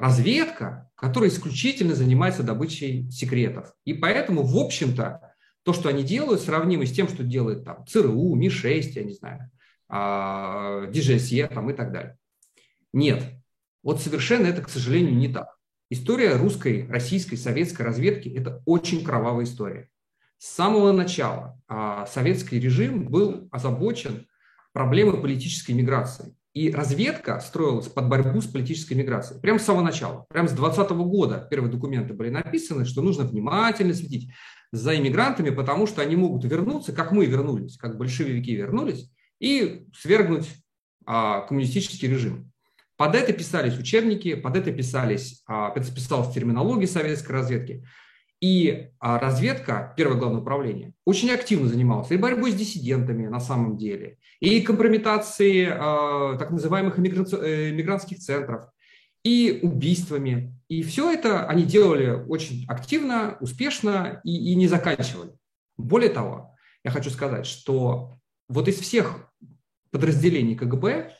разведка, 0.01 0.89
которая 0.95 1.29
исключительно 1.29 1.93
занимается 1.93 2.41
добычей 2.41 3.09
секретов. 3.11 3.71
И 3.85 3.93
поэтому, 3.93 4.41
в 4.41 4.57
общем-то, 4.57 5.35
то, 5.63 5.73
что 5.73 5.89
они 5.89 6.01
делают, 6.03 6.41
сравнимо 6.41 6.87
с 6.87 6.91
тем, 6.91 7.07
что 7.07 7.23
делает 7.23 7.63
там 7.63 7.85
ЦРУ, 7.85 8.33
Ми-6, 8.33 8.81
я 8.95 9.03
не 9.03 9.13
знаю, 9.13 9.51
а, 9.87 10.87
там, 11.53 11.69
и 11.69 11.73
так 11.73 11.91
далее. 11.91 12.17
Нет. 12.93 13.23
Вот 13.83 14.01
совершенно 14.01 14.47
это, 14.47 14.63
к 14.63 14.69
сожалению, 14.69 15.15
не 15.15 15.27
так. 15.27 15.55
История 15.91 16.35
русской, 16.35 16.87
российской, 16.87 17.35
советской 17.35 17.83
разведки– 17.83 18.27
это 18.35 18.63
очень 18.65 19.03
кровавая 19.03 19.45
история. 19.45 19.89
С 20.39 20.47
самого 20.47 20.91
начала 20.91 21.59
а, 21.67 22.07
советский 22.07 22.59
режим 22.59 23.07
был 23.07 23.47
озабочен 23.51 24.25
проблемой 24.73 25.21
политической 25.21 25.73
миграции. 25.73 26.35
И 26.53 26.69
разведка 26.69 27.39
строилась 27.39 27.87
под 27.87 28.09
борьбу 28.09 28.41
с 28.41 28.47
политической 28.47 28.93
миграцией. 28.93 29.39
Прямо 29.39 29.57
с 29.57 29.63
самого 29.63 29.83
начала. 29.83 30.25
Прямо 30.29 30.49
с 30.49 30.51
2020 30.51 30.91
года 30.97 31.47
первые 31.49 31.71
документы 31.71 32.13
были 32.13 32.29
написаны, 32.29 32.83
что 32.83 33.01
нужно 33.01 33.23
внимательно 33.23 33.93
следить 33.93 34.31
за 34.73 34.97
иммигрантами, 34.97 35.49
потому 35.49 35.87
что 35.87 36.01
они 36.01 36.17
могут 36.17 36.43
вернуться, 36.43 36.91
как 36.91 37.13
мы 37.13 37.25
вернулись, 37.25 37.77
как 37.77 37.97
большевики 37.97 38.53
вернулись, 38.53 39.09
и 39.39 39.87
свергнуть 39.97 40.49
а, 41.05 41.41
коммунистический 41.41 42.07
режим. 42.07 42.51
Под 42.97 43.15
это 43.15 43.33
писались 43.33 43.77
учебники, 43.77 44.35
под 44.35 44.55
это 44.55 44.71
писались, 44.71 45.41
а, 45.47 45.71
писалась 45.71 46.33
терминология 46.33 46.87
советской 46.87 47.31
разведки. 47.31 47.83
И 48.41 48.89
а, 48.99 49.19
разведка, 49.19 49.93
первое 49.95 50.17
главное 50.17 50.41
управление, 50.41 50.93
очень 51.05 51.29
активно 51.29 51.67
занималась 51.67 52.09
и 52.09 52.17
борьбой 52.17 52.51
с 52.51 52.55
диссидентами 52.55 53.27
на 53.27 53.39
самом 53.39 53.77
деле, 53.77 54.17
и 54.39 54.61
компрометацией 54.61 55.67
а, 55.69 56.37
так 56.37 56.49
называемых 56.49 56.97
э, 56.97 57.99
центров, 58.17 58.65
и 59.23 59.59
убийствами. 59.61 60.57
И 60.67 60.81
все 60.81 61.11
это 61.11 61.45
они 61.45 61.63
делали 61.63 62.09
очень 62.09 62.65
активно, 62.67 63.37
успешно 63.39 64.21
и, 64.23 64.51
и 64.51 64.55
не 64.55 64.67
заканчивали. 64.67 65.33
Более 65.77 66.09
того, 66.09 66.55
я 66.83 66.89
хочу 66.89 67.11
сказать, 67.11 67.45
что 67.45 68.15
вот 68.49 68.67
из 68.67 68.79
всех 68.79 69.31
подразделений 69.91 70.55
КГБ 70.55 71.13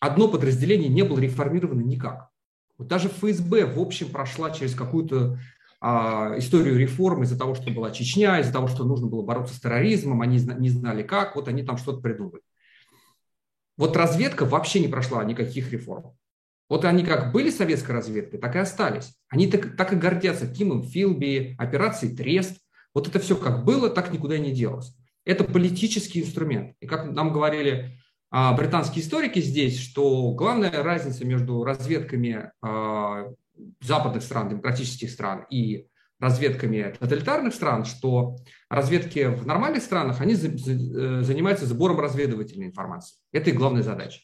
одно 0.00 0.26
подразделение 0.26 0.88
не 0.88 1.02
было 1.02 1.20
реформировано 1.20 1.82
никак. 1.82 2.30
Вот 2.78 2.88
даже 2.88 3.08
ФСБ, 3.08 3.66
в 3.66 3.78
общем, 3.78 4.08
прошла 4.10 4.50
через 4.50 4.74
какую-то 4.74 5.38
историю 5.82 6.78
реформ 6.78 7.24
из-за 7.24 7.36
того, 7.36 7.54
что 7.54 7.70
была 7.72 7.90
Чечня, 7.90 8.38
из-за 8.38 8.52
того, 8.52 8.68
что 8.68 8.84
нужно 8.84 9.08
было 9.08 9.22
бороться 9.22 9.54
с 9.54 9.60
терроризмом, 9.60 10.22
они 10.22 10.38
не 10.58 10.70
знали 10.70 11.02
как, 11.02 11.34
вот 11.34 11.48
они 11.48 11.64
там 11.64 11.76
что-то 11.76 12.00
придумали. 12.00 12.42
Вот 13.76 13.96
разведка 13.96 14.44
вообще 14.44 14.80
не 14.80 14.88
прошла 14.88 15.24
никаких 15.24 15.72
реформ. 15.72 16.16
Вот 16.68 16.84
они 16.84 17.04
как 17.04 17.32
были 17.32 17.50
советской 17.50 17.92
разведкой, 17.92 18.38
так 18.38 18.54
и 18.56 18.58
остались. 18.58 19.12
Они 19.28 19.46
так, 19.46 19.76
так 19.76 19.92
и 19.92 19.96
гордятся 19.96 20.46
Кимом 20.46 20.84
Филби, 20.84 21.56
операцией 21.58 22.16
Трест. 22.16 22.58
Вот 22.94 23.08
это 23.08 23.18
все 23.18 23.36
как 23.36 23.64
было, 23.64 23.90
так 23.90 24.12
никуда 24.12 24.38
не 24.38 24.52
делось. 24.52 24.94
Это 25.24 25.44
политический 25.44 26.20
инструмент. 26.20 26.74
И 26.80 26.86
как 26.86 27.10
нам 27.10 27.32
говорили 27.32 27.98
а, 28.30 28.54
британские 28.54 29.04
историки 29.04 29.40
здесь, 29.40 29.78
что 29.78 30.32
главная 30.32 30.82
разница 30.82 31.26
между 31.26 31.62
разведками 31.64 32.50
а, 32.62 33.26
западных 33.80 34.22
стран, 34.22 34.48
демократических 34.48 35.10
стран 35.10 35.44
и 35.50 35.86
разведками 36.22 36.94
тоталитарных 36.98 37.52
стран, 37.52 37.84
что 37.84 38.36
разведки 38.68 39.26
в 39.26 39.44
нормальных 39.44 39.82
странах, 39.82 40.20
они 40.20 40.34
э, 40.34 41.22
занимаются 41.22 41.66
сбором 41.66 41.98
разведывательной 41.98 42.66
информации. 42.66 43.16
Это 43.32 43.50
их 43.50 43.56
главная 43.56 43.82
задача. 43.82 44.20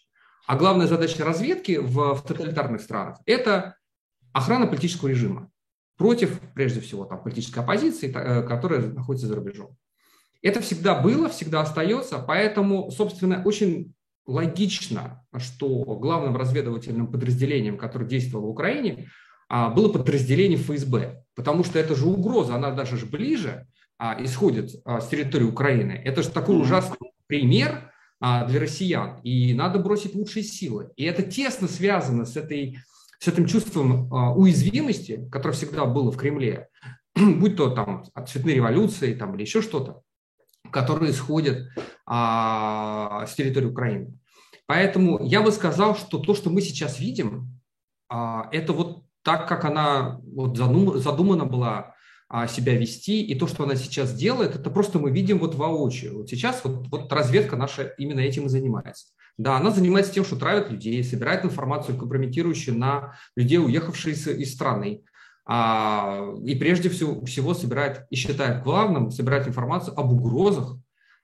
А 0.46 0.56
главная 0.56 0.86
задача 0.86 1.24
разведки 1.24 1.76
в, 1.76 2.14
в 2.14 2.22
тоталитарных 2.22 2.80
странах– 2.80 3.18
это 3.26 3.76
охрана 4.32 4.66
политического 4.66 5.08
режима 5.08 5.50
против, 5.96 6.40
прежде 6.54 6.80
всего, 6.80 7.04
там, 7.04 7.22
политической 7.22 7.58
оппозиции, 7.58 8.10
э, 8.14 8.42
которая 8.42 8.80
находится 8.80 9.26
за 9.26 9.34
рубежом. 9.34 9.76
Это 10.40 10.60
всегда 10.60 11.00
было, 11.00 11.28
всегда 11.28 11.62
остается, 11.62 12.18
поэтому, 12.20 12.90
собственно, 12.92 13.42
очень 13.44 13.92
логично, 14.28 15.24
что 15.38 15.66
главным 15.96 16.36
разведывательным 16.36 17.10
подразделением, 17.10 17.78
которое 17.78 18.04
действовало 18.04 18.46
в 18.46 18.50
Украине, 18.50 19.08
а, 19.48 19.70
было 19.70 19.90
подразделение 19.90 20.58
ФСБ, 20.58 21.24
потому 21.34 21.64
что 21.64 21.78
это 21.78 21.94
же 21.94 22.06
угроза, 22.06 22.54
она 22.54 22.70
даже 22.70 22.98
же 22.98 23.06
ближе 23.06 23.66
а, 23.96 24.22
исходит 24.22 24.70
а, 24.84 25.00
с 25.00 25.08
территории 25.08 25.44
Украины. 25.44 25.92
Это 25.92 26.22
же 26.22 26.28
такой 26.28 26.60
ужасный 26.60 26.98
пример 27.26 27.92
для 28.20 28.58
россиян, 28.58 29.20
и 29.22 29.54
надо 29.54 29.78
бросить 29.78 30.16
лучшие 30.16 30.42
силы. 30.42 30.90
И 30.96 31.04
это 31.04 31.22
тесно 31.22 31.68
связано 31.68 32.24
с, 32.24 32.36
этой, 32.36 32.78
с 33.20 33.28
этим 33.28 33.46
чувством 33.46 34.10
уязвимости, 34.36 35.28
которое 35.30 35.54
всегда 35.54 35.84
было 35.84 36.10
в 36.10 36.16
Кремле, 36.16 36.66
будь 37.14 37.54
то 37.54 37.70
там 37.70 38.04
от 38.14 38.28
цветной 38.28 38.54
революции 38.54 39.14
там, 39.14 39.36
или 39.36 39.42
еще 39.42 39.62
что-то, 39.62 40.02
которые 40.70 41.12
исходят 41.12 41.68
а, 42.06 43.26
с 43.26 43.34
территории 43.34 43.66
Украины. 43.66 44.18
Поэтому 44.66 45.24
я 45.24 45.42
бы 45.42 45.50
сказал, 45.50 45.96
что 45.96 46.18
то, 46.18 46.34
что 46.34 46.50
мы 46.50 46.60
сейчас 46.60 47.00
видим, 47.00 47.58
а, 48.08 48.48
это 48.52 48.72
вот 48.72 49.04
так, 49.22 49.48
как 49.48 49.64
она 49.64 50.20
вот 50.24 50.56
задумана 50.56 51.44
была 51.44 51.94
а, 52.28 52.46
себя 52.46 52.76
вести, 52.76 53.22
и 53.22 53.34
то, 53.34 53.46
что 53.46 53.64
она 53.64 53.76
сейчас 53.76 54.14
делает, 54.14 54.54
это 54.54 54.70
просто 54.70 54.98
мы 54.98 55.10
видим 55.10 55.38
вот 55.38 55.54
воочию. 55.54 56.18
Вот 56.18 56.28
сейчас 56.28 56.62
вот, 56.64 56.86
вот 56.88 57.12
разведка 57.12 57.56
наша 57.56 57.84
именно 57.98 58.20
этим 58.20 58.46
и 58.46 58.48
занимается. 58.48 59.06
Да, 59.38 59.56
она 59.56 59.70
занимается 59.70 60.12
тем, 60.12 60.24
что 60.24 60.36
травит 60.36 60.70
людей, 60.70 61.02
собирает 61.04 61.44
информацию, 61.44 61.96
компрометирующую 61.96 62.76
на 62.76 63.14
людей, 63.36 63.58
уехавшие 63.58 64.14
из, 64.14 64.26
из 64.26 64.52
страны. 64.52 65.04
А, 65.50 66.34
и 66.44 66.54
прежде 66.54 66.90
всего, 66.90 67.24
всего 67.24 67.54
собирает 67.54 68.06
и 68.10 68.16
считает 68.16 68.62
главным 68.62 69.10
собирать 69.10 69.48
информацию 69.48 69.98
об 69.98 70.12
угрозах 70.12 70.76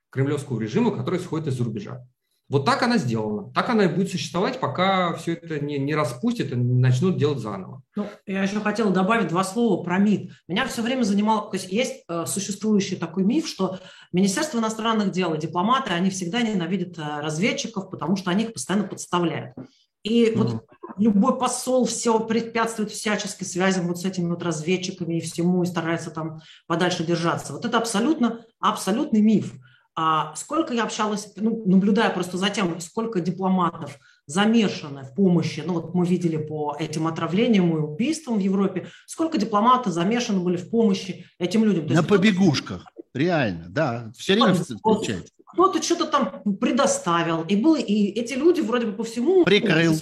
кремлевского 0.08 0.58
режима, 0.58 0.96
который 0.96 1.20
исходит 1.20 1.48
из-за 1.48 1.62
рубежа. 1.62 2.06
Вот 2.48 2.64
так 2.64 2.82
она 2.82 2.98
сделана. 2.98 3.50
Так 3.52 3.68
она 3.68 3.84
и 3.84 3.88
будет 3.88 4.10
существовать, 4.10 4.60
пока 4.60 5.14
все 5.14 5.32
это 5.32 5.58
не, 5.62 5.78
не 5.78 5.94
распустит 5.94 6.52
и 6.52 6.56
начнут 6.56 7.18
делать 7.18 7.38
заново. 7.38 7.82
Ну, 7.96 8.06
я 8.26 8.42
еще 8.42 8.60
хотела 8.60 8.90
добавить 8.90 9.28
два 9.28 9.44
слова 9.44 9.82
про 9.82 9.98
МИД. 9.98 10.30
Меня 10.48 10.66
все 10.66 10.82
время 10.82 11.02
занимало, 11.02 11.50
то 11.50 11.56
есть 11.56 11.72
есть 11.72 12.04
э, 12.08 12.24
существующий 12.26 12.96
такой 12.96 13.24
миф, 13.24 13.46
что 13.46 13.78
Министерство 14.12 14.58
иностранных 14.58 15.10
дел 15.10 15.34
и 15.34 15.40
дипломаты, 15.40 15.92
они 15.92 16.10
всегда 16.10 16.42
ненавидят 16.42 16.98
э, 16.98 17.20
разведчиков, 17.20 17.90
потому 17.90 18.16
что 18.16 18.30
они 18.30 18.44
их 18.44 18.52
постоянно 18.52 18.86
подставляют. 18.86 19.54
И 20.02 20.26
mm-hmm. 20.26 20.36
вот 20.36 20.64
любой 20.98 21.38
посол 21.38 21.84
все 21.84 22.18
препятствует 22.20 22.90
всячески 22.90 23.44
связям 23.44 23.88
вот 23.88 24.00
с 24.00 24.04
этими 24.04 24.28
вот 24.28 24.42
разведчиками 24.42 25.18
и 25.18 25.20
всему, 25.20 25.62
и 25.62 25.66
старается 25.66 26.10
там 26.10 26.40
подальше 26.66 27.04
держаться. 27.04 27.52
Вот 27.52 27.64
это 27.64 27.78
абсолютно, 27.78 28.44
абсолютный 28.60 29.20
миф. 29.20 29.54
А 29.96 30.34
сколько 30.34 30.74
я 30.74 30.84
общалась, 30.84 31.32
ну, 31.36 31.62
наблюдая 31.66 32.10
просто 32.10 32.36
за 32.36 32.50
тем, 32.50 32.80
сколько 32.80 33.20
дипломатов 33.20 33.98
замешаны 34.26 35.04
в 35.04 35.14
помощи, 35.14 35.62
ну 35.64 35.74
вот 35.74 35.94
мы 35.94 36.04
видели 36.04 36.36
по 36.36 36.74
этим 36.78 37.06
отравлениям 37.06 37.76
и 37.76 37.80
убийствам 37.80 38.38
в 38.38 38.40
Европе, 38.40 38.88
сколько 39.06 39.38
дипломатов 39.38 39.92
замешаны 39.92 40.40
были 40.40 40.56
в 40.56 40.68
помощи 40.68 41.26
этим 41.38 41.64
людям. 41.64 41.86
На 41.86 42.02
побегушках, 42.02 42.86
реально, 43.12 43.66
да, 43.68 44.12
все 44.16 44.34
время 44.34 44.54
встречается. 44.54 45.32
Кто-то 45.46 45.80
что-то 45.80 46.06
там 46.06 46.42
предоставил, 46.56 47.42
и, 47.42 47.54
было, 47.54 47.76
и 47.76 48.06
эти 48.08 48.34
люди 48.34 48.60
вроде 48.60 48.86
бы 48.86 48.92
по 48.94 49.04
всему... 49.04 49.44
Прикрыл 49.44 49.94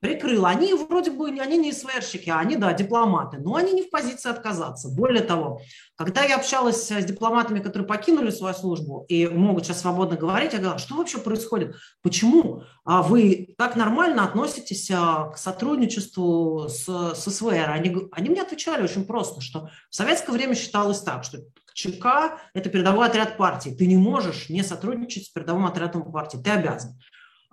прикрыл. 0.00 0.46
Они 0.46 0.74
вроде 0.74 1.10
бы, 1.10 1.28
они 1.28 1.58
не 1.58 1.72
СВРщики, 1.72 2.30
они, 2.30 2.56
да, 2.56 2.72
дипломаты, 2.72 3.38
но 3.38 3.56
они 3.56 3.72
не 3.72 3.82
в 3.82 3.90
позиции 3.90 4.30
отказаться. 4.30 4.88
Более 4.88 5.22
того, 5.22 5.60
когда 5.96 6.22
я 6.22 6.36
общалась 6.36 6.88
с 6.88 7.04
дипломатами, 7.04 7.60
которые 7.60 7.86
покинули 7.86 8.30
свою 8.30 8.54
службу 8.54 9.04
и 9.08 9.26
могут 9.26 9.66
сейчас 9.66 9.80
свободно 9.80 10.16
говорить, 10.16 10.52
я 10.52 10.60
говорю, 10.60 10.78
что 10.78 10.96
вообще 10.96 11.18
происходит? 11.18 11.74
Почему 12.02 12.62
а 12.84 13.02
вы 13.02 13.54
так 13.58 13.76
нормально 13.76 14.24
относитесь 14.24 14.90
а, 14.90 15.30
к 15.30 15.38
сотрудничеству 15.38 16.68
с, 16.68 16.86
с 16.86 17.30
СВР? 17.30 17.70
Они, 17.70 17.94
они 18.12 18.30
мне 18.30 18.42
отвечали 18.42 18.82
очень 18.82 19.04
просто, 19.04 19.40
что 19.40 19.70
в 19.90 19.94
советское 19.94 20.32
время 20.32 20.54
считалось 20.54 21.00
так, 21.00 21.24
что 21.24 21.38
ЧК– 21.74 22.38
это 22.54 22.70
передовой 22.70 23.06
отряд 23.06 23.36
партии. 23.36 23.70
Ты 23.70 23.86
не 23.86 23.96
можешь 23.96 24.48
не 24.48 24.62
сотрудничать 24.62 25.26
с 25.26 25.28
передовым 25.28 25.66
отрядом 25.66 26.10
партии, 26.10 26.38
ты 26.42 26.50
обязан. 26.50 26.98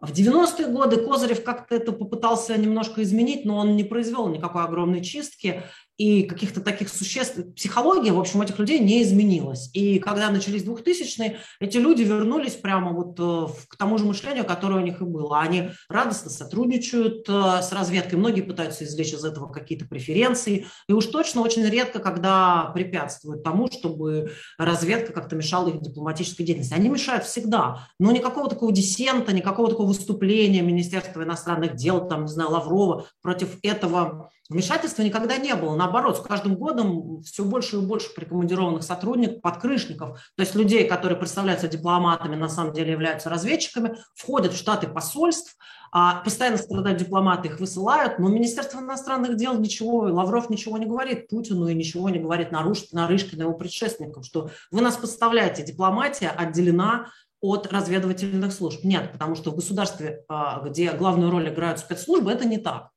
В 0.02 0.12
90-е 0.12 0.68
годы 0.68 0.98
Козырев 0.98 1.44
как-то 1.44 1.76
это 1.76 1.94
попытался 1.94 2.58
немножко 2.58 3.02
изменить, 3.02 3.46
но 3.46 3.58
он 3.58 3.78
не 3.78 3.84
произвел 3.86 4.28
никакой 4.28 4.64
огромной 4.66 5.02
чистки. 5.02 5.64
И 5.98 6.24
каких-то 6.24 6.62
таких 6.62 6.90
существ, 6.90 7.40
психология, 7.56 8.12
в 8.12 8.20
общем, 8.20 8.42
этих 8.42 8.60
людей 8.60 8.80
не 8.80 9.02
изменилась. 9.02 9.70
И 9.74 10.00
когда 10.00 10.30
начались 10.30 10.64
2000-е, 10.64 11.40
эти 11.60 11.78
люди 11.78 12.04
вернулись 12.04 12.54
прямо 12.54 12.92
вот 12.92 13.18
э, 13.20 13.48
к 13.70 13.78
тому 13.78 13.98
же 13.98 14.06
мышлению, 14.06 14.46
которое 14.46 14.82
у 14.82 14.86
них 14.86 15.02
и 15.02 15.06
было. 15.06 15.40
Они 15.40 15.70
радостно 15.88 16.30
сотрудничают 16.30 17.28
э, 17.30 17.62
с 17.62 17.72
разведкой, 17.72 18.20
многие 18.20 18.42
пытаются 18.42 18.84
извлечь 18.84 19.14
из 19.14 19.24
этого 19.24 19.52
какие-то 19.52 19.86
преференции, 19.86 20.66
и 20.90 20.94
уж 20.94 21.06
точно 21.06 21.42
очень 21.42 21.66
редко, 21.66 22.00
когда 22.00 22.72
препятствуют 22.74 23.44
тому, 23.44 23.72
чтобы 23.72 24.32
разведка 24.58 25.14
как-то 25.14 25.36
мешала 25.36 25.70
их 25.70 25.82
дипломатической 25.82 26.44
деятельности. 26.44 26.74
Они 26.74 26.90
мешают 26.90 27.24
всегда, 27.24 27.88
но 28.00 28.12
никакого 28.12 28.50
такого 28.50 28.74
диссента, 28.74 29.32
никакого 29.32 29.70
такого 29.70 29.88
выступления 29.88 30.62
Министерства 30.62 31.24
иностранных 31.24 31.76
дел, 31.76 32.08
там, 32.08 32.24
не 32.24 32.32
знаю, 32.32 32.52
Лаврова 32.52 33.06
против 33.22 33.58
этого 33.64 34.30
вмешательства 34.50 35.02
никогда 35.02 35.38
не 35.38 35.56
было. 35.56 35.76
Наоборот, 35.76 36.18
с 36.18 36.22
каждым 36.22 36.56
годом 36.56 37.22
все 37.22 37.44
больше 37.44 37.78
и 37.78 37.82
больше 37.82 38.14
прикомандированных 38.14 38.84
сотрудников, 38.84 39.42
подкрышников, 39.42 40.20
то 40.36 40.42
есть 40.42 40.56
людей, 40.56 40.88
которые 40.88 41.18
представляются 41.18 41.68
дипломатами, 41.68 42.36
на 42.36 42.50
самом 42.50 42.74
деле 42.74 42.92
являются 42.92 43.30
разведчиками, 43.30 43.98
входят 44.16 44.54
в 44.54 44.58
штаты 44.58 44.88
посольств, 44.88 45.58
а 45.92 46.22
постоянно 46.24 46.58
страдают 46.58 47.00
дипломаты, 47.00 47.48
их 47.48 47.60
высылают, 47.60 48.20
но 48.20 48.28
Министерство 48.28 48.80
иностранных 48.80 49.38
дел 49.38 49.58
ничего, 49.58 50.00
Лавров 50.00 50.50
ничего 50.50 50.78
не 50.78 50.86
говорит 50.86 51.30
Путину 51.30 51.68
и 51.68 51.74
ничего 51.74 52.10
не 52.10 52.20
говорит 52.20 52.52
Нарышкину 52.52 53.42
его 53.42 53.54
предшественникам, 53.54 54.24
что 54.24 54.50
вы 54.72 54.82
нас 54.82 54.98
подставляете, 54.98 55.64
дипломатия 55.64 56.30
отделена 56.30 57.08
от 57.40 57.72
разведывательных 57.72 58.52
служб. 58.52 58.84
Нет, 58.84 59.12
потому 59.14 59.36
что 59.36 59.52
в 59.52 59.56
государстве, 59.56 60.24
а, 60.28 60.62
где 60.62 60.92
главную 60.92 61.32
роль 61.32 61.50
играют 61.50 61.80
спецслужбы, 61.80 62.32
это 62.32 62.46
не 62.46 62.58
так 62.58 62.90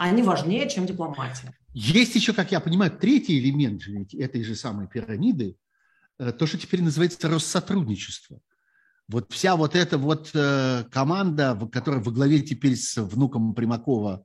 они 0.00 0.22
важнее, 0.22 0.68
чем 0.68 0.86
дипломатия. 0.86 1.54
Есть 1.74 2.14
еще, 2.14 2.32
как 2.32 2.50
я 2.52 2.60
понимаю, 2.60 2.90
третий 2.90 3.38
элемент 3.38 3.82
этой 4.14 4.42
же 4.42 4.54
самой 4.54 4.88
пирамиды, 4.88 5.56
э, 6.18 6.32
то, 6.32 6.46
что 6.46 6.56
теперь 6.56 6.82
называется 6.82 7.28
Россотрудничество. 7.28 8.40
Вот 9.08 9.30
вся 9.30 9.56
вот 9.56 9.76
эта 9.76 9.98
вот 9.98 10.30
э, 10.32 10.84
команда, 10.90 11.54
которая 11.70 12.00
во 12.02 12.12
главе 12.12 12.40
теперь 12.40 12.76
с 12.76 12.96
внуком 12.96 13.54
Примакова, 13.54 14.24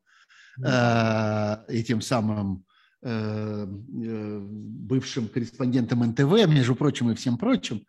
э, 0.63 1.57
этим 1.67 2.01
самым 2.01 2.63
бывшим 4.87 5.27
корреспондентом 5.27 5.99
НТВ, 5.99 6.47
между 6.47 6.75
прочим, 6.75 7.11
и 7.11 7.13
всем 7.13 7.37
прочим, 7.37 7.85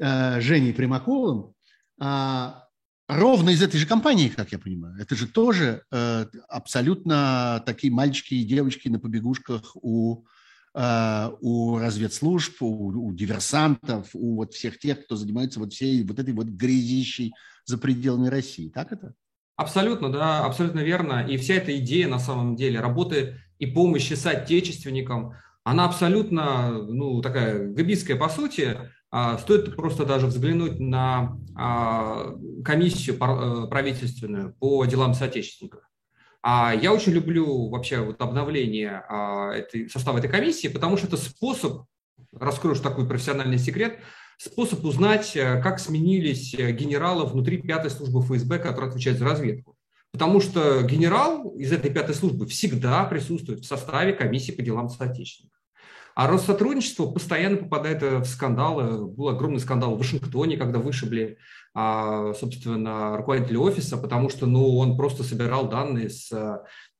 Женей 0.00 0.74
Примаковым, 0.74 1.54
а, 2.00 2.67
ровно 3.08 3.50
из 3.50 3.62
этой 3.62 3.78
же 3.78 3.86
компании, 3.86 4.28
как 4.28 4.52
я 4.52 4.58
понимаю. 4.58 4.96
Это 5.00 5.16
же 5.16 5.26
тоже 5.26 5.82
э, 5.90 6.26
абсолютно 6.48 7.62
такие 7.66 7.92
мальчики 7.92 8.34
и 8.34 8.44
девочки 8.44 8.88
на 8.88 9.00
побегушках 9.00 9.74
у, 9.74 10.24
э, 10.74 11.30
у 11.40 11.78
разведслужб, 11.78 12.62
у, 12.62 12.88
у 13.06 13.14
диверсантов, 13.14 14.10
у 14.12 14.36
вот 14.36 14.52
всех 14.52 14.78
тех, 14.78 15.04
кто 15.04 15.16
занимается 15.16 15.58
вот 15.58 15.72
всей 15.72 16.04
вот 16.04 16.18
этой 16.18 16.34
вот 16.34 16.46
грязищей 16.46 17.34
за 17.64 17.78
пределами 17.78 18.28
России. 18.28 18.68
Так 18.68 18.92
это? 18.92 19.14
Абсолютно, 19.56 20.12
да, 20.12 20.44
абсолютно 20.44 20.80
верно. 20.80 21.26
И 21.26 21.36
вся 21.36 21.54
эта 21.54 21.76
идея 21.78 22.06
на 22.08 22.20
самом 22.20 22.54
деле 22.54 22.78
работы 22.78 23.40
и 23.58 23.66
помощи 23.66 24.12
соотечественникам, 24.12 25.34
она 25.64 25.86
абсолютно, 25.86 26.70
ну, 26.70 27.20
такая 27.20 27.68
габистская 27.72 28.16
по 28.16 28.28
сути, 28.28 28.78
стоит 29.38 29.74
просто 29.74 30.04
даже 30.04 30.26
взглянуть 30.26 30.78
на 30.80 31.38
а, 31.56 32.34
комиссию 32.64 33.16
э, 33.16 33.68
правительственную 33.68 34.54
по 34.60 34.84
делам 34.84 35.14
соотечественников. 35.14 35.80
А 36.42 36.72
я 36.74 36.92
очень 36.92 37.12
люблю 37.12 37.68
вообще 37.68 38.00
вот 38.00 38.20
обновление 38.20 39.02
а, 39.08 39.52
этой, 39.52 39.88
состава 39.90 40.18
этой 40.18 40.30
комиссии, 40.30 40.68
потому 40.68 40.96
что 40.96 41.08
это 41.08 41.16
способ, 41.16 41.86
раскрою 42.32 42.76
такой 42.76 43.08
профессиональный 43.08 43.58
секрет, 43.58 43.98
способ 44.36 44.84
узнать, 44.84 45.34
э, 45.34 45.60
как 45.60 45.80
сменились 45.80 46.54
э, 46.54 46.70
генералы 46.72 47.24
внутри 47.26 47.58
пятой 47.58 47.90
службы 47.90 48.22
ФСБ, 48.22 48.58
которая 48.60 48.90
отвечает 48.90 49.18
за 49.18 49.24
разведку. 49.24 49.76
Потому 50.12 50.40
что 50.40 50.82
генерал 50.82 51.50
из 51.56 51.72
этой 51.72 51.90
пятой 51.92 52.14
службы 52.14 52.46
всегда 52.46 53.04
присутствует 53.04 53.60
в 53.60 53.66
составе 53.66 54.12
комиссии 54.12 54.52
по 54.52 54.62
делам 54.62 54.88
соотечественников. 54.88 55.57
А 56.18 56.26
Россотрудничество 56.26 57.06
постоянно 57.06 57.58
попадает 57.58 58.02
э, 58.02 58.18
в 58.18 58.24
скандалы. 58.24 59.06
Был 59.06 59.28
огромный 59.28 59.60
скандал 59.60 59.94
в 59.94 59.98
Вашингтоне, 59.98 60.56
когда 60.56 60.80
вышибли, 60.80 61.38
а, 61.74 62.34
собственно, 62.34 63.16
руководителя 63.16 63.60
офиса, 63.60 63.96
потому 63.96 64.28
что 64.28 64.46
ну, 64.46 64.78
он 64.78 64.96
просто 64.96 65.22
собирал 65.22 65.68
данные 65.68 66.10
с, 66.10 66.28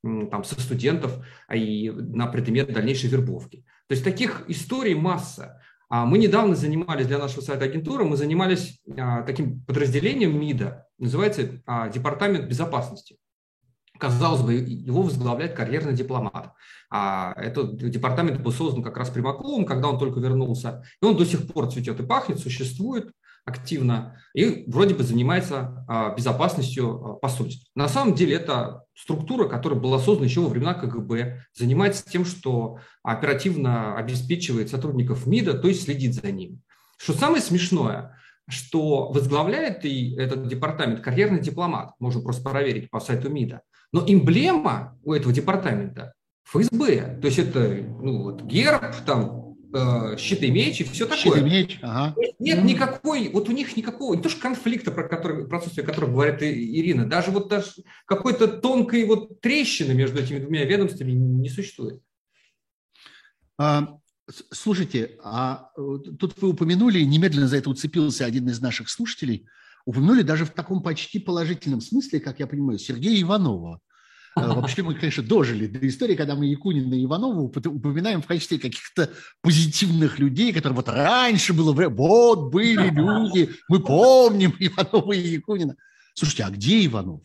там, 0.01 0.43
со 0.45 0.61
студентов 0.61 1.19
а, 1.49 1.57
и 1.57 1.89
на 1.89 2.27
предмет 2.27 2.71
дальнейшей 2.71 3.09
вербовки. 3.09 3.65
То 3.89 3.95
есть 3.95 4.05
таких 4.05 4.45
историй 4.47 4.95
масса. 4.95 5.61
А 5.89 6.05
мы 6.05 6.17
недавно 6.17 6.55
занимались 6.55 7.07
для 7.07 7.17
нашего 7.17 7.41
сайта 7.41 7.65
агентуры, 7.65 8.05
мы 8.05 8.15
занимались 8.15 8.79
таким 9.25 9.65
подразделением 9.65 10.39
МИДа, 10.39 10.87
называется 10.97 11.61
Департамент 11.93 12.47
безопасности. 12.47 13.17
Казалось 13.99 14.41
бы, 14.41 14.53
его 14.53 15.01
возглавляет 15.01 15.53
карьерный 15.53 15.93
дипломат. 15.93 16.53
А 16.89 17.33
этот 17.35 17.77
департамент 17.77 18.41
был 18.41 18.51
создан 18.51 18.81
как 18.81 18.97
раз 18.97 19.09
Примаковым, 19.09 19.65
когда 19.65 19.89
он 19.89 19.99
только 19.99 20.19
вернулся. 20.19 20.83
И 21.01 21.05
он 21.05 21.17
до 21.17 21.25
сих 21.25 21.45
пор 21.47 21.71
цветет 21.71 21.99
и 21.99 22.05
пахнет, 22.05 22.39
существует 22.39 23.11
активно 23.45 24.21
и 24.33 24.65
вроде 24.67 24.95
бы 24.95 25.03
занимается 25.03 25.85
а, 25.87 26.15
безопасностью 26.15 26.89
а, 26.89 27.13
посольств. 27.15 27.67
На 27.75 27.87
самом 27.87 28.13
деле 28.13 28.35
это 28.35 28.83
структура, 28.95 29.47
которая 29.47 29.79
была 29.79 29.99
создана 29.99 30.25
еще 30.25 30.41
во 30.41 30.49
времена 30.49 30.73
КГБ, 30.73 31.43
занимается 31.53 32.03
тем, 32.05 32.25
что 32.25 32.79
оперативно 33.03 33.97
обеспечивает 33.97 34.69
сотрудников 34.69 35.25
МИДа, 35.25 35.55
то 35.55 35.67
есть 35.67 35.83
следит 35.83 36.13
за 36.13 36.31
ним. 36.31 36.61
Что 36.97 37.13
самое 37.13 37.41
смешное, 37.41 38.15
что 38.47 39.11
возглавляет 39.11 39.85
и 39.85 40.15
этот 40.15 40.47
департамент 40.47 41.01
карьерный 41.01 41.41
дипломат, 41.41 41.91
можно 41.99 42.21
просто 42.21 42.43
проверить 42.43 42.89
по 42.89 42.99
сайту 42.99 43.29
МИДа. 43.29 43.61
Но 43.91 44.03
эмблема 44.07 44.99
у 45.03 45.13
этого 45.13 45.33
департамента 45.33 46.13
ФСБ. 46.45 47.19
То 47.21 47.27
есть 47.27 47.39
это 47.39 47.85
ну, 48.01 48.23
вот 48.23 48.43
герб, 48.43 48.95
там, 49.05 49.55
э, 49.73 50.17
щит 50.17 50.43
и 50.43 50.51
меч 50.51 50.81
и 50.81 50.83
все 50.83 51.05
такое. 51.05 51.17
Щит 51.17 51.37
и 51.37 51.41
меч, 51.41 51.79
ага. 51.81 52.15
Нет 52.39 52.63
никакой, 52.63 53.29
вот 53.29 53.49
у 53.49 53.51
них 53.51 53.75
никакого, 53.75 54.15
не 54.15 54.21
то 54.21 54.29
что 54.29 54.41
конфликта, 54.41 54.91
про 54.91 55.07
который, 55.07 55.47
про 55.47 55.57
отсутствие 55.57 55.85
которого 55.85 56.11
говорит 56.11 56.41
Ирина, 56.41 57.05
даже 57.05 57.31
вот 57.31 57.49
даже 57.49 57.71
какой-то 58.05 58.47
тонкой 58.47 59.05
вот 59.05 59.41
трещины 59.41 59.93
между 59.93 60.21
этими 60.21 60.39
двумя 60.39 60.65
ведомствами 60.65 61.11
не 61.11 61.49
существует. 61.49 62.01
А, 63.57 63.97
слушайте, 64.51 65.17
а 65.23 65.71
тут 65.75 66.39
вы 66.41 66.49
упомянули, 66.49 67.01
немедленно 67.01 67.47
за 67.47 67.57
это 67.57 67.69
уцепился 67.69 68.25
один 68.25 68.47
из 68.49 68.61
наших 68.61 68.89
слушателей– 68.89 69.47
упомянули 69.85 70.21
даже 70.21 70.45
в 70.45 70.51
таком 70.51 70.81
почти 70.81 71.19
положительном 71.19 71.81
смысле, 71.81 72.19
как 72.19 72.39
я 72.39 72.47
понимаю, 72.47 72.79
Сергея 72.79 73.21
Иванова. 73.21 73.81
Э, 74.35 74.47
вообще 74.53 74.83
мы, 74.83 74.95
конечно, 74.95 75.23
дожили 75.23 75.67
до 75.67 75.87
истории, 75.87 76.15
когда 76.15 76.35
мы 76.35 76.45
Якунина 76.45 76.93
и 76.93 77.05
Иванова 77.05 77.41
упоминаем 77.41 78.21
в 78.21 78.27
качестве 78.27 78.59
каких-то 78.59 79.09
позитивных 79.41 80.19
людей, 80.19 80.53
которые 80.53 80.75
вот 80.75 80.89
раньше 80.89 81.53
было, 81.53 81.73
вот 81.73 82.51
были 82.51 82.89
люди, 82.91 83.49
мы 83.67 83.79
помним 83.79 84.55
Иванова 84.59 85.13
и 85.13 85.27
Якунина. 85.27 85.75
Слушайте, 86.13 86.43
а 86.43 86.49
где 86.49 86.85
Иванов? 86.85 87.21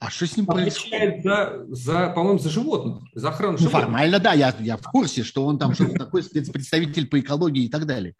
А 0.00 0.10
что 0.10 0.26
с 0.26 0.36
ним 0.36 0.46
происходит? 0.46 1.22
За, 1.22 1.64
за, 1.68 2.10
по-моему, 2.10 2.38
за 2.38 2.50
животных, 2.50 3.02
за 3.14 3.30
охрану 3.30 3.52
ну, 3.52 3.58
животных. 3.58 3.82
Формально, 3.82 4.18
да, 4.18 4.34
я, 4.34 4.54
я 4.60 4.76
в 4.76 4.82
курсе, 4.82 5.22
что 5.22 5.46
он 5.46 5.58
там 5.58 5.74
что-то 5.74 5.94
такой 5.94 6.22
спецпредставитель 6.22 7.06
по 7.06 7.18
экологии 7.18 7.64
и 7.64 7.68
так 7.68 7.86
далее. 7.86 8.14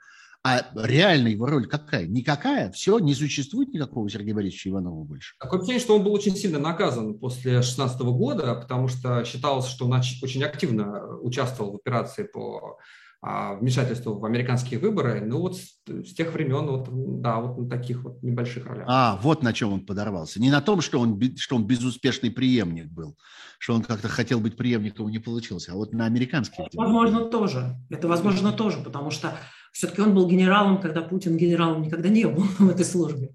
А 0.47 0.63
реально 0.75 1.29
его 1.29 1.47
роль 1.47 1.67
какая? 1.67 2.07
Никакая. 2.07 2.71
Все, 2.71 2.99
не 2.99 3.15
существует 3.15 3.73
никакого 3.73 4.11
Сергея 4.11 4.35
Борисовича 4.35 4.69
Иванова 4.69 5.03
больше. 5.03 5.35
Такое 5.41 5.59
впечатление, 5.59 5.83
что 5.83 5.97
он 5.97 6.05
был 6.05 6.13
очень 6.13 6.37
сильно 6.37 6.59
наказан 6.59 7.19
после 7.19 7.53
2016 7.53 8.01
года, 8.03 8.55
потому 8.55 8.89
что 8.89 9.25
считалось, 9.25 9.67
что 9.67 9.87
он 9.87 9.95
очень 9.95 10.45
активно 10.45 11.17
участвовал 11.17 11.73
в 11.73 11.77
операции 11.77 12.25
по 12.25 12.79
а, 13.27 13.55
вмешательству 13.55 14.19
в 14.19 14.25
американские 14.27 14.79
выборы. 14.79 15.23
Ну 15.23 15.41
вот 15.41 15.57
с, 15.57 15.79
с 15.89 16.13
тех 16.13 16.35
времен, 16.35 16.67
вот, 16.67 16.89
да, 17.23 17.41
вот 17.41 17.57
на 17.57 17.71
таких 17.71 18.03
вот 18.03 18.23
небольших 18.23 18.67
ролях. 18.67 18.85
А, 18.87 19.19
вот 19.23 19.43
на 19.43 19.55
чем 19.55 19.73
он 19.73 19.87
подорвался. 19.87 20.43
Не 20.43 20.51
на 20.51 20.61
том, 20.61 20.83
что 20.83 21.01
он, 21.01 21.19
что 21.39 21.57
он 21.57 21.67
безуспешный 21.67 22.31
преемник 22.31 22.89
был, 22.93 23.17
что 23.59 23.73
он 23.73 23.83
как-то 23.83 24.09
хотел 24.09 24.41
быть 24.41 24.59
преемником, 24.59 25.09
не 25.09 25.21
получился, 25.21 25.73
а 25.73 25.77
вот 25.77 25.95
на 25.95 26.05
американских. 26.05 26.67
Возможно, 26.75 27.25
тоже. 27.25 27.79
Это 27.89 28.09
возможно 28.09 28.53
тоже, 28.53 28.83
потому 28.85 29.11
что 29.11 29.33
все-таки 29.75 30.01
он 30.03 30.15
был 30.15 30.29
генералом, 30.29 30.81
когда 30.81 31.03
Путин 31.03 31.37
генералом 31.37 31.83
никогда 31.83 32.09
не 32.09 32.27
был 32.27 32.45
в 32.59 32.69
этой 32.69 32.85
службе. 32.85 33.35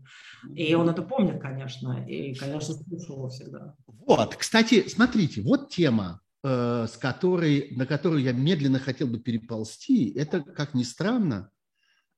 И 0.56 0.73
он 0.73 0.89
это 0.89 1.02
помнит, 1.02 1.41
конечно, 1.41 2.06
и, 2.08 2.34
конечно, 2.34 2.73
слушал 2.73 3.17
его 3.17 3.30
всегда. 3.30 3.75
Вот, 4.08 4.38
кстати, 4.38 4.88
смотрите, 4.88 5.41
вот 5.41 5.69
тема, 5.69 6.21
э, 6.43 6.88
с 6.89 6.95
которой, 6.95 7.75
на 7.75 7.86
которую 7.86 8.23
я 8.23 8.32
медленно 8.32 8.80
хотел 8.80 9.08
бы 9.08 9.19
переползти. 9.19 10.13
Это, 10.15 10.39
как 10.39 10.73
ни 10.73 10.84
странно, 10.84 11.52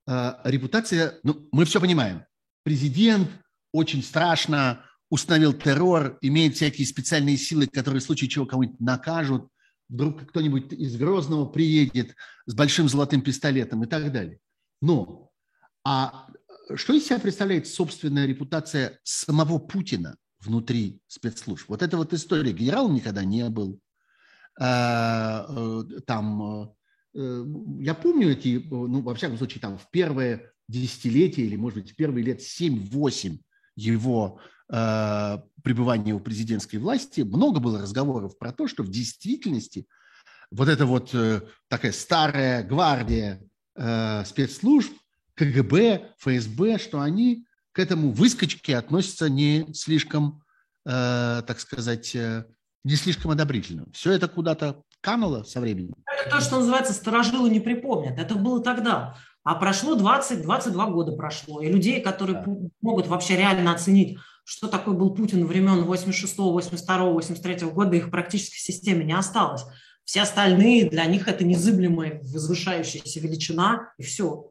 э, 0.06 0.34
репутация, 0.44 1.18
ну, 1.24 1.48
мы 1.50 1.64
все 1.64 1.80
понимаем. 1.80 2.24
Президент 2.62 3.28
очень 3.72 4.04
страшно 4.04 4.84
установил 5.10 5.52
террор, 5.52 6.16
имеет 6.20 6.54
всякие 6.54 6.86
специальные 6.86 7.38
силы, 7.38 7.66
которые 7.66 8.00
в 8.00 8.04
случае 8.04 8.30
чего 8.30 8.46
кого-нибудь 8.46 8.78
накажут. 8.78 9.48
Вдруг 9.92 10.26
кто-нибудь 10.26 10.72
из 10.72 10.96
Грозного 10.96 11.44
приедет 11.44 12.16
с 12.46 12.54
большим 12.54 12.88
золотым 12.88 13.20
пистолетом 13.20 13.84
и 13.84 13.86
так 13.86 14.10
далее. 14.10 14.38
Но, 14.80 15.30
а 15.84 16.28
что 16.74 16.94
из 16.94 17.04
себя 17.04 17.18
представляет 17.18 17.66
собственная 17.68 18.26
репутация 18.26 18.98
самого 19.02 19.58
Путина 19.58 20.16
внутри 20.40 21.00
спецслужб? 21.08 21.68
Вот 21.68 21.82
это 21.82 21.98
вот 21.98 22.14
история. 22.14 22.52
Генералом 22.52 22.94
никогда 22.94 23.22
не 23.22 23.48
был. 23.50 23.78
А, 24.58 25.46
э, 25.48 26.00
там, 26.06 26.72
э, 27.14 27.44
я 27.80 27.94
помню 27.94 28.32
эти, 28.32 28.66
ну, 28.70 29.02
во 29.02 29.14
всяком 29.14 29.36
случае, 29.36 29.60
там 29.60 29.76
в 29.76 29.90
первые 29.90 30.52
десятилетия 30.68 31.42
или, 31.42 31.56
может 31.56 31.82
быть, 31.82 31.92
в 31.92 31.96
первые 31.96 32.24
лет 32.24 32.40
7-8 32.40 33.38
его 33.76 34.40
э, 34.40 34.61
пребывания 35.62 36.14
у 36.14 36.20
президентской 36.20 36.78
власти 36.78 37.20
много 37.20 37.60
было 37.60 37.80
разговоров 37.80 38.38
про 38.38 38.52
то, 38.52 38.66
что 38.66 38.82
в 38.82 38.88
действительности 38.88 39.86
вот 40.50 40.68
эта 40.68 40.86
вот 40.86 41.14
э, 41.14 41.42
такая 41.68 41.92
старая 41.92 42.62
гвардия 42.62 43.40
э, 43.74 44.24
спецслужб, 44.24 44.92
КГБ, 45.34 46.14
ФСБ, 46.18 46.78
что 46.78 47.00
они 47.00 47.46
к 47.72 47.78
этому 47.78 48.12
выскочке 48.12 48.76
относятся 48.76 49.30
не 49.30 49.66
слишком, 49.72 50.42
э, 50.84 51.42
так 51.46 51.58
сказать, 51.58 52.14
э, 52.14 52.44
не 52.84 52.96
слишком 52.96 53.30
одобрительно. 53.30 53.86
Все 53.92 54.12
это 54.12 54.28
куда-то 54.28 54.82
кануло 55.00 55.42
со 55.42 55.60
временем. 55.60 55.94
Это 56.06 56.36
то, 56.36 56.40
что 56.42 56.58
называется 56.58 56.92
«старожилы 56.92 57.48
не 57.48 57.60
припомнят». 57.60 58.18
Это 58.18 58.34
было 58.34 58.62
тогда. 58.62 59.16
А 59.44 59.54
прошло 59.54 59.96
20-22 59.96 60.92
года 60.92 61.12
прошло. 61.12 61.62
И 61.62 61.72
людей, 61.72 62.00
которые 62.00 62.42
да. 62.44 62.52
могут 62.80 63.06
вообще 63.08 63.36
реально 63.36 63.72
оценить, 63.72 64.18
что 64.44 64.68
такое 64.68 64.94
был 64.94 65.14
Путин 65.14 65.46
времен 65.46 65.84
86 65.84 66.38
82 66.38 67.04
83 67.10 67.68
года, 67.68 67.96
их 67.96 68.10
практически 68.10 68.56
в 68.56 68.60
системе 68.60 69.04
не 69.04 69.12
осталось. 69.12 69.64
Все 70.04 70.22
остальные, 70.22 70.90
для 70.90 71.06
них 71.06 71.28
это 71.28 71.44
незыблемая, 71.44 72.20
возвышающаяся 72.22 73.20
величина, 73.20 73.92
и 73.98 74.02
все. 74.02 74.50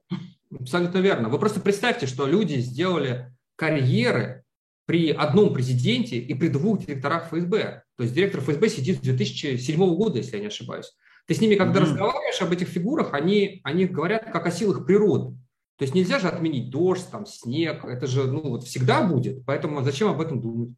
Абсолютно 0.57 0.99
верно. 0.99 1.29
Вы 1.29 1.39
просто 1.39 1.59
представьте, 1.59 2.07
что 2.07 2.25
люди 2.25 2.55
сделали 2.55 3.33
карьеры 3.55 4.43
при 4.85 5.11
одном 5.11 5.53
президенте 5.53 6.17
и 6.17 6.33
при 6.33 6.47
двух 6.47 6.85
директорах 6.85 7.27
ФСБ. 7.27 7.83
То 7.97 8.03
есть 8.03 8.15
директор 8.15 8.41
ФСБ 8.41 8.69
сидит 8.69 8.97
с 8.97 9.01
2007 9.01 9.95
года, 9.95 10.17
если 10.17 10.37
я 10.37 10.41
не 10.41 10.47
ошибаюсь. 10.47 10.91
Ты 11.27 11.35
с 11.35 11.41
ними, 11.41 11.55
когда 11.55 11.79
mm-hmm. 11.79 11.83
разговариваешь 11.83 12.41
об 12.41 12.51
этих 12.51 12.67
фигурах, 12.67 13.13
они, 13.13 13.61
они 13.63 13.85
говорят 13.85 14.31
как 14.31 14.47
о 14.47 14.51
силах 14.51 14.85
природы. 14.85 15.37
То 15.81 15.85
есть 15.85 15.95
нельзя 15.95 16.19
же 16.19 16.27
отменить 16.27 16.69
дождь, 16.69 17.09
там, 17.09 17.25
снег, 17.25 17.85
это 17.85 18.05
же 18.05 18.31
ну, 18.31 18.41
вот 18.49 18.65
всегда 18.65 19.01
будет, 19.01 19.43
поэтому 19.47 19.81
зачем 19.81 20.09
об 20.09 20.21
этом 20.21 20.39
думать? 20.39 20.75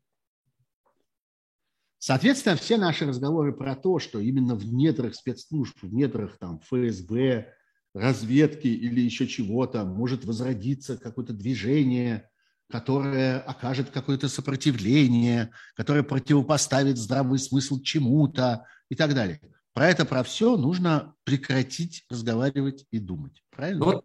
Соответственно, 1.97 2.55
все 2.55 2.77
наши 2.77 3.05
разговоры 3.05 3.51
про 3.51 3.75
то, 3.75 3.99
что 3.99 4.21
именно 4.21 4.55
в 4.55 4.65
недрах 4.65 5.15
спецслужб, 5.15 5.75
в 5.81 5.93
недрах 5.93 6.37
там, 6.37 6.61
ФСБ, 6.61 7.53
разведки 7.93 8.67
или 8.67 9.01
еще 9.01 9.27
чего-то 9.27 9.83
может 9.83 10.23
возродиться 10.23 10.95
какое-то 10.95 11.33
движение, 11.33 12.29
которое 12.69 13.41
окажет 13.41 13.89
какое-то 13.89 14.29
сопротивление, 14.29 15.51
которое 15.75 16.03
противопоставит 16.03 16.97
здравый 16.97 17.39
смысл 17.39 17.81
чему-то 17.81 18.67
и 18.87 18.95
так 18.95 19.13
далее. 19.13 19.41
Про 19.73 19.89
это, 19.89 20.05
про 20.05 20.23
все 20.23 20.55
нужно 20.55 21.13
прекратить 21.25 22.05
разговаривать 22.09 22.85
и 22.91 22.99
думать. 22.99 23.43
Правильно? 23.49 23.79
Ну, 23.79 23.85
вот 23.91 24.03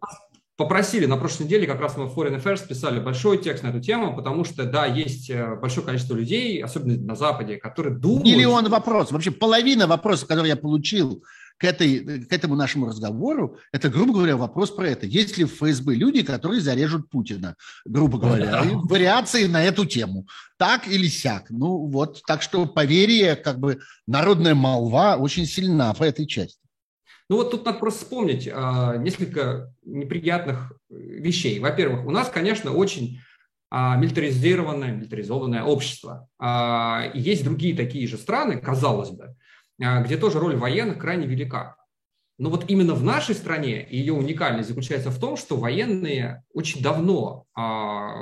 попросили 0.59 1.05
на 1.05 1.15
прошлой 1.15 1.45
неделе, 1.45 1.65
как 1.65 1.79
раз 1.79 1.95
мы 1.95 2.05
в 2.05 2.19
Foreign 2.19 2.43
Affairs 2.43 2.67
писали 2.67 2.99
большой 2.99 3.37
текст 3.37 3.63
на 3.63 3.69
эту 3.69 3.79
тему, 3.79 4.13
потому 4.13 4.43
что, 4.43 4.65
да, 4.65 4.85
есть 4.85 5.29
э, 5.29 5.55
большое 5.55 5.87
количество 5.87 6.15
людей, 6.15 6.61
особенно 6.61 6.97
на 7.01 7.15
Западе, 7.15 7.55
которые 7.55 7.95
думают... 7.95 8.25
Миллион 8.25 8.67
вопросов. 8.67 9.13
Вообще 9.13 9.31
половина 9.31 9.87
вопросов, 9.87 10.27
которые 10.27 10.49
я 10.49 10.57
получил 10.57 11.23
к, 11.57 11.63
этой, 11.63 12.25
к 12.25 12.33
этому 12.33 12.57
нашему 12.57 12.87
разговору, 12.87 13.57
это, 13.71 13.87
грубо 13.87 14.11
говоря, 14.11 14.35
вопрос 14.35 14.69
про 14.69 14.89
это. 14.89 15.05
Есть 15.05 15.37
ли 15.37 15.45
в 15.45 15.53
ФСБ 15.53 15.95
люди, 15.95 16.23
которые 16.23 16.59
зарежут 16.59 17.09
Путина, 17.09 17.55
грубо 17.85 18.17
говоря, 18.17 18.61
и 18.65 18.75
вариации 18.75 19.45
на 19.45 19.63
эту 19.63 19.85
тему. 19.85 20.27
Так 20.57 20.89
или 20.89 21.07
сяк. 21.07 21.45
Ну 21.49 21.87
вот, 21.87 22.21
так 22.27 22.41
что 22.41 22.65
поверие, 22.65 23.37
как 23.37 23.59
бы 23.59 23.79
народная 24.07 24.55
молва 24.55 25.15
очень 25.15 25.45
сильна 25.45 25.93
по 25.93 26.03
этой 26.03 26.27
части. 26.27 26.58
Ну 27.29 27.37
вот 27.37 27.51
тут 27.51 27.65
надо 27.65 27.77
просто 27.77 27.99
вспомнить 27.99 28.49
а, 28.51 28.97
несколько 28.97 29.73
неприятных 29.83 30.73
вещей. 30.89 31.59
Во-первых, 31.59 32.05
у 32.05 32.11
нас, 32.11 32.29
конечно, 32.29 32.73
очень 32.73 33.19
а, 33.69 33.97
милитаризированное, 33.97 34.93
милитаризованное 34.93 35.63
общество. 35.63 36.27
А, 36.39 37.11
есть 37.13 37.43
другие 37.43 37.75
такие 37.75 38.07
же 38.07 38.17
страны, 38.17 38.57
казалось 38.59 39.11
бы, 39.11 39.35
а, 39.81 40.01
где 40.01 40.17
тоже 40.17 40.39
роль 40.39 40.55
военных 40.55 40.97
крайне 40.97 41.27
велика. 41.27 41.75
Но 42.39 42.49
вот 42.49 42.69
именно 42.69 42.95
в 42.95 43.03
нашей 43.03 43.35
стране 43.35 43.85
ее 43.89 44.13
уникальность 44.13 44.69
заключается 44.69 45.11
в 45.11 45.19
том, 45.19 45.35
что 45.37 45.57
военные 45.57 46.43
очень 46.53 46.81
давно 46.81 47.45
а, 47.53 48.13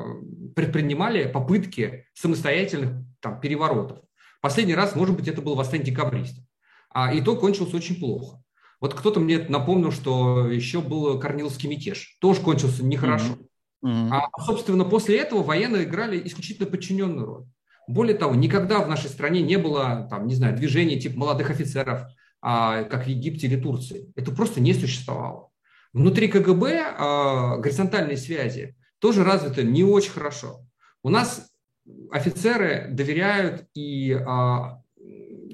предпринимали 0.56 1.32
попытки 1.32 2.08
самостоятельных 2.14 3.06
там, 3.22 3.40
переворотов. 3.40 4.00
Последний 4.42 4.76
раз, 4.76 4.96
может 4.96 5.16
быть, 5.16 5.28
это 5.28 5.42
был 5.42 5.56
восстание 5.56 5.86
декабристов. 5.86 6.44
А, 6.90 7.14
и 7.14 7.22
то 7.22 7.36
кончилось 7.36 7.74
очень 7.74 8.00
плохо. 8.00 8.42
Вот 8.80 8.94
кто-то 8.94 9.20
мне 9.20 9.40
напомнил, 9.50 9.92
что 9.92 10.48
еще 10.48 10.82
был 10.82 11.20
Корниловский 11.20 11.70
мятеж. 11.70 12.18
Тоже 12.20 12.42
кончился 12.42 12.84
нехорошо. 12.86 13.38
Mm-hmm. 13.84 14.10
А, 14.12 14.42
собственно, 14.42 14.86
после 14.86 15.18
этого 15.18 15.44
военные 15.44 15.84
играли 15.84 16.22
исключительно 16.26 16.70
подчиненную 16.70 17.26
роль. 17.26 17.46
Более 17.88 18.18
того, 18.18 18.36
никогда 18.36 18.80
в 18.80 18.90
нашей 18.90 19.10
стране 19.10 19.42
не 19.42 19.58
было, 19.58 20.08
там, 20.10 20.28
не 20.28 20.36
знаю, 20.36 20.56
движения 20.56 21.00
типа 21.00 21.18
молодых 21.18 21.50
офицеров, 21.50 22.04
а, 22.42 22.84
как 22.84 23.06
в 23.06 23.08
Египте 23.08 23.48
или 23.48 23.60
Турции. 23.60 24.12
Это 24.16 24.32
просто 24.32 24.60
не 24.60 24.74
существовало. 24.74 25.50
Внутри 25.94 26.28
КГБ 26.28 26.96
а, 26.98 27.58
горизонтальные 27.58 28.18
связи 28.18 28.76
тоже 29.00 29.24
развиты 29.24 29.64
не 29.64 29.84
очень 29.84 30.12
хорошо. 30.12 30.62
У 31.02 31.10
нас 31.10 31.50
офицеры 32.12 32.90
доверяют 32.92 33.66
и, 33.74 34.14
а, 34.14 34.82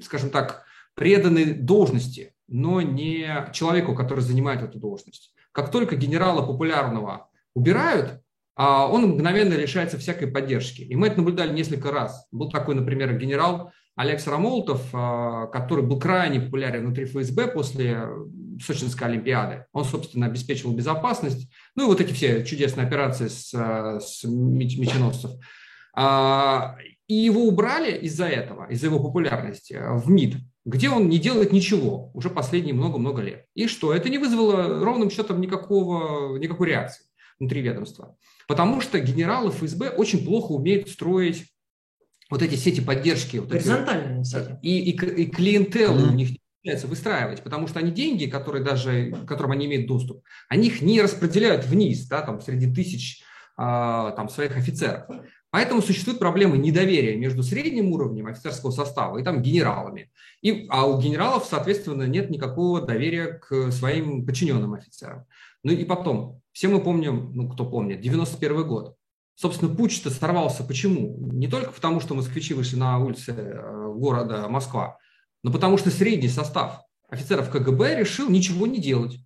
скажем 0.02 0.30
так, 0.30 0.64
преданы 0.94 1.54
должности, 1.54 2.33
но 2.48 2.80
не 2.80 3.48
человеку, 3.52 3.94
который 3.94 4.20
занимает 4.20 4.62
эту 4.62 4.78
должность. 4.78 5.34
Как 5.52 5.70
только 5.70 5.96
генерала 5.96 6.44
популярного 6.44 7.28
убирают, 7.54 8.20
а 8.56 8.86
он 8.86 9.06
мгновенно 9.08 9.54
лишается 9.54 9.98
всякой 9.98 10.28
поддержки. 10.28 10.82
И 10.82 10.94
мы 10.94 11.08
это 11.08 11.18
наблюдали 11.18 11.52
несколько 11.52 11.90
раз. 11.90 12.26
Был 12.30 12.50
такой, 12.50 12.74
например, 12.74 13.16
генерал 13.18 13.72
Олег 13.96 14.20
Сарамолтов, 14.20 14.82
а, 14.92 15.46
который 15.48 15.84
был 15.84 15.98
крайне 15.98 16.40
популярен 16.40 16.84
внутри 16.84 17.04
ФСБ 17.06 17.48
после 17.48 18.08
Сочинской 18.64 19.08
Олимпиады. 19.08 19.66
Он, 19.72 19.84
собственно, 19.84 20.26
обеспечивал 20.26 20.74
безопасность. 20.74 21.50
Ну 21.74 21.84
и 21.84 21.86
вот 21.86 22.00
эти 22.00 22.12
все 22.12 22.44
чудесные 22.44 22.86
операции 22.86 23.28
с, 23.28 23.52
с 23.52 24.24
меченосцев. 24.24 25.32
А, 25.96 26.76
и 27.06 27.14
его 27.14 27.46
убрали 27.46 27.96
из-за 27.98 28.26
этого, 28.26 28.66
из-за 28.70 28.86
его 28.86 29.00
популярности 29.00 29.78
в 29.80 30.08
МИД, 30.10 30.36
где 30.64 30.88
он 30.88 31.08
не 31.08 31.18
делает 31.18 31.52
ничего 31.52 32.10
уже 32.14 32.30
последние 32.30 32.74
много-много 32.74 33.22
лет. 33.22 33.46
И 33.54 33.66
что? 33.66 33.92
Это 33.92 34.08
не 34.08 34.18
вызвало 34.18 34.82
ровным 34.84 35.10
счетом 35.10 35.40
никакого, 35.40 36.38
никакой 36.38 36.68
реакции 36.68 37.04
внутри 37.38 37.60
ведомства. 37.60 38.16
Потому 38.48 38.80
что 38.80 39.00
генералы 39.00 39.50
ФСБ 39.50 39.90
очень 39.90 40.24
плохо 40.24 40.52
умеют 40.52 40.88
строить 40.88 41.46
вот 42.30 42.42
эти 42.42 42.54
сети 42.54 42.80
поддержки. 42.80 43.38
Вот 43.38 43.50
Горизонтальные 43.50 44.20
эти, 44.20 44.28
сети. 44.28 44.58
И, 44.62 44.90
и, 44.90 45.22
и 45.22 45.26
клиентелу 45.26 45.98
mm-hmm. 45.98 46.10
у 46.10 46.14
них 46.14 46.30
не 46.30 46.40
получается 46.62 46.86
выстраивать, 46.86 47.42
потому 47.42 47.66
что 47.66 47.80
они 47.80 47.90
деньги, 47.90 48.26
которые 48.26 48.64
даже, 48.64 49.10
к 49.10 49.26
которым 49.26 49.52
они 49.52 49.66
имеют 49.66 49.86
доступ, 49.86 50.24
они 50.48 50.68
их 50.68 50.80
не 50.80 51.02
распределяют 51.02 51.66
вниз, 51.66 52.06
да, 52.06 52.22
там, 52.22 52.40
среди 52.40 52.72
тысяч 52.72 53.22
а, 53.56 54.12
там, 54.12 54.28
своих 54.28 54.56
офицеров. 54.56 55.04
Поэтому 55.54 55.82
существует 55.82 56.18
проблема 56.18 56.56
недоверия 56.56 57.16
между 57.16 57.44
средним 57.44 57.92
уровнем 57.92 58.26
офицерского 58.26 58.72
состава 58.72 59.18
и 59.18 59.22
там 59.22 59.40
генералами. 59.40 60.10
И, 60.42 60.66
а 60.68 60.84
у 60.84 61.00
генералов, 61.00 61.46
соответственно, 61.48 62.08
нет 62.08 62.28
никакого 62.28 62.80
доверия 62.80 63.34
к 63.34 63.70
своим 63.70 64.26
подчиненным 64.26 64.74
офицерам. 64.74 65.26
Ну 65.62 65.70
и 65.70 65.84
потом, 65.84 66.40
все 66.50 66.66
мы 66.66 66.80
помним, 66.80 67.30
ну 67.34 67.48
кто 67.48 67.70
помнит, 67.70 68.00
91 68.00 68.66
год. 68.66 68.96
Собственно, 69.36 69.72
путь-то 69.72 70.10
сорвался 70.10 70.64
почему? 70.64 71.16
Не 71.30 71.46
только 71.46 71.70
потому, 71.70 72.00
что 72.00 72.16
москвичи 72.16 72.52
вышли 72.52 72.74
на 72.74 72.98
улицы 72.98 73.30
э, 73.30 73.92
города 73.94 74.48
Москва, 74.48 74.98
но 75.44 75.52
потому 75.52 75.78
что 75.78 75.90
средний 75.90 76.30
состав 76.30 76.80
офицеров 77.08 77.48
КГБ 77.48 78.00
решил 78.00 78.28
ничего 78.28 78.66
не 78.66 78.80
делать 78.80 79.20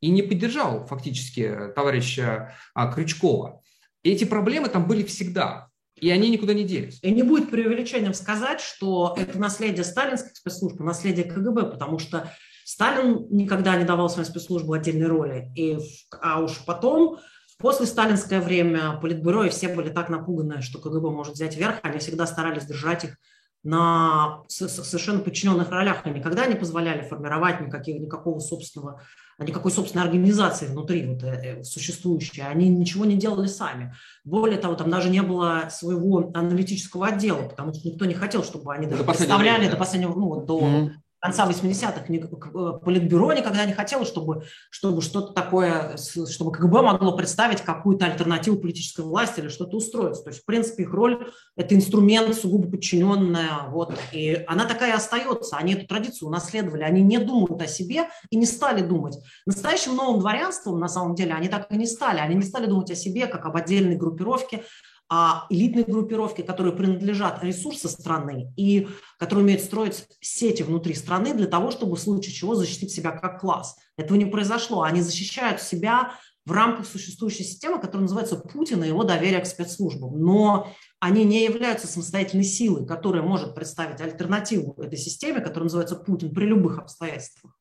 и 0.00 0.10
не 0.10 0.22
поддержал 0.22 0.84
фактически 0.88 1.54
товарища 1.76 2.56
а, 2.74 2.92
Крючкова. 2.92 3.62
И 4.02 4.10
эти 4.10 4.24
проблемы 4.24 4.68
там 4.68 4.86
были 4.86 5.02
всегда, 5.04 5.68
и 5.96 6.10
они 6.10 6.30
никуда 6.30 6.54
не 6.54 6.64
делись. 6.64 6.98
И 7.02 7.10
не 7.10 7.22
будет 7.22 7.50
преувеличением 7.50 8.14
сказать, 8.14 8.60
что 8.60 9.14
это 9.18 9.38
наследие 9.38 9.84
сталинских 9.84 10.36
спецслужб, 10.36 10.80
наследие 10.80 11.24
КГБ, 11.26 11.70
потому 11.70 11.98
что 11.98 12.32
Сталин 12.64 13.26
никогда 13.30 13.76
не 13.76 13.84
давал 13.84 14.08
своим 14.08 14.26
спецслужбам 14.26 14.72
отдельной 14.72 15.08
роли. 15.08 15.50
И, 15.56 15.78
а 16.22 16.40
уж 16.40 16.64
потом, 16.64 17.18
после 17.58 17.84
сталинское 17.84 18.40
время, 18.40 18.98
Политбюро 19.02 19.44
и 19.44 19.50
все 19.50 19.68
были 19.68 19.90
так 19.90 20.08
напуганы, 20.08 20.62
что 20.62 20.78
КГБ 20.78 21.10
может 21.10 21.34
взять 21.34 21.56
верх, 21.56 21.80
они 21.82 21.98
всегда 21.98 22.26
старались 22.26 22.64
держать 22.64 23.04
их 23.04 23.16
на 23.62 24.42
совершенно 24.48 25.20
подчиненных 25.20 25.70
ролях, 25.70 26.06
и 26.06 26.10
никогда 26.10 26.46
не 26.46 26.54
позволяли 26.54 27.06
формировать 27.06 27.60
никаких, 27.60 28.00
никакого 28.00 28.38
собственного, 28.38 29.02
никакой 29.38 29.70
собственной 29.70 30.04
организации 30.04 30.66
внутри 30.66 31.06
вот, 31.06 31.22
э, 31.22 31.62
существующей. 31.62 32.40
Они 32.40 32.68
ничего 32.68 33.04
не 33.04 33.16
делали 33.16 33.46
сами. 33.46 33.94
Более 34.24 34.58
того, 34.58 34.74
там 34.74 34.90
даже 34.90 35.10
не 35.10 35.22
было 35.22 35.68
своего 35.70 36.30
аналитического 36.32 37.08
отдела, 37.08 37.48
потому 37.48 37.74
что 37.74 37.88
никто 37.88 38.06
не 38.06 38.14
хотел, 38.14 38.44
чтобы 38.44 38.74
они 38.74 38.86
даже 38.86 39.04
представляли 39.04 39.68
до 39.68 39.76
последнего, 39.76 40.14
ну, 40.14 40.26
вот, 40.28 40.46
до 40.46 40.60
mm-hmm 40.60 40.90
конца 41.20 41.48
80-х 41.48 42.04
э, 42.08 42.84
Политбюро 42.84 43.32
никогда 43.32 43.64
не 43.66 43.72
хотело, 43.72 44.04
чтобы, 44.04 44.44
чтобы 44.70 45.02
что-то 45.02 45.32
такое, 45.32 45.96
чтобы 45.96 46.52
КГБ 46.52 46.82
могло 46.82 47.16
представить 47.16 47.60
какую-то 47.60 48.06
альтернативу 48.06 48.58
политической 48.58 49.02
власти 49.02 49.40
или 49.40 49.48
что-то 49.48 49.76
устроить. 49.76 50.22
То 50.24 50.30
есть, 50.30 50.42
в 50.42 50.44
принципе, 50.46 50.84
их 50.84 50.92
роль– 50.92 51.30
это 51.56 51.74
инструмент 51.74 52.34
сугубо 52.34 52.70
подчиненная, 52.70 53.68
вот, 53.68 53.94
и 54.12 54.42
она 54.46 54.64
такая 54.64 54.92
и 54.92 54.96
остается. 54.96 55.56
Они 55.56 55.74
эту 55.74 55.86
традицию 55.86 56.28
унаследовали, 56.28 56.82
они 56.82 57.02
не 57.02 57.18
думают 57.18 57.60
о 57.60 57.66
себе 57.66 58.08
и 58.30 58.36
не 58.36 58.46
стали 58.46 58.80
думать. 58.80 59.18
Настоящим 59.46 59.96
новым 59.96 60.20
дворянством, 60.20 60.80
на 60.80 60.88
самом 60.88 61.14
деле, 61.14 61.34
они 61.34 61.48
так 61.48 61.70
и 61.70 61.76
не 61.76 61.86
стали. 61.86 62.18
Они 62.18 62.34
не 62.34 62.42
стали 62.42 62.66
думать 62.66 62.90
о 62.90 62.94
себе 62.94 63.26
как 63.26 63.44
об 63.44 63.56
отдельной 63.56 63.96
группировке, 63.96 64.64
а 65.12 65.46
элитные 65.50 65.84
группировки, 65.84 66.42
которые 66.42 66.72
принадлежат 66.72 67.42
ресурсы 67.42 67.88
страны 67.88 68.52
и 68.56 68.88
которые 69.18 69.44
умеют 69.44 69.62
строить 69.62 70.06
сети 70.20 70.62
внутри 70.62 70.94
страны 70.94 71.34
для 71.34 71.48
того, 71.48 71.72
чтобы 71.72 71.96
в 71.96 72.00
случае 72.00 72.32
чего 72.32 72.54
защитить 72.54 72.92
себя 72.92 73.10
как 73.10 73.40
класс. 73.40 73.76
Этого 73.96 74.16
не 74.16 74.26
произошло. 74.26 74.82
Они 74.82 75.02
защищают 75.02 75.60
себя 75.60 76.12
в 76.46 76.52
рамках 76.52 76.86
существующей 76.86 77.42
системы, 77.42 77.80
которая 77.80 78.02
называется 78.02 78.36
Путин 78.36 78.84
и 78.84 78.88
его 78.88 79.02
доверие 79.02 79.40
к 79.40 79.46
спецслужбам. 79.46 80.20
Но 80.20 80.72
они 81.00 81.24
не 81.24 81.44
являются 81.44 81.88
самостоятельной 81.88 82.44
силой, 82.44 82.86
которая 82.86 83.22
может 83.22 83.56
представить 83.56 84.00
альтернативу 84.00 84.80
этой 84.80 84.96
системе, 84.96 85.40
которая 85.40 85.64
называется 85.64 85.96
Путин 85.96 86.32
при 86.32 86.44
любых 86.44 86.78
обстоятельствах. 86.78 87.58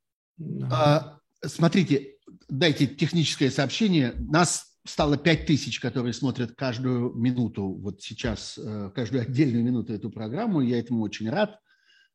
А, 0.71 1.17
смотрите, 1.43 2.15
дайте 2.47 2.85
техническое 2.85 3.49
сообщение. 3.49 4.13
Нас 4.19 4.68
стало 4.89 5.17
5 5.17 5.45
тысяч, 5.45 5.79
которые 5.79 6.13
смотрят 6.13 6.53
каждую 6.55 7.13
минуту, 7.13 7.63
вот 7.67 8.01
сейчас, 8.01 8.57
э, 8.57 8.91
каждую 8.95 9.21
отдельную 9.21 9.63
минуту 9.63 9.93
эту 9.93 10.09
программу. 10.09 10.61
Я 10.61 10.79
этому 10.79 11.03
очень 11.03 11.29
рад. 11.29 11.59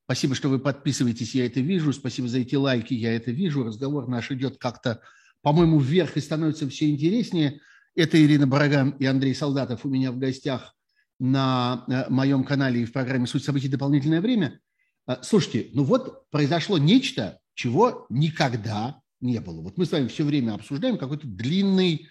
Спасибо, 0.05 0.35
что 0.35 0.49
вы 0.49 0.59
подписываетесь, 0.59 1.35
я 1.35 1.47
это 1.47 1.61
вижу. 1.61 1.93
Спасибо 1.93 2.29
за 2.29 2.39
эти 2.39 2.57
лайки, 2.57 2.93
я 2.93 3.15
это 3.15 3.31
вижу. 3.31 3.65
Разговор 3.65 4.09
наш 4.09 4.31
идет 4.31 4.59
как-то, 4.59 5.01
по-моему, 5.41 5.79
вверх 5.79 6.17
и 6.17 6.21
становится 6.21 6.69
все 6.69 6.91
интереснее. 6.91 7.61
Это 7.95 8.23
Ирина 8.23 8.47
Бараган 8.47 8.91
и 8.91 9.07
Андрей 9.07 9.35
Солдатов 9.35 9.85
у 9.85 9.89
меня 9.89 10.11
в 10.11 10.19
гостях 10.19 10.75
на 11.21 11.85
э, 11.89 12.11
моем 12.11 12.45
канале 12.45 12.83
и 12.83 12.85
в 12.85 12.93
программе 12.93 13.27
«Суть 13.27 13.45
событий. 13.45 13.69
Дополнительное 13.69 14.21
время». 14.21 14.61
Э, 15.07 15.17
слушайте, 15.23 15.71
ну 15.73 15.85
вот 15.85 16.29
произошло 16.31 16.77
нечто, 16.77 17.39
чего 17.55 18.07
никогда 18.11 19.01
не 19.21 19.41
было. 19.41 19.63
Вот 19.63 19.79
мы 19.79 19.87
с 19.87 19.93
вами 19.93 20.09
все 20.09 20.25
время 20.25 20.55
обсуждаем 20.55 20.99
какой-то 20.99 21.27
длинный 21.27 22.09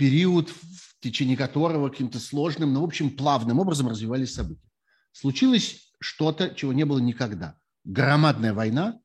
период, 0.00 0.48
в 0.48 0.98
течение 1.02 1.36
которого 1.36 1.90
каким-то 1.90 2.18
сложным, 2.18 2.72
но, 2.72 2.80
в 2.80 2.84
общем, 2.84 3.10
плавным 3.10 3.58
образом 3.58 3.86
развивались 3.86 4.32
события. 4.32 4.66
Случилось 5.12 5.92
что-то, 6.00 6.54
чего 6.54 6.72
не 6.72 6.86
было 6.86 7.00
никогда. 7.00 7.58
Громадная 7.84 8.54
война, 8.54 8.98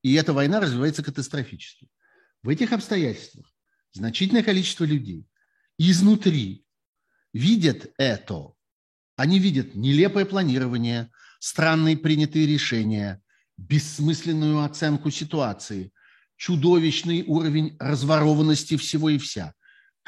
и 0.00 0.14
эта 0.14 0.32
война 0.32 0.58
развивается 0.58 1.02
катастрофически. 1.02 1.90
В 2.42 2.48
этих 2.48 2.72
обстоятельствах 2.72 3.44
значительное 3.92 4.42
количество 4.42 4.84
людей 4.84 5.26
изнутри 5.76 6.64
видят 7.34 7.92
это. 7.98 8.52
Они 9.16 9.38
видят 9.38 9.74
нелепое 9.74 10.24
планирование, 10.24 11.10
странные 11.40 11.98
принятые 11.98 12.46
решения, 12.46 13.20
бессмысленную 13.58 14.64
оценку 14.64 15.10
ситуации, 15.10 15.92
чудовищный 16.36 17.22
уровень 17.26 17.76
разворованности 17.78 18.78
всего 18.78 19.10
и 19.10 19.18
вся 19.18 19.52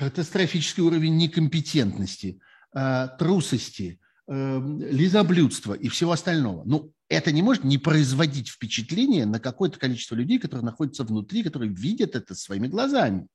катастрофический 0.01 0.83
уровень 0.83 1.19
некомпетентности, 1.19 2.41
э, 2.75 3.09
трусости, 3.19 4.01
э, 4.27 4.61
лизоблюдства 4.91 5.75
и 5.75 5.89
всего 5.89 6.13
остального. 6.13 6.65
Ну, 6.65 6.95
это 7.11 7.33
не 7.33 7.43
может 7.43 7.65
не 7.65 7.77
производить 7.77 8.49
впечатление 8.49 9.27
на 9.27 9.41
какое-то 9.41 9.79
количество 9.79 10.15
людей, 10.15 10.39
которые 10.39 10.65
находятся 10.65 11.05
внутри, 11.05 11.43
которые 11.43 11.71
видят 11.71 12.17
это 12.17 12.35
своими 12.35 12.67
глазами 12.67 13.27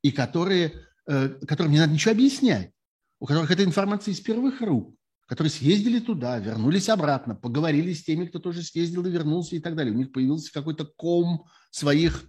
и 0.00 0.10
которые, 0.10 0.72
э, 1.06 1.28
которым 1.46 1.72
не 1.72 1.78
надо 1.78 1.92
ничего 1.92 2.12
объяснять, 2.12 2.70
у 3.18 3.26
которых 3.26 3.50
эта 3.50 3.64
информация 3.64 4.14
из 4.14 4.20
первых 4.20 4.62
рук, 4.62 4.94
которые 5.26 5.50
съездили 5.50 6.00
туда, 6.00 6.38
вернулись 6.38 6.88
обратно, 6.88 7.34
поговорили 7.34 7.92
с 7.92 8.04
теми, 8.04 8.24
кто 8.24 8.38
тоже 8.38 8.62
съездил 8.62 9.04
и 9.04 9.10
вернулся 9.10 9.54
и 9.54 9.60
так 9.60 9.76
далее. 9.76 9.92
У 9.92 9.98
них 9.98 10.12
появился 10.12 10.50
какой-то 10.50 10.86
ком 10.86 11.44
своих 11.70 12.24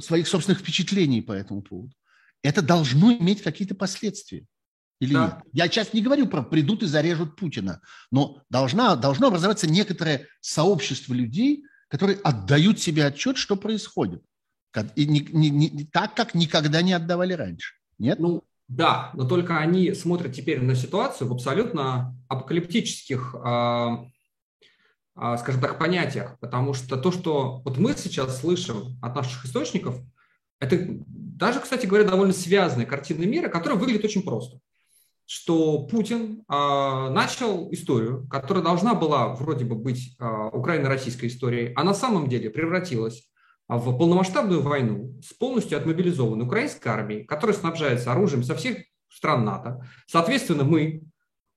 своих 0.00 0.28
собственных 0.28 0.60
впечатлений 0.60 1.22
по 1.22 1.32
этому 1.32 1.62
поводу. 1.62 1.92
Это 2.42 2.62
должно 2.62 3.12
иметь 3.12 3.42
какие-то 3.42 3.74
последствия. 3.74 4.46
Или 5.00 5.14
да. 5.14 5.24
нет? 5.24 5.52
Я 5.52 5.68
сейчас 5.68 5.92
не 5.92 6.00
говорю 6.00 6.26
про 6.26 6.42
придут 6.42 6.82
и 6.82 6.86
зарежут 6.86 7.36
Путина, 7.36 7.80
но 8.10 8.42
должна, 8.48 8.96
должно 8.96 9.28
образоваться 9.28 9.68
некоторое 9.68 10.26
сообщество 10.40 11.12
людей, 11.12 11.64
которые 11.88 12.18
отдают 12.18 12.80
себе 12.80 13.06
отчет, 13.06 13.36
что 13.36 13.56
происходит. 13.56 14.22
И 14.94 15.06
не, 15.06 15.20
не, 15.20 15.50
не, 15.50 15.84
так, 15.84 16.14
как 16.14 16.34
никогда 16.34 16.82
не 16.82 16.92
отдавали 16.92 17.32
раньше. 17.32 17.74
Нет? 17.98 18.18
Ну, 18.18 18.42
да, 18.68 19.10
но 19.14 19.26
только 19.26 19.58
они 19.58 19.92
смотрят 19.94 20.34
теперь 20.34 20.60
на 20.60 20.74
ситуацию 20.74 21.28
в 21.28 21.32
абсолютно 21.32 22.14
апокалиптических 22.28 23.34
э, 23.34 23.96
скажем 25.38 25.60
так, 25.60 25.78
понятиях, 25.78 26.38
потому 26.40 26.74
что 26.74 26.96
то, 26.96 27.10
что 27.10 27.62
вот 27.64 27.78
мы 27.78 27.94
сейчас 27.96 28.40
слышим 28.40 28.98
от 29.00 29.14
наших 29.14 29.44
источников, 29.44 29.98
это 30.60 30.78
даже, 31.06 31.60
кстати 31.60 31.86
говоря, 31.86 32.04
довольно 32.08 32.32
связанная 32.32 32.86
картина 32.86 33.24
мира, 33.24 33.48
которая 33.48 33.78
выглядит 33.78 34.04
очень 34.04 34.22
просто. 34.22 34.58
Что 35.26 35.86
Путин 35.86 36.44
э, 36.48 37.08
начал 37.10 37.70
историю, 37.72 38.26
которая 38.28 38.62
должна 38.62 38.94
была 38.94 39.34
вроде 39.34 39.64
бы 39.64 39.74
быть 39.74 40.16
э, 40.18 40.50
украино-российской 40.52 41.26
историей, 41.26 41.72
а 41.74 41.82
на 41.82 41.94
самом 41.94 42.28
деле 42.28 42.48
превратилась 42.48 43.28
в 43.68 43.98
полномасштабную 43.98 44.62
войну 44.62 45.18
с 45.22 45.32
полностью 45.32 45.78
отмобилизованной 45.78 46.46
украинской 46.46 46.88
армией, 46.88 47.24
которая 47.24 47.56
снабжается 47.56 48.12
оружием 48.12 48.44
со 48.44 48.54
всех 48.54 48.78
стран 49.08 49.44
НАТО. 49.44 49.84
Соответственно, 50.06 50.64
мы, 50.64 51.02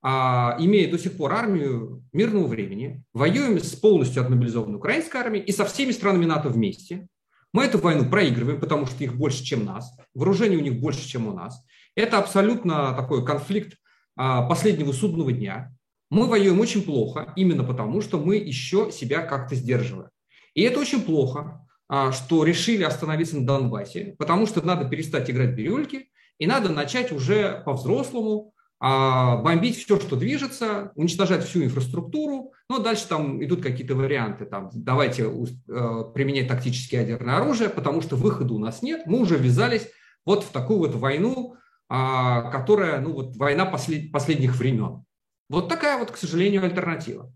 а, 0.01 0.55
имея 0.59 0.89
до 0.89 0.97
сих 0.97 1.17
пор 1.17 1.33
армию 1.33 2.03
мирного 2.13 2.47
времени, 2.47 3.03
воюем 3.13 3.59
с 3.59 3.75
полностью 3.75 4.23
отмобилизованной 4.23 4.77
украинской 4.77 5.17
армией 5.17 5.43
и 5.43 5.51
со 5.51 5.65
всеми 5.65 5.91
странами 5.91 6.25
НАТО 6.25 6.49
вместе. 6.49 7.07
Мы 7.51 7.65
эту 7.65 7.79
войну 7.79 8.09
проигрываем, 8.09 8.59
потому 8.59 8.85
что 8.85 9.03
их 9.03 9.15
больше, 9.15 9.43
чем 9.43 9.65
нас. 9.65 9.97
Вооружение 10.13 10.57
у 10.57 10.61
них 10.61 10.79
больше, 10.79 11.07
чем 11.07 11.27
у 11.27 11.33
нас. 11.33 11.65
Это 11.95 12.17
абсолютно 12.19 12.93
такой 12.93 13.25
конфликт 13.25 13.77
а, 14.15 14.43
последнего 14.43 14.91
судного 14.91 15.31
дня. 15.31 15.75
Мы 16.09 16.27
воюем 16.27 16.59
очень 16.59 16.83
плохо, 16.83 17.33
именно 17.35 17.63
потому, 17.63 18.01
что 18.01 18.19
мы 18.19 18.37
еще 18.37 18.91
себя 18.91 19.21
как-то 19.21 19.55
сдерживаем. 19.55 20.09
И 20.53 20.61
это 20.61 20.79
очень 20.79 21.01
плохо, 21.01 21.67
а, 21.87 22.11
что 22.11 22.43
решили 22.43 22.83
остановиться 22.83 23.37
на 23.37 23.45
Донбассе, 23.45 24.15
потому 24.17 24.45
что 24.45 24.65
надо 24.65 24.87
перестать 24.87 25.29
играть 25.29 25.51
в 25.51 25.55
бирюльки 25.55 26.09
и 26.37 26.47
надо 26.47 26.69
начать 26.69 27.11
уже 27.11 27.63
по-взрослому 27.65 28.53
а, 28.81 29.37
бомбить 29.37 29.77
все, 29.77 29.99
что 29.99 30.15
движется, 30.15 30.91
уничтожать 30.95 31.45
всю 31.45 31.63
инфраструктуру. 31.63 32.53
Ну, 32.69 32.79
дальше 32.79 33.07
там 33.07 33.43
идут 33.43 33.61
какие-то 33.61 33.95
варианты. 33.95 34.45
Там, 34.45 34.69
давайте 34.73 35.23
э, 35.23 36.03
применять 36.13 36.47
тактическое 36.47 37.01
ядерное 37.01 37.37
оружие, 37.37 37.69
потому 37.69 38.01
что 38.01 38.15
выхода 38.15 38.53
у 38.53 38.57
нас 38.57 38.81
нет. 38.81 39.05
Мы 39.05 39.19
уже 39.19 39.37
ввязались 39.37 39.89
вот 40.25 40.45
в 40.45 40.51
такую 40.51 40.79
вот 40.79 40.95
войну, 40.95 41.57
а, 41.89 42.49
которая, 42.51 43.01
ну, 43.01 43.13
вот 43.13 43.35
война 43.35 43.65
послед, 43.65 44.13
последних 44.13 44.55
времен. 44.55 45.03
Вот 45.49 45.67
такая 45.67 45.97
вот, 45.97 46.11
к 46.11 46.17
сожалению, 46.17 46.63
альтернатива. 46.63 47.33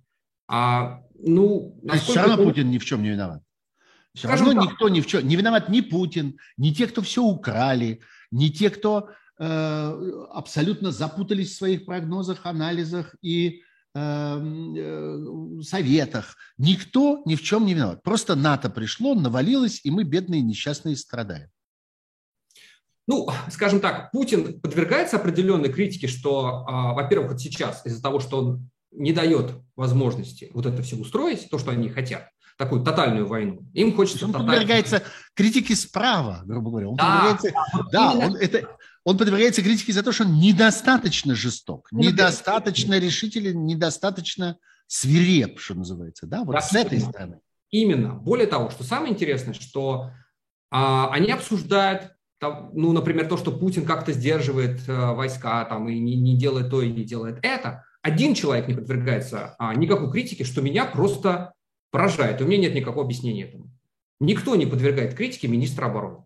А, 0.47 1.01
ну, 1.15 1.77
все 1.95 2.21
равно 2.21 2.37
Путин 2.37 2.69
ни 2.69 2.77
в 2.77 2.85
чем 2.85 3.03
не 3.03 3.09
виноват. 3.09 3.41
Все 4.13 4.27
равно 4.29 4.53
так. 4.53 4.63
никто 4.63 4.89
ни 4.89 5.01
в 5.01 5.07
чем 5.07 5.27
не 5.27 5.35
виноват 5.35 5.69
ни 5.69 5.81
Путин, 5.81 6.37
ни 6.55 6.69
те, 6.69 6.87
кто 6.87 7.01
все 7.01 7.23
украли, 7.23 8.01
ни 8.31 8.49
те, 8.49 8.69
кто 8.69 9.09
абсолютно 9.37 10.91
запутались 10.91 11.53
в 11.53 11.57
своих 11.57 11.85
прогнозах, 11.85 12.45
анализах 12.45 13.15
и 13.21 13.63
эм, 13.95 14.75
э, 14.75 15.61
советах. 15.63 16.35
Никто 16.57 17.21
ни 17.25 17.35
в 17.35 17.41
чем 17.41 17.65
не 17.65 17.73
виноват. 17.73 18.03
Просто 18.03 18.35
НАТО 18.35 18.69
пришло, 18.69 19.15
навалилось, 19.15 19.81
и 19.83 19.91
мы, 19.91 20.03
бедные 20.03 20.41
несчастные, 20.41 20.95
страдаем. 20.95 21.49
Ну, 23.07 23.27
скажем 23.51 23.81
так, 23.81 24.11
Путин 24.11 24.61
подвергается 24.61 25.17
определенной 25.17 25.71
критике, 25.71 26.07
что, 26.07 26.65
а, 26.67 26.93
во-первых, 26.93 27.33
вот 27.33 27.41
сейчас 27.41 27.85
из-за 27.85 28.01
того, 28.01 28.19
что 28.19 28.39
он 28.39 28.69
не 28.91 29.11
дает 29.11 29.51
возможности 29.75 30.49
вот 30.53 30.65
это 30.65 30.81
все 30.83 30.95
устроить, 30.95 31.49
то, 31.49 31.57
что 31.57 31.71
они 31.71 31.89
хотят, 31.89 32.29
такую 32.57 32.83
тотальную 32.83 33.27
войну. 33.27 33.65
Им 33.73 33.95
хочется... 33.95 34.25
Он 34.25 34.31
тотальную... 34.31 34.59
подвергается 34.59 35.03
критике 35.33 35.75
справа, 35.75 36.43
грубо 36.45 36.69
говоря. 36.69 36.89
Он 36.89 36.95
да, 36.95 37.35
подвергается... 37.35 37.91
да, 37.91 38.13
именно... 38.13 38.27
он, 38.27 38.35
это, 38.37 38.77
он 39.03 39.17
подвергается 39.17 39.61
критике 39.61 39.93
за 39.93 40.03
то, 40.03 40.11
что 40.11 40.23
он 40.23 40.39
недостаточно 40.39 41.35
жесток, 41.35 41.89
недостаточно 41.91 42.99
решителен, 42.99 43.65
недостаточно 43.65 44.57
свиреп, 44.87 45.59
что 45.59 45.75
называется. 45.75 46.25
Да, 46.25 46.43
вот 46.43 46.53
да, 46.53 46.61
с 46.61 46.73
этой 46.73 46.99
стороны. 46.99 47.39
Именно. 47.69 48.13
Более 48.13 48.47
того, 48.47 48.69
что 48.69 48.83
самое 48.83 49.13
интересное, 49.13 49.53
что 49.53 50.11
а, 50.69 51.09
они 51.11 51.31
обсуждают 51.31 52.13
там, 52.39 52.71
ну, 52.73 52.91
например, 52.91 53.29
то, 53.29 53.37
что 53.37 53.57
Путин 53.57 53.85
как-то 53.85 54.11
сдерживает 54.11 54.81
э, 54.89 55.13
войска 55.13 55.63
там, 55.63 55.87
и 55.87 55.97
не, 55.97 56.17
не 56.17 56.37
делает 56.37 56.69
то 56.69 56.81
и 56.81 56.91
не 56.91 57.05
делает 57.05 57.39
это, 57.41 57.85
один 58.01 58.35
человек 58.35 58.67
не 58.67 58.73
подвергается 58.73 59.55
а, 59.57 59.73
никакой 59.73 60.11
критике, 60.11 60.43
что 60.43 60.61
меня 60.61 60.83
просто 60.83 61.53
поражает. 61.89 62.41
У 62.41 62.45
меня 62.45 62.63
нет 62.63 62.75
никакого 62.75 63.05
объяснения 63.05 63.45
этому. 63.45 63.71
Никто 64.19 64.57
не 64.57 64.65
подвергает 64.65 65.13
критике 65.13 65.47
министра 65.47 65.85
обороны. 65.85 66.25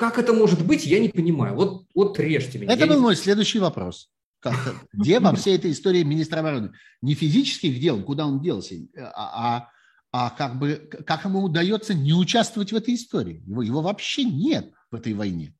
Как 0.00 0.18
это 0.18 0.32
может 0.32 0.66
быть, 0.66 0.86
я 0.86 0.98
не 0.98 1.10
понимаю. 1.10 1.54
Вот, 1.54 1.84
вот 1.94 2.18
режьте 2.18 2.58
меня. 2.58 2.72
Это 2.72 2.84
я 2.84 2.86
был 2.86 2.94
не... 2.94 3.02
мой 3.02 3.16
следующий 3.16 3.58
вопрос. 3.58 4.08
Как, 4.38 4.54
где 4.94 5.20
во 5.20 5.34
всей 5.34 5.56
этой 5.56 5.72
истории 5.72 6.02
министр 6.02 6.38
обороны? 6.38 6.72
Не 7.02 7.12
физически 7.12 7.66
где 7.66 7.92
он, 7.92 8.04
куда 8.04 8.26
он 8.26 8.40
делся, 8.40 8.76
а, 8.96 9.10
а, 9.58 9.68
а 10.10 10.30
как 10.30 10.58
бы 10.58 10.88
как 11.06 11.26
ему 11.26 11.42
удается 11.42 11.92
не 11.92 12.14
участвовать 12.14 12.72
в 12.72 12.76
этой 12.76 12.94
истории. 12.94 13.42
Его, 13.46 13.60
его 13.60 13.82
вообще 13.82 14.24
нет 14.24 14.72
в 14.90 14.94
этой 14.94 15.12
войне? 15.12 15.54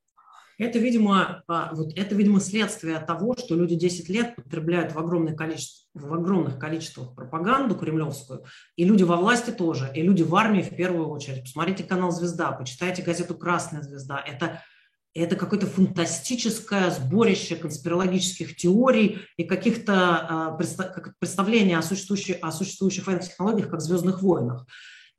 Это, 0.61 0.79
видимо, 0.79 1.43
а, 1.49 1.71
вот 1.73 1.97
это, 1.97 2.15
видимо, 2.15 2.39
следствие 2.39 2.99
того, 3.01 3.35
что 3.35 3.55
люди 3.55 3.77
10 3.77 4.11
лет 4.11 4.37
потребляют 4.37 4.93
в, 4.93 4.99
огромное 4.99 5.35
количество, 5.35 5.89
в 5.95 6.13
огромных 6.13 6.59
количествах 6.59 7.15
пропаганду 7.15 7.75
кремлевскую, 7.75 8.45
и 8.77 8.85
люди 8.85 9.03
во 9.03 9.17
власти 9.17 9.53
тоже, 9.53 9.91
и 9.95 10.03
люди 10.03 10.23
в 10.23 10.37
армии 10.37 10.61
в 10.61 10.77
первую 10.77 11.09
очередь. 11.09 11.45
Посмотрите 11.45 11.83
канал 11.85 12.11
«Звезда», 12.11 12.53
почитайте 12.53 13.01
газету 13.01 13.35
«Красная 13.35 13.81
звезда». 13.81 14.23
Это, 14.23 14.63
это 15.15 15.35
какое-то 15.35 15.67
фантастическое 15.67 16.91
сборище 16.91 17.57
конспирологических 17.57 18.55
теорий 18.55 19.21
и 19.39 19.45
каких-то 19.45 19.95
а, 19.95 20.59
представлений 21.19 21.73
о 21.73 21.81
существующих, 21.81 22.37
о 22.43 22.53
существующих 22.53 23.07
военных 23.07 23.31
технологиях, 23.31 23.71
как 23.71 23.81
«Звездных 23.81 24.21
войнах». 24.21 24.67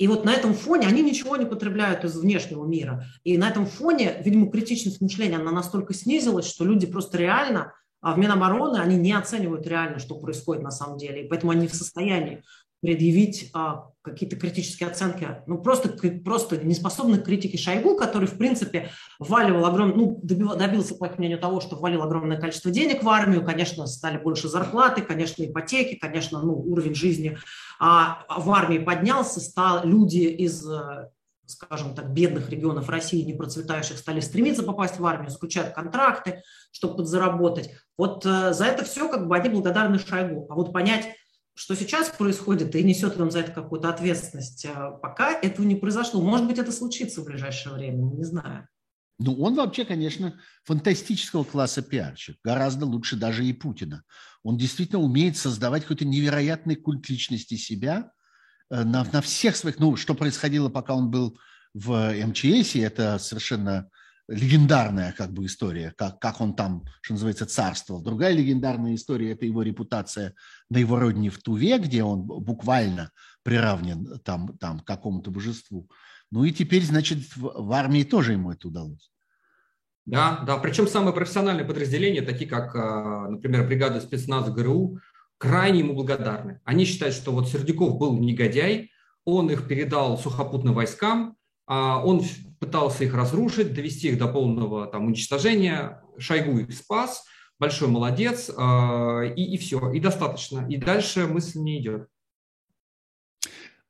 И 0.01 0.07
вот 0.07 0.25
на 0.25 0.33
этом 0.33 0.55
фоне 0.55 0.87
они 0.87 1.03
ничего 1.03 1.35
не 1.37 1.45
потребляют 1.45 2.03
из 2.03 2.17
внешнего 2.17 2.65
мира. 2.65 3.05
И 3.23 3.37
на 3.37 3.47
этом 3.47 3.67
фоне, 3.67 4.19
видимо, 4.25 4.49
критичность 4.49 4.99
мышления, 4.99 5.35
она 5.35 5.51
настолько 5.51 5.93
снизилась, 5.93 6.47
что 6.49 6.65
люди 6.65 6.87
просто 6.87 7.19
реально 7.19 7.73
а 8.01 8.15
в 8.15 8.17
Минобороны, 8.17 8.77
они 8.77 8.97
не 8.97 9.13
оценивают 9.13 9.67
реально, 9.67 9.99
что 9.99 10.15
происходит 10.15 10.63
на 10.63 10.71
самом 10.71 10.97
деле. 10.97 11.23
И 11.23 11.27
поэтому 11.27 11.51
они 11.51 11.67
в 11.67 11.75
состоянии 11.75 12.41
предъявить 12.81 13.51
а, 13.53 13.91
какие-то 14.01 14.35
критические 14.35 14.89
оценки, 14.89 15.27
ну, 15.45 15.59
просто, 15.59 15.89
просто 16.23 16.57
не 16.57 16.73
способны 16.73 17.19
к 17.19 17.57
Шойгу, 17.57 17.95
который, 17.95 18.27
в 18.27 18.37
принципе, 18.37 18.89
вваливал 19.19 19.65
огромное, 19.65 19.95
ну, 19.95 20.19
добился, 20.23 20.95
по 20.95 21.05
их 21.05 21.17
мнению, 21.17 21.39
того, 21.39 21.61
что 21.61 21.75
ввалил 21.75 22.01
огромное 22.01 22.39
количество 22.39 22.71
денег 22.71 23.03
в 23.03 23.09
армию, 23.09 23.45
конечно, 23.45 23.85
стали 23.85 24.17
больше 24.17 24.47
зарплаты, 24.47 25.01
конечно, 25.03 25.43
ипотеки, 25.43 25.95
конечно, 25.95 26.41
ну, 26.41 26.53
уровень 26.53 26.95
жизни 26.95 27.37
а 27.79 28.25
в 28.37 28.51
армии 28.51 28.77
поднялся, 28.77 29.39
стал, 29.39 29.85
люди 29.85 30.19
из 30.19 30.63
скажем 31.51 31.93
так, 31.93 32.11
бедных 32.11 32.49
регионов 32.49 32.89
России, 32.89 33.23
не 33.23 33.33
процветающих, 33.33 33.97
стали 33.97 34.19
стремиться 34.19 34.63
попасть 34.63 34.99
в 34.99 35.05
армию, 35.05 35.29
заключают 35.29 35.73
контракты, 35.73 36.43
чтобы 36.71 36.97
подзаработать. 36.97 37.71
Вот 37.97 38.25
э, 38.25 38.53
за 38.53 38.65
это 38.65 38.85
все 38.85 39.09
как 39.09 39.27
бы 39.27 39.35
они 39.35 39.49
благодарны 39.49 39.99
Шойгу. 39.99 40.47
А 40.49 40.55
вот 40.55 40.71
понять, 40.71 41.07
что 41.53 41.75
сейчас 41.75 42.09
происходит, 42.09 42.75
и 42.75 42.83
несет 42.83 43.19
он 43.19 43.31
за 43.31 43.39
это 43.39 43.51
какую-то 43.51 43.89
ответственность, 43.89 44.65
э, 44.65 44.91
пока 45.01 45.31
этого 45.31 45.65
не 45.65 45.75
произошло. 45.75 46.21
Может 46.21 46.47
быть, 46.47 46.57
это 46.57 46.71
случится 46.71 47.21
в 47.21 47.25
ближайшее 47.25 47.75
время, 47.75 48.03
не 48.03 48.23
знаю. 48.23 48.67
Ну, 49.19 49.35
он 49.35 49.55
вообще, 49.55 49.85
конечно, 49.85 50.39
фантастического 50.63 51.43
класса 51.43 51.81
пиарщик, 51.83 52.37
гораздо 52.43 52.85
лучше 52.85 53.15
даже 53.15 53.45
и 53.45 53.53
Путина. 53.53 54.03
Он 54.43 54.57
действительно 54.57 54.99
умеет 54.99 55.37
создавать 55.37 55.83
какой-то 55.83 56.05
невероятный 56.05 56.75
культ 56.75 57.07
личности 57.09 57.55
себя 57.55 58.11
э, 58.69 58.83
на, 58.83 59.03
на 59.03 59.21
всех 59.21 59.55
своих... 59.55 59.77
Ну, 59.77 59.95
что 59.95 60.15
происходило, 60.15 60.69
пока 60.69 60.95
он 60.95 61.11
был 61.11 61.37
в 61.73 62.13
МЧС, 62.25 62.75
это 62.75 63.19
совершенно 63.19 63.89
легендарная 64.27 65.13
как 65.17 65.31
бы 65.31 65.45
история, 65.45 65.93
как, 65.97 66.19
как 66.19 66.41
он 66.41 66.55
там, 66.55 66.85
что 67.01 67.13
называется, 67.13 67.45
царствовал. 67.45 68.01
Другая 68.01 68.33
легендарная 68.33 68.95
история– 68.95 69.31
это 69.33 69.45
его 69.45 69.61
репутация 69.61 70.33
на 70.69 70.77
его 70.77 70.99
родине 70.99 71.29
в 71.29 71.39
Туве, 71.39 71.77
где 71.77 72.03
он 72.03 72.23
буквально 72.23 73.11
приравнен 73.43 74.19
там, 74.23 74.57
там 74.57 74.79
к 74.79 74.85
какому-то 74.85 75.31
божеству. 75.31 75.89
Ну 76.31 76.43
и 76.43 76.51
теперь, 76.51 76.83
значит, 76.83 77.19
в, 77.35 77.41
в 77.41 77.71
армии 77.73 78.03
тоже 78.03 78.33
ему 78.33 78.51
это 78.51 78.67
удалось. 78.67 79.11
Да, 80.05 80.43
да, 80.47 80.57
причем 80.57 80.87
самые 80.87 81.13
профессиональные 81.13 81.65
подразделения, 81.65 82.21
такие 82.21 82.49
как, 82.49 82.75
а, 82.75 83.27
например, 83.27 83.67
бригада 83.67 84.01
спецназа 84.01 84.51
ГРУ, 84.51 84.99
крайне 85.37 85.79
ему 85.79 85.93
благодарны. 85.93 86.59
Они 86.63 86.85
считают, 86.85 87.15
что 87.15 87.31
вот 87.31 87.49
Сердюков 87.49 87.97
был 87.97 88.17
негодяй, 88.17 88.91
он 89.25 89.51
их 89.51 89.67
передал 89.67 90.17
сухопутным 90.17 90.73
войскам, 90.73 91.35
он 91.73 92.23
пытался 92.59 93.03
их 93.03 93.13
разрушить, 93.13 93.73
довести 93.73 94.09
их 94.09 94.17
до 94.17 94.27
полного 94.27 94.87
там, 94.87 95.05
уничтожения. 95.05 96.03
Шойгу 96.17 96.59
их 96.59 96.73
спас, 96.73 97.23
большой 97.59 97.87
молодец, 97.87 98.51
а, 98.55 99.21
и, 99.23 99.43
и 99.43 99.57
все, 99.57 99.91
и 99.91 99.99
достаточно. 99.99 100.67
И 100.69 100.77
дальше 100.77 101.27
мысль 101.27 101.59
не 101.59 101.79
идет. 101.79 102.07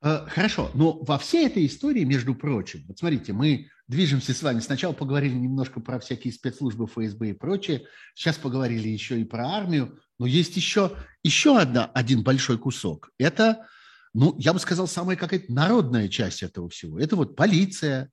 Э, 0.02 0.26
хорошо, 0.28 0.72
но 0.74 1.00
во 1.04 1.18
всей 1.18 1.46
этой 1.46 1.66
истории, 1.66 2.04
между 2.04 2.34
прочим, 2.34 2.84
вот 2.88 2.98
смотрите, 2.98 3.34
мы 3.34 3.68
движемся 3.88 4.34
с 4.34 4.42
вами. 4.42 4.60
Сначала 4.60 4.94
поговорили 4.94 5.34
немножко 5.34 5.80
про 5.80 6.00
всякие 6.00 6.34
спецслужбы 6.34 6.88
ФСБ 6.88 7.30
и 7.30 7.34
прочее, 7.34 7.84
сейчас 8.16 8.38
поговорили 8.38 8.88
еще 8.88 9.20
и 9.20 9.26
про 9.26 9.48
армию, 9.48 10.00
но 10.18 10.26
есть 10.26 10.56
еще, 10.56 10.92
еще 11.24 11.58
одна, 11.58 11.86
один 11.86 12.24
большой 12.24 12.58
кусок. 12.58 13.12
Это, 13.20 13.68
ну, 14.14 14.36
я 14.40 14.54
бы 14.54 14.60
сказал, 14.60 14.88
самая 14.88 15.16
какая-то 15.18 15.52
народная 15.52 16.08
часть 16.08 16.44
этого 16.44 16.70
всего. 16.70 17.00
Это 17.00 17.16
вот 17.16 17.36
полиция 17.36 18.10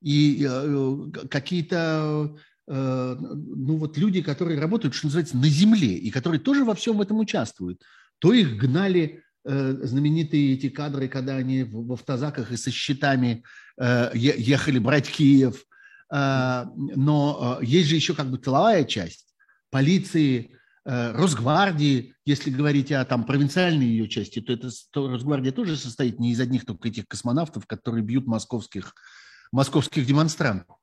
и 0.00 0.46
э, 0.48 1.26
какие-то 1.30 2.36
э, 2.68 3.16
ну 3.18 3.76
вот 3.76 3.96
люди, 3.96 4.22
которые 4.22 4.60
работают, 4.60 4.94
что 4.94 5.06
называется, 5.06 5.36
на 5.36 5.48
земле, 5.48 5.94
и 5.94 6.10
которые 6.10 6.40
тоже 6.40 6.64
во 6.64 6.74
всем 6.74 7.00
этом 7.00 7.18
участвуют. 7.18 7.82
То 8.18 8.32
их 8.32 8.56
гнали 8.56 9.22
Э, 9.44 9.76
знаменитые 9.82 10.54
эти 10.54 10.68
кадры, 10.68 11.08
когда 11.08 11.34
они 11.34 11.64
в 11.64 11.92
автозаках 11.92 12.52
и 12.52 12.56
со 12.56 12.70
щитами 12.70 13.42
э, 13.76 14.10
ехали 14.14 14.78
брать 14.78 15.10
Киев. 15.10 15.64
Э, 16.12 16.66
но 16.76 17.58
есть 17.60 17.88
же 17.88 17.96
еще 17.96 18.14
как 18.14 18.30
бы 18.30 18.38
тыловая 18.38 18.84
часть 18.84 19.34
полиции, 19.70 20.56
Росгвардии, 20.84 22.14
если 22.24 22.50
говорить 22.50 22.90
о 22.90 23.04
там 23.04 23.24
провинциальной 23.24 23.86
ее 23.86 24.08
части, 24.08 24.40
то 24.40 24.52
это 24.52 24.68
то 24.90 25.08
Росгвардия 25.08 25.52
тоже 25.52 25.76
состоит 25.76 26.18
не 26.18 26.32
из 26.32 26.40
одних 26.40 26.66
только 26.66 26.88
этих 26.88 27.06
космонавтов, 27.06 27.66
которые 27.66 28.02
бьют 28.02 28.26
московских, 28.26 28.94
московских 29.52 30.06
демонстрантов 30.06 30.76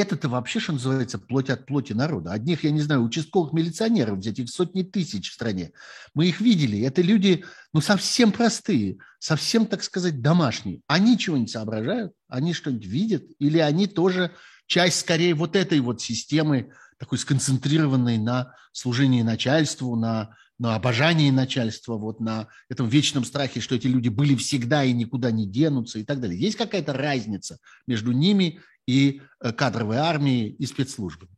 это-то 0.00 0.28
вообще, 0.28 0.58
что 0.58 0.72
называется, 0.72 1.18
плоть 1.18 1.50
от 1.50 1.66
плоти 1.66 1.92
народа. 1.92 2.32
Одних, 2.32 2.64
я 2.64 2.70
не 2.70 2.80
знаю, 2.80 3.02
участковых 3.02 3.52
милиционеров 3.52 4.18
взять, 4.18 4.38
их 4.38 4.50
сотни 4.50 4.82
тысяч 4.82 5.30
в 5.30 5.34
стране. 5.34 5.72
Мы 6.14 6.26
их 6.26 6.40
видели. 6.40 6.80
Это 6.80 7.00
люди, 7.00 7.44
ну, 7.72 7.80
совсем 7.80 8.32
простые, 8.32 8.98
совсем, 9.18 9.66
так 9.66 9.82
сказать, 9.82 10.20
домашние. 10.20 10.80
Они 10.86 11.16
чего 11.16 11.36
не 11.36 11.46
соображают? 11.46 12.12
Они 12.28 12.52
что-нибудь 12.52 12.86
видят? 12.86 13.24
Или 13.38 13.58
они 13.58 13.86
тоже 13.86 14.32
часть, 14.66 15.00
скорее, 15.00 15.34
вот 15.34 15.54
этой 15.54 15.78
вот 15.80 16.00
системы, 16.00 16.72
такой 16.98 17.18
сконцентрированной 17.18 18.18
на 18.18 18.54
служении 18.72 19.22
начальству, 19.22 19.96
на, 19.96 20.36
на 20.58 20.74
обожании 20.74 21.30
начальства, 21.30 21.96
вот 21.96 22.20
на 22.20 22.48
этом 22.68 22.88
вечном 22.88 23.24
страхе, 23.24 23.60
что 23.60 23.74
эти 23.74 23.86
люди 23.86 24.08
были 24.08 24.34
всегда 24.34 24.84
и 24.84 24.92
никуда 24.92 25.30
не 25.30 25.46
денутся 25.46 25.98
и 25.98 26.04
так 26.04 26.20
далее. 26.20 26.38
Есть 26.38 26.56
какая-то 26.56 26.92
разница 26.92 27.58
между 27.86 28.12
ними 28.12 28.60
и 28.86 29.22
э, 29.40 29.52
кадровой 29.52 29.96
армией, 29.96 30.50
и 30.50 30.66
спецслужбами. 30.66 31.32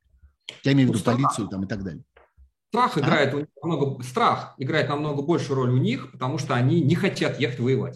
Я 0.64 0.72
имею 0.72 0.88
в 0.88 0.94
виду 0.94 1.02
ну, 1.04 1.12
полицию 1.12 1.48
там, 1.48 1.64
и 1.64 1.66
так 1.66 1.82
далее. 1.82 2.04
Страх, 2.68 2.96
а? 2.96 3.00
играет 3.00 3.48
намного, 3.62 4.02
страх 4.02 4.54
играет 4.58 4.88
намного 4.88 5.22
большую 5.22 5.56
роль 5.56 5.70
у 5.70 5.78
них, 5.78 6.12
потому 6.12 6.38
что 6.38 6.54
они 6.54 6.82
не 6.82 6.94
хотят 6.94 7.40
ехать 7.40 7.60
воевать. 7.60 7.94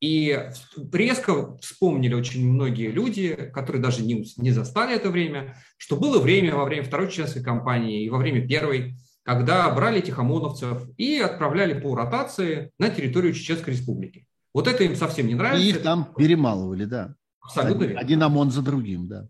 И 0.00 0.50
резко 0.92 1.58
вспомнили 1.58 2.14
очень 2.14 2.50
многие 2.50 2.90
люди, 2.90 3.34
которые 3.52 3.82
даже 3.82 4.02
не, 4.02 4.26
не 4.38 4.50
застали 4.50 4.96
это 4.96 5.10
время, 5.10 5.56
что 5.76 5.96
было 5.96 6.18
время 6.18 6.54
во 6.54 6.64
время 6.64 6.84
Второй 6.84 7.10
чеченской 7.10 7.42
кампании 7.42 8.04
и 8.04 8.08
во 8.08 8.16
время 8.16 8.46
Первой, 8.48 8.94
когда 9.22 9.70
брали 9.70 9.98
этих 9.98 10.18
ОМОНовцев 10.18 10.88
и 10.96 11.18
отправляли 11.18 11.78
по 11.78 11.94
ротации 11.94 12.72
на 12.78 12.88
территорию 12.88 13.34
Чеченской 13.34 13.74
Республики. 13.74 14.26
Вот 14.54 14.66
это 14.66 14.84
им 14.84 14.96
совсем 14.96 15.26
не 15.26 15.34
нравится. 15.34 15.64
И 15.64 15.68
их 15.68 15.82
там 15.82 16.14
перемалывали, 16.16 16.86
да. 16.86 17.14
Абсолютно 17.40 17.84
один, 17.84 17.98
один 17.98 18.22
ОМОН 18.22 18.50
за 18.50 18.62
другим, 18.62 19.06
да. 19.06 19.28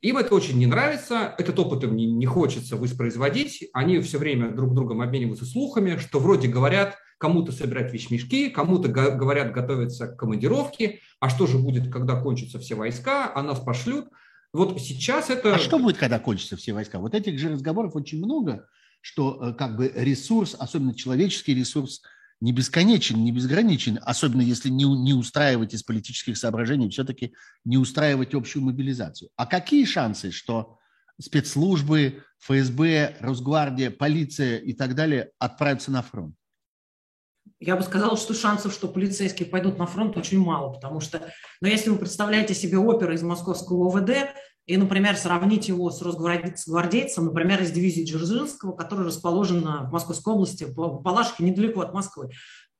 Им 0.00 0.18
это 0.18 0.34
очень 0.34 0.58
не 0.58 0.66
нравится, 0.66 1.34
этот 1.38 1.58
опыт 1.58 1.84
им 1.84 1.94
не, 1.94 2.06
не 2.06 2.26
хочется 2.26 2.76
воспроизводить. 2.76 3.68
Они 3.72 3.98
все 4.00 4.18
время 4.18 4.50
друг 4.50 4.74
другом 4.74 5.02
обмениваются 5.02 5.44
слухами, 5.44 5.98
что 5.98 6.20
вроде 6.20 6.48
говорят, 6.48 6.96
кому-то 7.18 7.52
собирать 7.52 7.92
вещмешки, 7.92 8.50
кому-то 8.50 8.88
говорят 8.88 9.52
готовиться 9.52 10.08
к 10.08 10.16
командировке, 10.16 11.00
а 11.20 11.30
что 11.30 11.46
же 11.46 11.58
будет, 11.58 11.90
когда 11.90 12.20
кончатся 12.20 12.58
все 12.58 12.74
войска, 12.74 13.32
а 13.34 13.42
нас 13.42 13.60
пошлют. 13.60 14.08
Вот 14.52 14.80
сейчас 14.80 15.30
это... 15.30 15.54
А 15.54 15.58
что 15.58 15.78
будет, 15.78 15.96
когда 15.96 16.18
кончатся 16.18 16.56
все 16.56 16.72
войска? 16.72 16.98
Вот 16.98 17.14
этих 17.14 17.38
же 17.38 17.50
разговоров 17.50 17.96
очень 17.96 18.18
много, 18.18 18.68
что 19.00 19.38
э, 19.40 19.54
как 19.54 19.76
бы 19.76 19.92
ресурс, 19.94 20.56
особенно 20.58 20.94
человеческий 20.94 21.54
ресурс, 21.54 22.02
не 22.40 22.52
бесконечен, 22.52 23.22
не 23.24 23.32
безграничен, 23.32 23.98
особенно 24.02 24.42
если 24.42 24.68
не, 24.68 24.84
не 24.84 25.14
устраивать 25.14 25.72
из 25.72 25.82
политических 25.82 26.36
соображений, 26.36 26.90
все-таки 26.90 27.32
не 27.64 27.78
устраивать 27.78 28.34
общую 28.34 28.62
мобилизацию. 28.64 29.30
А 29.36 29.46
какие 29.46 29.84
шансы, 29.84 30.30
что 30.30 30.78
спецслужбы, 31.18 32.22
ФСБ, 32.40 33.16
Росгвардия, 33.20 33.90
полиция 33.90 34.58
и 34.58 34.74
так 34.74 34.94
далее 34.94 35.30
отправятся 35.38 35.90
на 35.90 36.02
фронт? 36.02 36.34
Я 37.58 37.76
бы 37.76 37.82
сказала, 37.82 38.16
что 38.16 38.34
шансов, 38.34 38.72
что 38.72 38.88
полицейские 38.88 39.48
пойдут 39.48 39.78
на 39.78 39.86
фронт, 39.86 40.16
очень 40.16 40.38
мало, 40.38 40.72
потому 40.72 41.00
что, 41.00 41.22
ну, 41.60 41.68
если 41.68 41.88
вы 41.88 41.96
представляете 41.96 42.54
себе 42.54 42.78
оперу 42.78 43.14
из 43.14 43.22
московского 43.22 43.88
ОВД, 43.88 44.28
и, 44.66 44.76
например, 44.76 45.16
сравнить 45.16 45.68
его 45.68 45.90
с 45.90 46.02
росгвардейцем, 46.02 47.26
например, 47.26 47.62
из 47.62 47.70
дивизии 47.70 48.02
Дзержинского, 48.02 48.72
который 48.72 49.06
расположен 49.06 49.62
в 49.62 49.92
Московской 49.92 50.34
области, 50.34 50.64
в 50.64 51.00
Балашке, 51.02 51.44
недалеко 51.44 51.82
от 51.82 51.94
Москвы, 51.94 52.30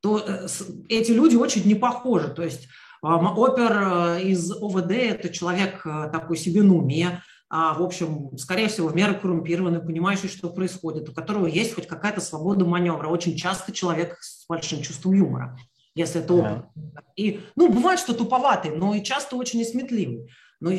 то 0.00 0.18
э, 0.18 0.46
эти 0.88 1.12
люди 1.12 1.36
очень 1.36 1.64
не 1.64 1.76
похожи. 1.76 2.28
То 2.28 2.42
есть 2.42 2.68
опер 3.02 3.72
э, 4.18 4.22
из 4.24 4.50
ОВД– 4.50 4.90
это 4.92 5.28
человек 5.28 5.86
э, 5.86 6.10
такой 6.12 6.36
себе 6.36 6.62
на 6.62 6.74
в 7.50 7.82
общем, 7.82 8.36
скорее 8.38 8.68
всего, 8.68 8.88
в 8.88 8.96
меру 8.96 9.14
коррумпированный, 9.14 9.80
понимающий, 9.80 10.28
что 10.28 10.50
происходит, 10.50 11.08
у 11.08 11.12
которого 11.12 11.46
есть 11.46 11.74
хоть 11.74 11.86
какая-то 11.86 12.20
свобода 12.20 12.64
маневра. 12.64 13.08
Очень 13.08 13.36
часто 13.36 13.72
человек 13.72 14.18
с 14.20 14.46
большим 14.48 14.82
чувством 14.82 15.14
юмора, 15.14 15.56
если 15.94 16.20
это 16.20 16.34
опыт. 16.34 16.64
Да. 16.74 17.02
И, 17.14 17.40
ну, 17.54 17.72
бывает, 17.72 18.00
что 18.00 18.14
туповатый, 18.14 18.76
но 18.76 18.94
и 18.94 19.02
часто 19.02 19.36
очень 19.36 19.60
несметливый. 19.60 20.28
Но 20.60 20.72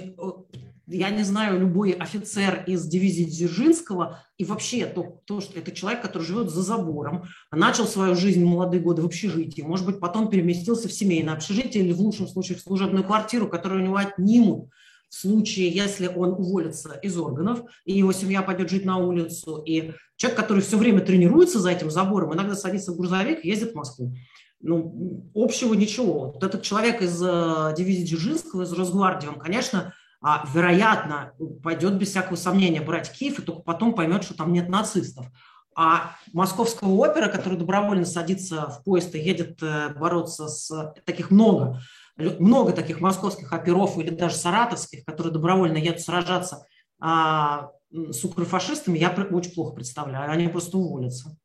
я 0.88 1.09
не 1.09 1.24
знаю, 1.24 1.59
любой 1.59 1.91
офицер 1.91 2.63
из 2.65 2.86
дивизии 2.88 3.26
Дзержинского, 3.26 4.24
и 4.38 4.45
вообще 4.45 4.86
то, 4.86 5.22
то, 5.26 5.41
что 5.41 5.59
это 5.59 5.72
человек, 5.72 6.01
который 6.01 6.24
живет 6.24 6.49
за 6.49 6.61
забором, 6.61 7.26
начал 7.51 7.86
свою 7.86 8.15
жизнь 8.15 8.43
в 8.43 8.47
молодые 8.47 8.82
годы 8.82 9.01
в 9.01 9.05
общежитии, 9.05 9.61
может 9.61 9.86
быть, 9.86 9.99
потом 9.99 10.30
переместился 10.30 10.88
в 10.88 10.93
семейное 10.93 11.34
общежитие 11.34 11.84
или 11.84 11.93
в 11.93 11.99
лучшем 11.99 12.28
случае 12.28 12.57
в 12.57 12.61
служебную 12.61 13.03
квартиру, 13.03 13.47
которую 13.47 13.82
у 13.82 13.86
него 13.86 13.97
отнимут 13.97 14.70
в 15.10 15.16
случае, 15.16 15.70
если 15.70 16.08
он 16.08 16.34
уволится 16.34 16.93
из 17.01 17.18
органов, 17.18 17.62
и 17.86 17.97
его 17.97 18.12
семья 18.12 18.41
пойдет 18.41 18.70
жить 18.70 18.86
на 18.86 18.97
улицу, 18.97 19.64
и 19.66 19.93
человек, 20.16 20.39
который 20.39 20.62
все 20.62 20.78
время 20.78 21.01
тренируется 21.01 21.60
за 21.60 21.72
этим 21.72 21.89
забором, 21.89 22.34
иногда 22.34 22.55
садится 22.55 22.91
в 22.91 22.97
грузовик 22.97 23.43
и 23.43 23.49
ездит 23.49 23.72
в 23.72 23.76
Москву. 23.76 24.14
Ну, 24.60 25.30
общего 25.36 25.74
ничего. 25.74 26.32
Вот 26.32 26.43
этот 26.43 26.64
человек 26.64 27.01
из 27.01 27.22
э, 27.22 27.74
дивизии 27.78 28.05
Дзержинского, 28.05 28.64
из 28.64 28.74
Росгвардии, 28.74 29.28
он, 29.28 29.39
конечно, 29.39 29.93
а, 30.20 30.43
вероятно, 30.51 31.34
пойдет 31.64 31.93
без 31.97 32.10
всякого 32.10 32.36
сомнения 32.36 32.82
брать 32.82 33.12
Киев 33.12 33.39
и 33.39 33.43
только 33.43 33.62
потом 33.62 33.93
поймет, 33.93 34.24
что 34.24 34.34
там 34.34 34.51
нет 34.51 34.68
нацистов. 34.68 35.28
А 35.76 36.16
московского 36.34 36.89
опера, 36.93 37.28
который 37.28 37.58
добровольно 37.58 38.05
садится 38.05 38.68
в 38.68 38.84
поезд 38.84 39.14
и 39.14 39.20
едет 39.20 39.62
э, 39.62 39.89
бороться 39.89 40.47
с 40.47 40.95
таких 41.05 41.30
много, 41.30 41.80
много 42.18 42.74
таких 42.74 42.99
московских 42.99 43.53
оперов 43.53 43.97
или 43.97 44.09
даже 44.09 44.36
саратовских, 44.36 45.05
которые 45.05 45.34
добровольно 45.34 45.78
едут 45.78 46.01
сражаться 46.01 46.65
а, 46.99 47.72
с 47.91 48.24
укрофашистами, 48.24 48.97
я 48.97 49.09
очень 49.09 49.53
плохо 49.53 49.76
представляю. 49.76 50.32
Они 50.32 50.47
просто 50.47 50.78
уволятся. 50.78 51.38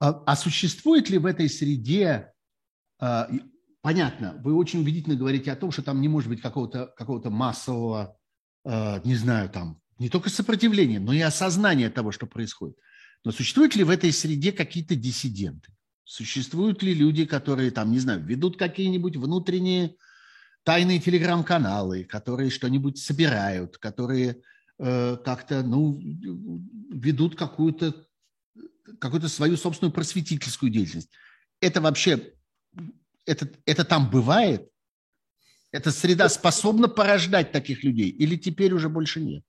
А, 0.00 0.22
а 0.26 0.36
существует 0.36 1.10
ли 1.10 1.18
в 1.18 1.26
этой 1.26 1.48
среде 1.48 2.32
а, 2.98 3.28
понятно, 3.82 4.38
вы 4.42 4.54
очень 4.54 4.80
убедительно 4.80 5.16
говорите 5.16 5.52
о 5.52 5.56
том, 5.56 5.70
что 5.70 5.82
там 5.82 6.00
не 6.00 6.08
может 6.08 6.28
быть 6.28 6.40
какого-то 6.40 6.86
какого 6.96 7.30
массового, 7.30 8.18
э, 8.64 9.00
не 9.04 9.14
знаю, 9.14 9.48
там, 9.48 9.80
не 9.98 10.08
только 10.08 10.30
сопротивления, 10.30 11.00
но 11.00 11.12
и 11.12 11.20
осознания 11.20 11.90
того, 11.90 12.12
что 12.12 12.26
происходит. 12.26 12.76
Но 13.24 13.32
существуют 13.32 13.76
ли 13.76 13.84
в 13.84 13.90
этой 13.90 14.12
среде 14.12 14.52
какие-то 14.52 14.94
диссиденты? 14.94 15.72
Существуют 16.08 16.82
ли 16.82 16.94
люди, 16.94 17.26
которые 17.26 17.70
там, 17.70 17.92
не 17.92 17.98
знаю, 17.98 18.24
ведут 18.24 18.56
какие-нибудь 18.56 19.16
внутренние 19.16 19.96
тайные 20.62 21.00
телеграм-каналы, 21.00 22.04
которые 22.04 22.48
что-нибудь 22.48 22.96
собирают, 22.96 23.76
которые 23.76 24.40
э, 24.78 25.18
как-то, 25.22 25.62
ну, 25.62 26.00
ведут 26.90 27.36
какую-то 27.36 28.06
какую-то 28.98 29.28
свою 29.28 29.58
собственную 29.58 29.92
просветительскую 29.92 30.72
деятельность. 30.72 31.10
Это 31.60 31.82
вообще 31.82 32.32
это, 33.26 33.50
это 33.66 33.84
там 33.84 34.10
бывает? 34.10 34.66
Эта 35.72 35.90
среда 35.90 36.30
способна 36.30 36.88
порождать 36.88 37.52
таких 37.52 37.84
людей 37.84 38.08
или 38.08 38.36
теперь 38.36 38.72
уже 38.72 38.88
больше 38.88 39.20
нет? 39.20 39.44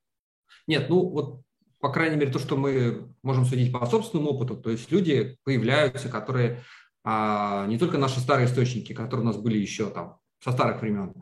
Нет, 0.68 0.90
ну 0.90 1.08
вот 1.08 1.42
по 1.80 1.90
крайней 1.90 2.18
мере, 2.18 2.32
то, 2.32 2.40
что 2.40 2.58
мы 2.58 3.10
можем 3.24 3.46
судить 3.46 3.72
по 3.72 3.86
собственному 3.86 4.32
опыту, 4.32 4.58
то 4.58 4.70
есть 4.70 4.92
люди 4.92 5.38
появляются, 5.44 6.10
которые 6.10 6.64
а, 7.04 7.66
не 7.68 7.78
только 7.78 7.98
наши 7.98 8.20
старые 8.20 8.48
источники, 8.48 8.94
которые 8.94 9.24
у 9.24 9.28
нас 9.28 9.38
были 9.38 9.58
еще 9.58 9.90
там 9.90 10.18
со 10.44 10.52
старых 10.52 10.82
времен, 10.82 11.14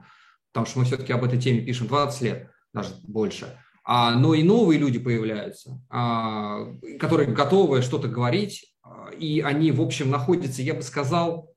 потому 0.52 0.66
что 0.66 0.80
мы 0.80 0.86
все-таки 0.86 1.14
об 1.14 1.24
этой 1.24 1.40
теме 1.40 1.62
пишем 1.62 1.88
20 1.88 2.22
лет, 2.22 2.52
даже 2.74 2.96
больше, 3.04 3.58
а, 3.84 4.12
но 4.16 4.34
и 4.34 4.44
новые 4.44 4.80
люди 4.80 5.00
появляются, 5.00 5.82
а, 5.90 6.66
которые 7.00 7.32
готовы 7.32 7.82
что-то 7.82 8.08
говорить, 8.08 8.74
а, 8.84 9.10
и 9.12 9.40
они, 9.40 9.72
в 9.72 9.82
общем, 9.82 10.10
находятся, 10.10 10.62
я 10.62 10.74
бы 10.74 10.82
сказал, 10.82 11.54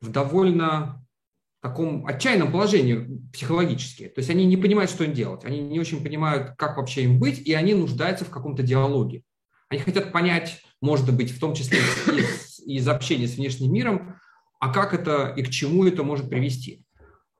в 0.00 0.10
довольно 0.10 1.06
таком 1.60 2.06
отчаянном 2.06 2.52
положении 2.52 3.20
психологически. 3.32 4.08
То 4.08 4.20
есть 4.20 4.30
они 4.30 4.46
не 4.46 4.56
понимают, 4.56 4.90
что 4.90 5.04
им 5.04 5.12
делать, 5.12 5.44
они 5.44 5.60
не 5.60 5.80
очень 5.80 6.02
понимают, 6.02 6.54
как 6.56 6.76
вообще 6.76 7.04
им 7.04 7.18
быть, 7.18 7.40
и 7.40 7.52
они 7.52 7.74
нуждаются 7.74 8.24
в 8.24 8.30
каком-то 8.30 8.62
диалоге. 8.62 9.22
Они 9.68 9.80
хотят 9.80 10.12
понять, 10.12 10.62
может 10.80 11.14
быть, 11.14 11.30
в 11.30 11.40
том 11.40 11.54
числе 11.54 11.78
из, 11.78 12.60
из 12.60 12.88
общения 12.88 13.26
с 13.26 13.36
внешним 13.36 13.72
миром, 13.72 14.16
а 14.60 14.72
как 14.72 14.94
это 14.94 15.32
и 15.36 15.42
к 15.42 15.50
чему 15.50 15.84
это 15.84 16.02
может 16.02 16.30
привести. 16.30 16.84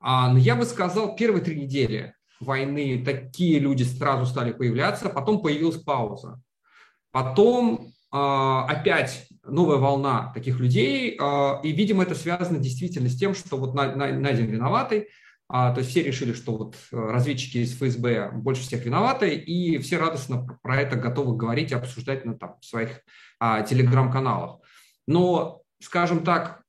А, 0.00 0.32
но 0.32 0.38
я 0.38 0.56
бы 0.56 0.64
сказал, 0.64 1.16
первые 1.16 1.42
три 1.42 1.60
недели 1.60 2.14
войны 2.40 3.02
такие 3.04 3.58
люди 3.58 3.82
сразу 3.82 4.26
стали 4.26 4.52
появляться, 4.52 5.08
потом 5.08 5.42
появилась 5.42 5.78
пауза. 5.78 6.40
Потом 7.10 7.92
а, 8.10 8.66
опять 8.66 9.28
новая 9.50 9.76
волна 9.76 10.32
таких 10.34 10.60
людей, 10.60 11.16
а, 11.20 11.60
и, 11.62 11.72
видимо, 11.72 12.02
это 12.02 12.14
связано 12.14 12.58
действительно 12.58 13.08
с 13.08 13.16
тем, 13.16 13.34
что 13.34 13.56
вот 13.56 13.74
найден 13.74 14.46
виноватый, 14.46 15.08
а, 15.48 15.72
то 15.72 15.78
есть 15.80 15.90
все 15.90 16.02
решили, 16.02 16.32
что 16.34 16.56
вот 16.56 16.76
э, 16.92 16.96
разведчики 16.96 17.58
из 17.58 17.74
ФСБ 17.74 18.32
больше 18.32 18.62
всех 18.62 18.84
виноваты, 18.84 19.34
и 19.34 19.78
все 19.78 19.96
радостно 19.96 20.46
про 20.62 20.80
это 20.80 20.96
готовы 20.96 21.36
говорить 21.36 21.70
и 21.70 21.74
обсуждать 21.74 22.24
на 22.24 22.34
там, 22.34 22.56
своих 22.60 23.00
телеграм-каналах. 23.40 24.60
Но, 25.06 25.62
скажем 25.80 26.24
так, 26.24 26.64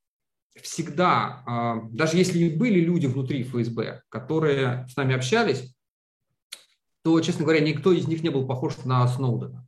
всегда, 0.62 1.82
даже 1.92 2.16
если 2.16 2.56
были 2.56 2.80
люди 2.80 3.08
внутри 3.08 3.44
ФСБ, 3.44 4.04
которые 4.10 4.88
с 4.88 4.96
нами 4.96 5.16
общались, 5.16 5.74
то, 7.04 7.20
честно 7.22 7.44
говоря, 7.44 7.62
никто 7.62 7.92
из 7.92 8.08
них 8.08 8.24
не 8.24 8.30
был 8.30 8.46
похож 8.46 8.78
на 8.86 9.08
Сноудена. 9.08 9.68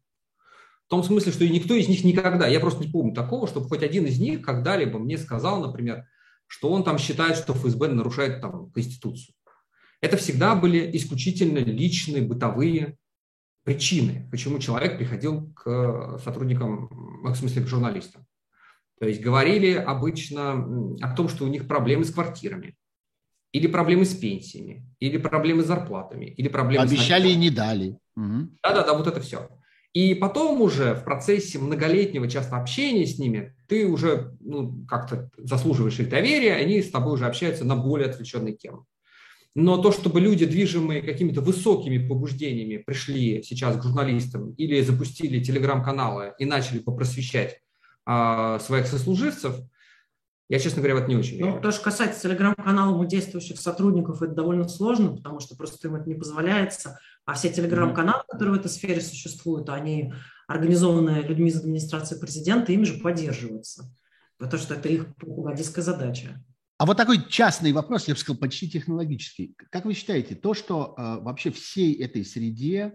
В 0.91 0.93
том 0.93 1.03
смысле, 1.05 1.31
что 1.31 1.47
никто 1.47 1.73
из 1.73 1.87
них 1.87 2.03
никогда, 2.03 2.47
я 2.47 2.59
просто 2.59 2.83
не 2.83 2.91
помню 2.91 3.15
такого, 3.15 3.47
чтобы 3.47 3.69
хоть 3.69 3.81
один 3.81 4.05
из 4.07 4.19
них 4.19 4.41
когда-либо 4.41 4.99
мне 4.99 5.17
сказал, 5.17 5.65
например, 5.65 6.03
что 6.47 6.69
он 6.69 6.83
там 6.83 6.97
считает, 6.97 7.37
что 7.37 7.53
ФСБ 7.53 7.87
нарушает 7.87 8.41
там 8.41 8.69
Конституцию. 8.71 9.33
Это 10.01 10.17
всегда 10.17 10.53
были 10.53 10.91
исключительно 10.97 11.59
личные, 11.59 12.23
бытовые 12.23 12.97
причины, 13.63 14.27
почему 14.31 14.59
человек 14.59 14.97
приходил 14.97 15.53
к 15.53 16.19
сотрудникам, 16.25 16.89
в 17.23 17.35
смысле 17.35 17.63
к 17.63 17.67
журналистам. 17.67 18.25
То 18.99 19.07
есть 19.07 19.21
говорили 19.21 19.71
обычно 19.71 20.97
о 20.99 21.15
том, 21.15 21.29
что 21.29 21.45
у 21.45 21.47
них 21.47 21.69
проблемы 21.69 22.03
с 22.03 22.11
квартирами, 22.11 22.75
или 23.53 23.67
проблемы 23.67 24.03
с 24.03 24.13
пенсиями, 24.13 24.85
или 24.99 25.17
проблемы 25.17 25.63
с 25.63 25.67
зарплатами, 25.67 26.25
или 26.25 26.49
проблемы 26.49 26.83
Обещали 26.83 27.29
с... 27.29 27.31
и 27.31 27.37
не 27.37 27.49
дали. 27.49 27.97
Да-да-да, 28.17 28.93
вот 28.93 29.07
это 29.07 29.21
все. 29.21 29.47
И 29.93 30.15
потом 30.15 30.61
уже 30.61 30.93
в 30.93 31.03
процессе 31.03 31.59
многолетнего 31.59 32.29
часто 32.29 32.55
общения 32.55 33.05
с 33.05 33.19
ними 33.19 33.55
ты 33.67 33.85
уже 33.85 34.37
ну, 34.39 34.85
как-то 34.87 35.29
заслуживаешь 35.37 35.99
их 35.99 36.09
доверия, 36.09 36.55
они 36.55 36.81
с 36.81 36.91
тобой 36.91 37.13
уже 37.13 37.25
общаются 37.25 37.65
на 37.65 37.75
более 37.75 38.09
отвлеченные 38.09 38.55
темы. 38.55 38.85
Но 39.53 39.77
то, 39.77 39.91
чтобы 39.91 40.21
люди, 40.21 40.45
движимые 40.45 41.01
какими-то 41.01 41.41
высокими 41.41 42.07
побуждениями, 42.07 42.77
пришли 42.77 43.43
сейчас 43.43 43.77
к 43.77 43.83
журналистам 43.83 44.51
или 44.51 44.81
запустили 44.81 45.43
телеграм-каналы 45.43 46.33
и 46.39 46.45
начали 46.45 46.79
попросвещать 46.79 47.59
а, 48.05 48.59
своих 48.59 48.87
сослуживцев, 48.87 49.57
я, 50.51 50.59
честно 50.59 50.81
говоря, 50.81 50.95
в 50.95 50.97
это 50.99 51.07
не 51.07 51.15
очень 51.15 51.37
верю. 51.37 51.55
Ну, 51.55 51.61
то, 51.61 51.71
что 51.71 51.83
касается 51.83 52.23
телеграм-каналов 52.23 52.99
у 52.99 53.05
действующих 53.05 53.57
сотрудников, 53.57 54.21
это 54.21 54.33
довольно 54.33 54.67
сложно, 54.67 55.15
потому 55.15 55.39
что 55.39 55.55
просто 55.55 55.87
им 55.87 55.95
это 55.95 56.09
не 56.09 56.15
позволяется. 56.15 56.99
А 57.25 57.33
все 57.33 57.51
телеграм-каналы, 57.51 58.23
которые 58.29 58.55
в 58.55 58.59
этой 58.59 58.69
сфере 58.69 59.01
существуют, 59.01 59.69
они 59.69 60.13
организованные 60.47 61.21
людьми 61.21 61.49
из 61.49 61.57
администрации 61.57 62.19
президента, 62.19 62.71
ими 62.71 62.83
же 62.83 62.99
поддерживаются. 62.99 63.93
Потому 64.37 64.61
что 64.61 64.73
это 64.73 64.89
их 64.89 65.15
пропагандистская 65.15 65.83
задача. 65.83 66.43
А 66.77 66.85
вот 66.87 66.97
такой 66.97 67.27
частный 67.29 67.73
вопрос, 67.73 68.07
я 68.07 68.15
бы 68.15 68.19
сказал, 68.19 68.39
почти 68.39 68.67
технологический. 68.67 69.55
Как 69.69 69.85
вы 69.85 69.93
считаете, 69.93 70.33
то, 70.33 70.55
что 70.55 70.95
э, 70.97 71.19
вообще 71.21 71.51
всей 71.51 71.93
этой 71.93 72.25
среде 72.25 72.93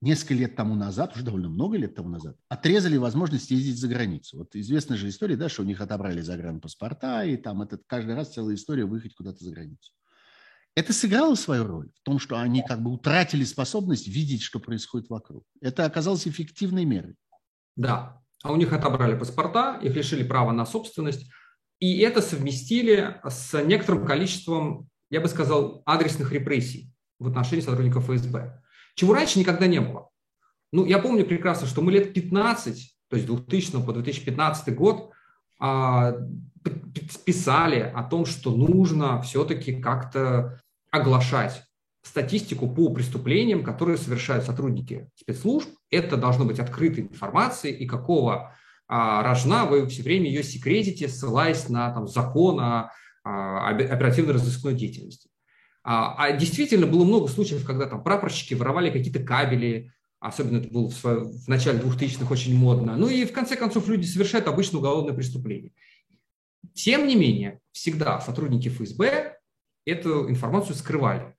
несколько 0.00 0.34
лет 0.34 0.54
тому 0.54 0.76
назад, 0.76 1.16
уже 1.16 1.24
довольно 1.24 1.48
много 1.48 1.76
лет 1.76 1.96
тому 1.96 2.08
назад, 2.08 2.36
отрезали 2.48 2.96
возможность 2.96 3.50
ездить 3.50 3.78
за 3.78 3.88
границу. 3.88 4.38
Вот 4.38 4.54
известная 4.54 4.96
же 4.96 5.08
история, 5.08 5.36
да, 5.36 5.48
что 5.48 5.62
у 5.62 5.64
них 5.64 5.80
отобрали 5.80 6.20
загранпаспорта, 6.20 7.24
и 7.24 7.36
там 7.36 7.60
это 7.62 7.80
каждый 7.88 8.14
раз 8.14 8.32
целая 8.32 8.54
история 8.54 8.84
выехать 8.84 9.14
куда-то 9.16 9.42
за 9.44 9.50
границу. 9.50 9.92
Это 10.78 10.92
сыграло 10.92 11.34
свою 11.34 11.66
роль 11.66 11.88
в 11.92 12.04
том, 12.04 12.20
что 12.20 12.38
они 12.38 12.62
как 12.62 12.80
бы 12.80 12.92
утратили 12.92 13.42
способность 13.42 14.06
видеть, 14.06 14.42
что 14.42 14.60
происходит 14.60 15.10
вокруг. 15.10 15.42
Это 15.60 15.84
оказалось 15.84 16.28
эффективной 16.28 16.84
мерой. 16.84 17.16
Да, 17.74 18.22
а 18.44 18.52
у 18.52 18.56
них 18.56 18.72
отобрали 18.72 19.18
паспорта, 19.18 19.80
их 19.82 19.96
лишили 19.96 20.22
права 20.22 20.52
на 20.52 20.64
собственность, 20.64 21.28
и 21.80 21.98
это 21.98 22.22
совместили 22.22 23.20
с 23.28 23.60
некоторым 23.64 24.06
количеством, 24.06 24.88
я 25.10 25.20
бы 25.20 25.26
сказал, 25.26 25.82
адресных 25.84 26.30
репрессий 26.30 26.92
в 27.18 27.26
отношении 27.26 27.64
сотрудников 27.64 28.04
ФСБ, 28.08 28.62
чего 28.94 29.14
раньше 29.14 29.40
никогда 29.40 29.66
не 29.66 29.80
было. 29.80 30.10
Ну, 30.70 30.86
я 30.86 31.00
помню 31.00 31.26
прекрасно, 31.26 31.66
что 31.66 31.82
мы 31.82 31.90
лет 31.90 32.14
15, 32.14 32.94
то 33.08 33.16
есть 33.16 33.26
2000 33.26 33.84
по 33.84 33.92
2015 33.92 34.76
год, 34.76 35.10
а, 35.58 36.14
писали 37.24 37.80
о 37.80 38.04
том, 38.04 38.26
что 38.26 38.54
нужно 38.54 39.20
все-таки 39.22 39.80
как-то 39.80 40.60
оглашать 40.90 41.62
статистику 42.02 42.68
по 42.68 42.90
преступлениям, 42.90 43.62
которые 43.62 43.98
совершают 43.98 44.44
сотрудники 44.44 45.10
спецслужб. 45.14 45.68
Это 45.90 46.16
должно 46.16 46.44
быть 46.44 46.58
открытой 46.58 47.04
информацией, 47.04 47.74
и 47.74 47.86
какого 47.86 48.54
а, 48.86 49.22
рожна 49.22 49.66
вы 49.66 49.86
все 49.88 50.02
время 50.02 50.26
ее 50.26 50.42
секретите, 50.42 51.08
ссылаясь 51.08 51.68
на 51.68 51.92
там, 51.92 52.08
закон 52.08 52.60
о, 52.60 52.92
о 53.24 53.68
оперативно-розыскной 53.68 54.74
деятельности. 54.74 55.28
А, 55.84 56.14
а 56.16 56.32
действительно 56.32 56.86
было 56.86 57.04
много 57.04 57.28
случаев, 57.28 57.64
когда 57.64 57.86
там 57.86 58.02
прапорщики 58.02 58.54
воровали 58.54 58.90
какие-то 58.90 59.20
кабели, 59.20 59.92
особенно 60.20 60.58
это 60.58 60.68
было 60.68 60.90
в, 60.90 61.04
в 61.04 61.48
начале 61.48 61.78
2000-х 61.78 62.32
очень 62.32 62.56
модно. 62.56 62.96
Ну 62.96 63.08
и 63.08 63.24
в 63.24 63.32
конце 63.32 63.56
концов 63.56 63.88
люди 63.88 64.06
совершают 64.06 64.48
обычное 64.48 64.80
уголовное 64.80 65.14
преступление. 65.14 65.72
Тем 66.74 67.06
не 67.06 67.16
менее, 67.16 67.60
всегда 67.72 68.20
сотрудники 68.20 68.68
ФСБ 68.68 69.37
эту 69.88 70.30
информацию 70.30 70.76
скрывали. 70.76 71.34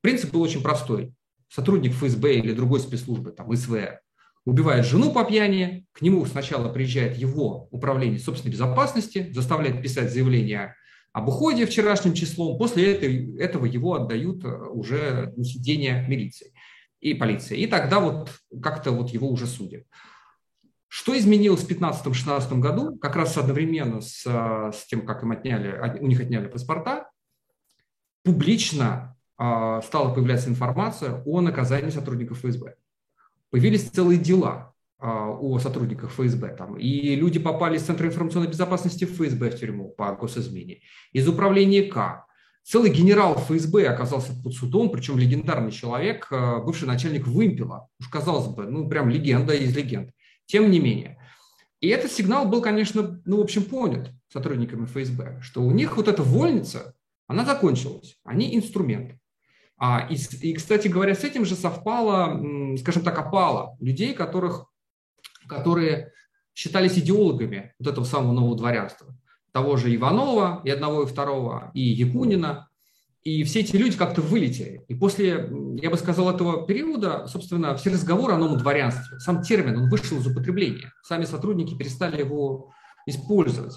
Принцип 0.00 0.32
был 0.32 0.42
очень 0.42 0.62
простой. 0.62 1.14
Сотрудник 1.48 1.92
ФСБ 1.92 2.34
или 2.34 2.52
другой 2.52 2.80
спецслужбы, 2.80 3.30
там 3.30 3.54
СВР, 3.54 4.00
убивает 4.44 4.86
жену 4.86 5.12
по 5.12 5.24
пьяни, 5.24 5.86
к 5.92 6.02
нему 6.02 6.24
сначала 6.26 6.72
приезжает 6.72 7.16
его 7.16 7.68
управление 7.70 8.18
собственной 8.18 8.52
безопасности, 8.52 9.30
заставляет 9.32 9.82
писать 9.82 10.12
заявление 10.12 10.74
об 11.12 11.28
уходе 11.28 11.64
вчерашним 11.64 12.12
числом, 12.12 12.58
после 12.58 12.92
этого 13.38 13.64
его 13.64 13.94
отдают 13.94 14.44
э, 14.44 14.48
уже 14.48 15.32
на 15.34 15.44
сидение 15.44 16.04
милиции 16.06 16.52
и 17.00 17.14
полиции. 17.14 17.58
И 17.58 17.66
тогда 17.66 18.00
вот 18.00 18.30
как-то 18.62 18.90
вот 18.90 19.08
его 19.08 19.28
уже 19.30 19.46
судят. 19.46 19.84
Что 20.88 21.16
изменилось 21.18 21.62
в 21.62 21.70
2015-2016 21.70 22.58
году, 22.58 22.96
как 22.98 23.16
раз 23.16 23.36
одновременно 23.38 24.02
с, 24.02 24.24
э, 24.26 24.72
с 24.76 24.86
тем, 24.86 25.06
как 25.06 25.22
им 25.22 25.30
отняли, 25.32 25.98
у 26.00 26.06
них 26.06 26.20
отняли 26.20 26.48
паспорта, 26.48 27.08
публично 28.26 29.16
э, 29.38 29.80
стала 29.84 30.12
появляться 30.12 30.50
информация 30.50 31.22
о 31.24 31.40
наказании 31.40 31.90
сотрудников 31.90 32.38
ФСБ. 32.40 32.74
Появились 33.50 33.88
целые 33.88 34.18
дела 34.18 34.74
э, 35.00 35.06
о 35.06 35.58
сотрудниках 35.60 36.10
ФСБ. 36.10 36.56
Там, 36.56 36.76
и 36.76 37.14
люди 37.14 37.38
попали 37.38 37.76
из 37.76 37.82
Центра 37.82 38.08
информационной 38.08 38.48
безопасности 38.48 39.04
ФСБ 39.04 39.50
в 39.50 39.60
тюрьму 39.60 39.90
по 39.90 40.12
госизмене, 40.12 40.80
из 41.12 41.28
управления 41.28 41.84
К. 41.84 42.26
Целый 42.64 42.90
генерал 42.90 43.36
ФСБ 43.36 43.86
оказался 43.86 44.32
под 44.42 44.52
судом, 44.52 44.90
причем 44.90 45.16
легендарный 45.16 45.70
человек, 45.70 46.26
э, 46.32 46.58
бывший 46.64 46.88
начальник 46.88 47.28
вымпела. 47.28 47.88
Уж 48.00 48.08
казалось 48.08 48.48
бы, 48.48 48.66
ну 48.66 48.88
прям 48.88 49.08
легенда 49.08 49.54
из 49.54 49.76
легенд. 49.76 50.10
Тем 50.46 50.68
не 50.72 50.80
менее. 50.80 51.16
И 51.80 51.88
этот 51.88 52.10
сигнал 52.10 52.48
был, 52.48 52.60
конечно, 52.60 53.20
ну, 53.24 53.36
в 53.36 53.40
общем, 53.42 53.62
понят 53.62 54.10
сотрудниками 54.32 54.86
ФСБ, 54.86 55.38
что 55.42 55.62
у 55.62 55.70
них 55.70 55.96
вот 55.96 56.08
эта 56.08 56.24
вольница, 56.24 56.95
она 57.26 57.44
закончилась, 57.44 58.18
они 58.24 58.56
инструмент. 58.56 59.16
А, 59.78 60.08
и, 60.10 60.16
и, 60.40 60.54
кстати 60.54 60.88
говоря, 60.88 61.14
с 61.14 61.24
этим 61.24 61.44
же 61.44 61.54
совпало, 61.54 62.40
скажем 62.78 63.02
так, 63.02 63.18
опало 63.18 63.76
людей, 63.80 64.14
которых, 64.14 64.66
которые 65.46 66.12
считались 66.54 66.98
идеологами 66.98 67.74
вот 67.78 67.88
этого 67.88 68.04
самого 68.04 68.32
нового 68.32 68.56
дворянства. 68.56 69.14
Того 69.52 69.76
же 69.76 69.94
Иванова, 69.94 70.62
и 70.64 70.70
одного, 70.70 71.02
и 71.02 71.06
второго, 71.06 71.70
и 71.74 71.80
Якунина. 71.80 72.68
И 73.22 73.42
все 73.42 73.60
эти 73.60 73.76
люди 73.76 73.98
как-то 73.98 74.22
вылетели. 74.22 74.84
И 74.88 74.94
после, 74.94 75.50
я 75.82 75.90
бы 75.90 75.96
сказал, 75.96 76.30
этого 76.32 76.64
периода, 76.64 77.26
собственно, 77.26 77.76
все 77.76 77.90
разговоры 77.90 78.34
о 78.34 78.38
новом 78.38 78.58
дворянстве, 78.58 79.18
сам 79.18 79.42
термин, 79.42 79.76
он 79.76 79.90
вышел 79.90 80.18
из 80.18 80.26
употребления. 80.26 80.92
Сами 81.02 81.24
сотрудники 81.24 81.76
перестали 81.76 82.20
его 82.20 82.70
использовать 83.04 83.74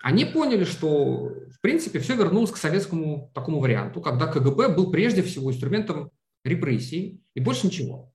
они 0.00 0.24
поняли, 0.24 0.64
что, 0.64 1.32
в 1.50 1.60
принципе, 1.60 1.98
все 1.98 2.14
вернулось 2.14 2.50
к 2.50 2.56
советскому 2.56 3.30
такому 3.34 3.60
варианту, 3.60 4.00
когда 4.00 4.26
КГБ 4.26 4.74
был 4.74 4.90
прежде 4.90 5.22
всего 5.22 5.50
инструментом 5.50 6.10
репрессий 6.44 7.20
и 7.34 7.40
больше 7.40 7.66
ничего. 7.66 8.12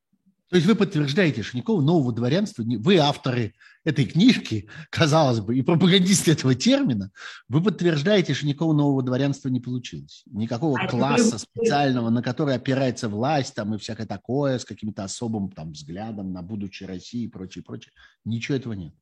То 0.50 0.58
есть 0.58 0.68
вы 0.68 0.76
подтверждаете, 0.76 1.42
что 1.42 1.58
никакого 1.58 1.82
нового 1.82 2.14
дворянства, 2.14 2.64
вы 2.64 2.98
авторы 2.98 3.56
этой 3.84 4.06
книжки, 4.06 4.70
казалось 4.92 5.40
бы, 5.40 5.58
и 5.58 5.64
пропагандисты 5.64 6.32
этого 6.32 6.54
термина, 6.54 7.10
вы 7.48 7.64
подтверждаете, 7.64 8.36
что 8.36 8.46
никакого 8.46 8.74
нового 8.74 9.02
дворянства 9.02 9.50
не 9.50 9.60
получилось. 9.60 10.22
Никакого 10.28 10.80
а 10.80 10.88
класса 10.88 11.40
специального, 11.40 12.12
на 12.12 12.22
который 12.22 12.54
опирается 12.54 13.10
власть 13.10 13.56
там, 13.56 13.74
и 13.74 13.80
всякое 13.80 14.06
такое, 14.06 14.60
с 14.60 14.64
каким-то 14.64 15.04
особым 15.04 15.50
там, 15.50 15.72
взглядом 15.72 16.32
на 16.34 16.44
будущее 16.44 16.88
России 16.88 17.24
и 17.24 17.30
прочее, 17.30 17.64
прочее. 17.64 17.92
Ничего 18.24 18.56
этого 18.56 18.74
нет. 18.74 18.94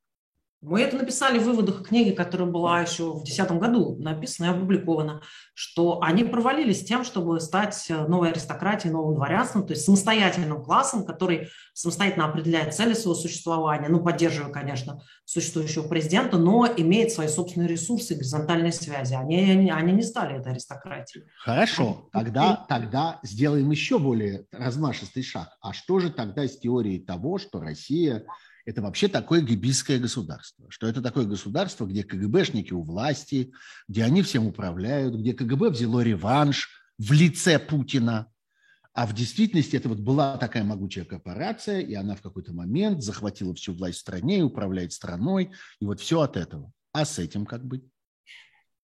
Мы 0.61 0.81
это 0.81 0.95
написали 0.95 1.39
в 1.39 1.43
выводах 1.43 1.87
книги, 1.87 2.11
которая 2.11 2.47
была 2.47 2.81
еще 2.81 3.13
в 3.13 3.23
2010 3.23 3.51
году 3.53 3.95
написана 3.97 4.47
и 4.47 4.49
опубликована, 4.49 5.23
что 5.55 6.03
они 6.03 6.23
провалились 6.23 6.85
тем, 6.85 7.03
чтобы 7.03 7.39
стать 7.39 7.87
новой 7.89 8.29
аристократией, 8.29 8.93
новым 8.93 9.15
дворянством, 9.15 9.65
то 9.65 9.73
есть 9.73 9.85
самостоятельным 9.85 10.63
классом, 10.63 11.03
который 11.03 11.47
самостоятельно 11.73 12.25
определяет 12.25 12.75
цели 12.75 12.93
своего 12.93 13.15
существования, 13.15 13.89
ну, 13.89 14.03
поддерживая, 14.03 14.51
конечно, 14.51 15.01
существующего 15.25 15.87
президента, 15.87 16.37
но 16.37 16.67
имеет 16.67 17.11
свои 17.11 17.27
собственные 17.27 17.67
ресурсы, 17.67 18.13
горизонтальные 18.13 18.71
связи. 18.71 19.15
Они, 19.15 19.71
они 19.71 19.93
не 19.93 20.03
стали 20.03 20.39
этой 20.39 20.51
аристократией. 20.51 21.25
Хорошо, 21.39 22.07
тогда, 22.11 22.65
тогда 22.69 23.19
сделаем 23.23 23.71
еще 23.71 23.97
более 23.97 24.45
размашистый 24.51 25.23
шаг. 25.23 25.57
А 25.59 25.73
что 25.73 25.97
же 25.97 26.11
тогда 26.11 26.47
с 26.47 26.59
теорией 26.59 26.99
того, 26.99 27.39
что 27.39 27.59
Россия 27.59 28.25
это 28.65 28.81
вообще 28.81 29.07
такое 29.07 29.41
гибийское 29.41 29.99
государство. 29.99 30.65
Что 30.69 30.87
это 30.87 31.01
такое 31.01 31.25
государство, 31.25 31.85
где 31.85 32.03
КГБшники 32.03 32.73
у 32.73 32.83
власти, 32.83 33.53
где 33.87 34.03
они 34.03 34.21
всем 34.21 34.47
управляют, 34.47 35.15
где 35.15 35.33
КГБ 35.33 35.69
взяло 35.69 36.01
реванш 36.01 36.69
в 36.97 37.11
лице 37.11 37.59
Путина. 37.59 38.27
А 38.93 39.07
в 39.07 39.13
действительности 39.13 39.75
это 39.75 39.89
вот 39.89 39.99
была 39.99 40.37
такая 40.37 40.63
могучая 40.63 41.05
корпорация, 41.05 41.79
и 41.79 41.93
она 41.93 42.15
в 42.15 42.21
какой-то 42.21 42.53
момент 42.53 43.01
захватила 43.01 43.55
всю 43.55 43.73
власть 43.73 43.97
в 43.97 44.01
стране 44.01 44.39
и 44.39 44.43
управляет 44.43 44.91
страной. 44.91 45.51
И 45.79 45.85
вот 45.85 45.99
все 45.99 46.21
от 46.21 46.35
этого. 46.35 46.71
А 46.91 47.05
с 47.05 47.17
этим 47.19 47.45
как 47.45 47.65
быть? 47.65 47.85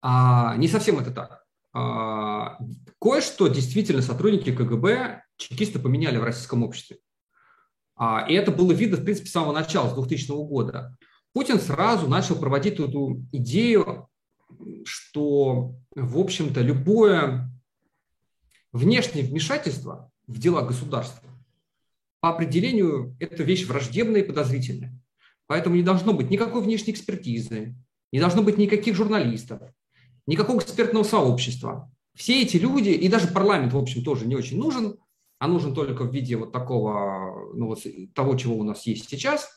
А, 0.01 0.55
не 0.57 0.67
совсем 0.67 0.99
это 0.99 1.11
так. 1.11 1.43
А, 1.73 2.57
кое-что 2.99 3.47
действительно 3.47 4.01
сотрудники 4.01 4.53
КГБ 4.53 5.23
чекисты 5.37 5.79
поменяли 5.79 6.17
в 6.17 6.23
российском 6.23 6.63
обществе. 6.63 6.97
А, 7.95 8.25
и 8.27 8.33
это 8.33 8.51
было 8.51 8.71
видно, 8.71 8.97
в 8.97 9.03
принципе, 9.03 9.27
с 9.27 9.31
самого 9.31 9.53
начала, 9.53 9.89
с 9.89 9.93
2000 9.93 10.31
года. 10.47 10.97
Путин 11.33 11.59
сразу 11.59 12.07
начал 12.07 12.35
проводить 12.35 12.79
эту 12.79 13.25
идею, 13.31 14.07
что, 14.85 15.75
в 15.95 16.17
общем-то, 16.17 16.61
любое 16.61 17.49
внешнее 18.71 19.25
вмешательство 19.25 20.11
в 20.27 20.39
дела 20.39 20.61
государства 20.61 21.29
по 22.23 22.29
определению 22.29 23.17
это 23.19 23.43
вещь 23.43 23.65
враждебная 23.65 24.21
и 24.21 24.25
подозрительная. 24.25 24.97
Поэтому 25.45 25.75
не 25.75 25.83
должно 25.83 26.13
быть 26.13 26.29
никакой 26.29 26.61
внешней 26.61 26.93
экспертизы, 26.93 27.75
не 28.13 28.19
должно 28.21 28.43
быть 28.43 28.57
никаких 28.57 28.95
журналистов, 28.95 29.61
никакого 30.25 30.61
экспертного 30.61 31.03
сообщества. 31.03 31.91
Все 32.15 32.41
эти 32.41 32.55
люди, 32.55 32.91
и 32.91 33.09
даже 33.09 33.27
парламент, 33.27 33.73
в 33.73 33.77
общем, 33.77 34.05
тоже 34.05 34.25
не 34.25 34.37
очень 34.37 34.57
нужен, 34.57 34.99
а 35.43 35.47
нужен 35.47 35.75
только 35.75 36.05
в 36.05 36.13
виде 36.13 36.37
вот 36.37 36.53
такого, 36.53 37.51
ну 37.53 37.67
вот 37.67 37.79
того, 38.15 38.37
чего 38.37 38.55
у 38.55 38.63
нас 38.63 38.85
есть 38.85 39.09
сейчас, 39.09 39.49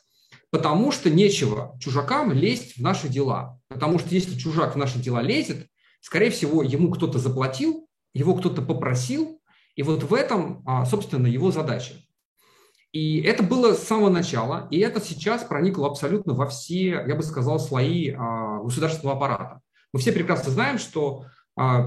потому 0.51 0.91
что 0.91 1.11
нечего 1.11 1.79
чужакам 1.79 2.33
лезть 2.33 2.77
в 2.77 2.83
наши 2.83 3.09
дела. 3.09 3.61
Потому 3.69 4.01
что 4.01 4.13
если 4.13 4.37
чужак 4.37 4.75
в 4.75 4.79
наши 4.79 4.99
дела 4.99 5.23
лезет, 5.23 5.69
скорее 6.01 6.31
всего, 6.31 6.65
ему 6.65 6.91
кто-то 6.91 7.21
заплатил, 7.21 7.89
его 8.15 8.35
кто-то 8.35 8.63
попросил, 8.63 9.41
и 9.77 9.85
вот 9.85 10.03
в 10.03 10.13
этом, 10.13 10.65
а, 10.67 10.85
собственно, 10.87 11.29
его 11.29 11.53
задача. 11.53 11.95
И 12.91 13.21
это 13.21 13.45
было 13.45 13.75
с 13.75 13.85
самого 13.85 14.11
начала, 14.11 14.67
и 14.73 14.81
это 14.81 15.01
сейчас 15.01 15.45
проникло 15.45 15.87
абсолютно 15.87 16.35
во 16.35 16.49
все, 16.49 17.05
я 17.07 17.15
бы 17.15 17.23
сказал, 17.23 17.61
слои 17.61 18.11
а, 18.11 18.59
государственного 18.59 19.19
аппарата. 19.19 19.61
Мы 19.93 20.01
все 20.01 20.11
прекрасно 20.11 20.51
знаем, 20.51 20.79
что 20.79 21.27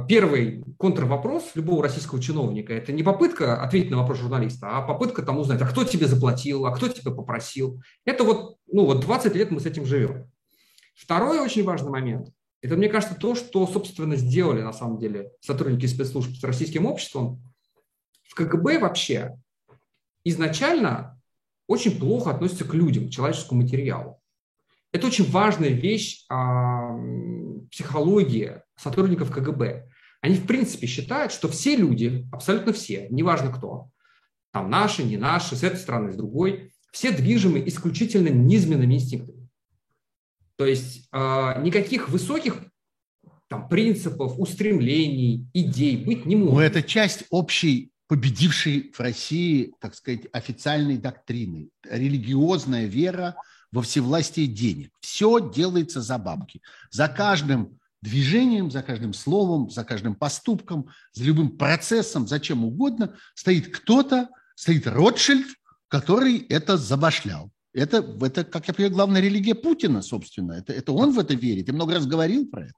первый 0.07 0.63
контрвопрос 0.79 1.51
любого 1.53 1.83
российского 1.83 2.19
чиновника– 2.19 2.73
это 2.75 2.91
не 2.91 3.03
попытка 3.03 3.61
ответить 3.61 3.91
на 3.91 3.97
вопрос 3.97 4.17
журналиста, 4.17 4.67
а 4.69 4.81
попытка 4.81 5.21
там 5.21 5.37
узнать, 5.37 5.61
а 5.61 5.67
кто 5.67 5.83
тебе 5.83 6.07
заплатил, 6.07 6.65
а 6.65 6.75
кто 6.75 6.87
тебя 6.87 7.11
попросил. 7.11 7.81
Это 8.03 8.23
вот, 8.23 8.57
ну 8.71 8.85
вот 8.85 9.01
20 9.01 9.35
лет 9.35 9.51
мы 9.51 9.59
с 9.59 9.67
этим 9.67 9.85
живем. 9.85 10.31
Второй 10.95 11.39
очень 11.39 11.63
важный 11.63 11.91
момент– 11.91 12.29
это, 12.61 12.75
мне 12.75 12.89
кажется, 12.89 13.15
то, 13.15 13.35
что, 13.35 13.67
собственно, 13.67 14.15
сделали 14.15 14.61
на 14.61 14.73
самом 14.73 14.97
деле 14.97 15.31
сотрудники 15.39 15.85
спецслужб 15.85 16.35
с 16.35 16.43
российским 16.43 16.85
обществом. 16.85 17.41
В 18.27 18.35
КГБ 18.35 18.79
вообще 18.79 19.37
изначально 20.23 21.21
очень 21.67 21.99
плохо 21.99 22.31
относятся 22.31 22.65
к 22.65 22.73
людям, 22.73 23.07
к 23.07 23.11
человеческому 23.11 23.61
материалу. 23.61 24.19
Это 24.91 25.05
очень 25.07 25.29
важная 25.29 25.69
вещь 25.69 26.25
а, 26.29 26.97
психологии 27.71 28.61
сотрудников 28.79 29.31
КГБ. 29.31 29.87
Они 30.21 30.35
в 30.35 30.45
принципе 30.45 30.87
считают, 30.87 31.31
что 31.31 31.47
все 31.47 31.75
люди, 31.75 32.27
абсолютно 32.31 32.73
все, 32.73 33.07
неважно 33.09 33.51
кто, 33.51 33.89
там 34.51 34.69
наши, 34.69 35.03
не 35.03 35.17
наши, 35.17 35.55
с 35.55 35.63
этой 35.63 35.77
стороны, 35.77 36.11
с 36.11 36.15
другой, 36.15 36.73
все 36.91 37.11
движимы 37.11 37.63
исключительно 37.67 38.29
низменными 38.29 38.95
инстинктами. 38.95 39.47
То 40.55 40.65
есть 40.65 41.07
э, 41.11 41.61
никаких 41.61 42.09
высоких 42.09 42.61
там, 43.47 43.69
принципов, 43.69 44.37
устремлений, 44.37 45.47
идей 45.53 45.97
быть 46.03 46.25
не 46.25 46.35
может. 46.35 46.53
Но 46.53 46.61
это 46.61 46.83
часть 46.83 47.23
общей 47.29 47.91
победившей 48.07 48.91
в 48.93 48.99
России, 48.99 49.73
так 49.79 49.95
сказать, 49.95 50.21
официальной 50.33 50.97
доктрины. 50.97 51.69
Религиозная 51.89 52.85
вера 52.85 53.35
во 53.71 53.81
всевластие 53.81 54.47
денег. 54.47 54.91
Все 54.99 55.39
делается 55.51 56.01
за 56.01 56.17
бабки. 56.17 56.61
За 56.89 57.07
каждым 57.07 57.78
движением, 58.01 58.71
за 58.71 58.81
каждым 58.81 59.13
словом, 59.13 59.69
за 59.69 59.83
каждым 59.83 60.15
поступком, 60.15 60.89
за 61.13 61.23
любым 61.23 61.57
процессом, 61.57 62.27
за 62.27 62.39
чем 62.39 62.63
угодно 62.63 63.15
стоит 63.35 63.75
кто-то, 63.75 64.29
стоит 64.55 64.87
Ротшильд, 64.87 65.47
который 65.87 66.39
это 66.49 66.77
забашлял. 66.77 67.51
Это, 67.73 67.97
это, 68.21 68.43
как 68.43 68.67
я 68.67 68.73
понимаю, 68.73 68.93
главная 68.93 69.21
религия 69.21 69.55
Путина, 69.55 70.01
собственно. 70.01 70.53
Это, 70.53 70.73
это 70.73 70.91
он 70.91 71.11
в 71.11 71.19
это 71.19 71.35
верит. 71.35 71.67
Я 71.67 71.73
много 71.73 71.95
раз 71.95 72.05
говорил 72.05 72.47
про 72.47 72.65
это. 72.65 72.73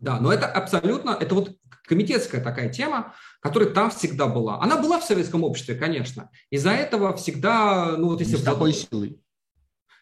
Да, 0.00 0.20
но 0.20 0.32
это 0.32 0.46
абсолютно, 0.46 1.16
это 1.18 1.34
вот 1.34 1.56
комитетская 1.86 2.42
такая 2.42 2.68
тема, 2.70 3.14
которая 3.40 3.70
там 3.70 3.90
всегда 3.90 4.26
была. 4.26 4.60
Она 4.60 4.80
была 4.80 5.00
в 5.00 5.04
советском 5.04 5.44
обществе, 5.44 5.74
конечно. 5.74 6.30
Из-за 6.50 6.70
этого 6.70 7.16
всегда, 7.16 7.96
ну 7.96 8.08
вот 8.08 8.20
если... 8.20 8.36
С 8.36 8.42
такой 8.42 8.72
силой. 8.72 9.20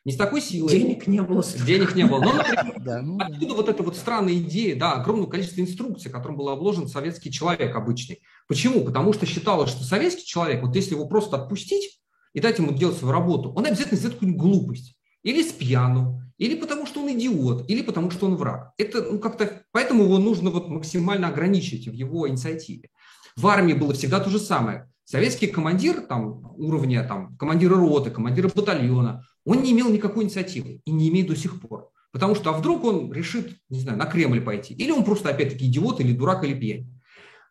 Не 0.05 0.13
с 0.13 0.17
такой 0.17 0.41
силой. 0.41 0.73
Денег 0.73 1.07
не 1.07 1.23
было. 1.23 1.45
Денег 1.65 1.95
не 1.95 2.05
было. 2.05 2.21
Но, 2.21 2.33
например, 2.33 2.81
да, 2.85 3.03
ну, 3.03 3.19
отсюда 3.21 3.55
вот 3.55 3.69
эта 3.69 3.83
вот 3.85 3.97
странная 3.97 4.35
идея, 4.35 4.77
да, 4.77 4.95
огромное 4.95 5.29
количество 5.29 5.61
инструкций, 5.61 6.11
которым 6.11 6.37
был 6.37 6.49
обложен 6.49 6.89
советский 6.89 7.31
человек 7.31 7.77
обычный. 7.77 8.21
Почему? 8.49 8.85
Потому 8.85 9.13
что 9.13 9.27
считалось, 9.27 9.71
что 9.71 9.85
советский 9.85 10.27
человек, 10.27 10.63
вот 10.63 10.75
если 10.75 10.95
его 10.95 11.07
просто 11.07 11.37
отпустить 11.37 12.01
и 12.33 12.41
дать 12.41 12.59
ему 12.59 12.73
делать 12.73 12.97
свою 12.97 13.13
работу, 13.13 13.53
он 13.53 13.65
обязательно 13.65 13.97
сделает 13.97 14.19
какую-нибудь 14.19 14.43
глупость. 14.43 14.97
Или 15.23 15.43
с 15.43 15.53
пьяну, 15.53 16.21
или 16.37 16.57
потому 16.57 16.85
что 16.87 17.01
он 17.01 17.13
идиот, 17.13 17.71
или 17.71 17.83
потому 17.83 18.11
что 18.11 18.27
он 18.27 18.35
враг. 18.35 18.73
Это 18.77 19.03
ну, 19.03 19.21
как-то, 19.21 19.63
поэтому 19.71 20.03
его 20.03 20.19
нужно 20.19 20.51
вот 20.51 20.69
максимально 20.69 21.29
ограничить 21.29 21.87
в 21.87 21.93
его 21.93 22.29
инициативе. 22.29 22.91
В 23.37 23.47
армии 23.47 23.75
было 23.75 23.95
всегда 23.95 24.19
то 24.19 24.31
же 24.31 24.41
самое. 24.41 24.91
Советский 25.05 25.47
командир 25.47 26.01
там, 26.01 26.53
уровня 26.57 27.07
там, 27.07 27.37
командира 27.37 27.77
роты, 27.77 28.11
командира 28.11 28.49
батальона, 28.49 29.25
он 29.45 29.63
не 29.63 29.73
имел 29.73 29.91
никакой 29.91 30.25
инициативы 30.25 30.81
и 30.85 30.91
не 30.91 31.09
имеет 31.09 31.27
до 31.29 31.37
сих 31.37 31.61
пор. 31.61 31.91
Потому 32.13 32.35
что 32.35 32.51
а 32.51 32.53
вдруг 32.53 32.85
он 32.85 33.13
решит, 33.13 33.57
не 33.71 33.81
знаю, 33.81 33.99
на 33.99 34.07
Кремль 34.07 34.43
пойти. 34.43 34.75
Или 34.75 34.91
он 34.91 35.05
просто 35.05 35.31
опять-таки 35.31 35.67
идиот, 35.67 36.01
или 36.01 36.13
дурак, 36.13 36.45
или 36.45 36.55
пьянь. 36.55 36.93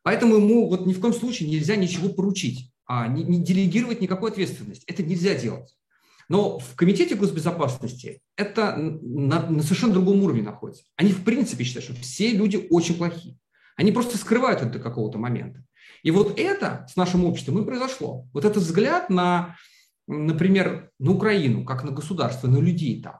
Поэтому 0.04 0.36
ему 0.36 0.70
вот 0.70 0.86
ни 0.86 0.94
в 0.94 1.00
коем 1.00 1.14
случае 1.14 1.50
нельзя 1.50 1.76
ничего 1.76 2.10
поручить, 2.10 2.72
а 2.86 3.08
не, 3.08 3.24
не 3.24 3.44
делегировать 3.44 4.02
никакой 4.02 4.32
ответственности. 4.32 4.84
Это 4.88 5.04
нельзя 5.04 5.36
делать. 5.36 5.76
Но 6.30 6.60
в 6.60 6.76
Комитете 6.76 7.16
госбезопасности 7.16 8.22
это 8.38 8.78
на, 8.78 9.50
на 9.50 9.64
совершенно 9.64 9.94
другом 9.94 10.24
уровне 10.24 10.42
находится. 10.42 10.84
Они 10.96 11.12
в 11.12 11.24
принципе 11.24 11.64
считают, 11.64 11.86
что 11.86 11.96
все 11.96 12.32
люди 12.32 12.68
очень 12.70 12.96
плохие. 12.96 13.38
Они 13.76 13.92
просто 13.92 14.18
скрывают 14.18 14.62
это 14.62 14.72
до 14.72 14.80
какого-то 14.80 15.18
момента. 15.18 15.64
И 16.04 16.12
вот 16.12 16.39
это 16.39 16.86
с 16.89 16.96
нашим 16.96 17.26
обществом 17.26 17.62
и 17.62 17.66
произошло. 17.66 18.28
Вот 18.34 18.46
этот 18.46 18.64
взгляд 18.64 19.10
на, 19.10 19.58
например, 20.12 20.91
на 20.99 21.12
Украину, 21.12 21.66
как 21.66 21.84
на 21.84 21.91
государство, 21.91 22.47
на 22.47 22.57
людей 22.57 23.01
там. 23.01 23.20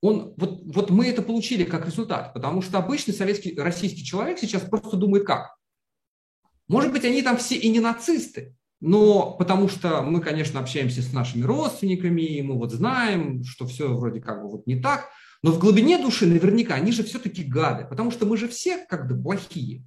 Он, 0.00 0.34
вот, 0.36 0.62
вот 0.64 0.90
мы 0.90 1.06
это 1.06 1.22
получили 1.22 1.64
как 1.64 1.86
результат, 1.86 2.34
потому 2.34 2.62
что 2.62 2.78
обычный 2.78 3.14
советский, 3.14 3.58
российский 3.58 4.04
человек 4.04 4.38
сейчас 4.38 4.62
просто 4.62 4.96
думает 4.96 5.24
как? 5.24 5.56
Может 6.68 6.92
быть, 6.92 7.04
они 7.04 7.22
там 7.22 7.36
все 7.36 7.56
и 7.56 7.68
не 7.68 7.80
нацисты, 7.80 8.54
но 8.80 9.32
потому 9.38 9.68
что 9.68 10.02
мы, 10.02 10.20
конечно, 10.20 10.60
общаемся 10.60 11.02
с 11.02 11.12
нашими 11.12 11.42
родственниками, 11.42 12.22
и 12.22 12.42
мы 12.42 12.58
вот 12.58 12.70
знаем, 12.72 13.44
что 13.44 13.66
все 13.66 13.94
вроде 13.94 14.20
как 14.20 14.42
бы 14.42 14.50
вот 14.50 14.66
не 14.66 14.76
так, 14.76 15.08
но 15.42 15.52
в 15.52 15.58
глубине 15.58 15.98
души 15.98 16.26
наверняка 16.26 16.74
они 16.74 16.92
же 16.92 17.02
все-таки 17.02 17.44
гады, 17.44 17.86
потому 17.86 18.10
что 18.10 18.26
мы 18.26 18.36
же 18.36 18.48
все 18.48 18.84
как 18.86 19.08
бы 19.08 19.20
плохие. 19.20 19.84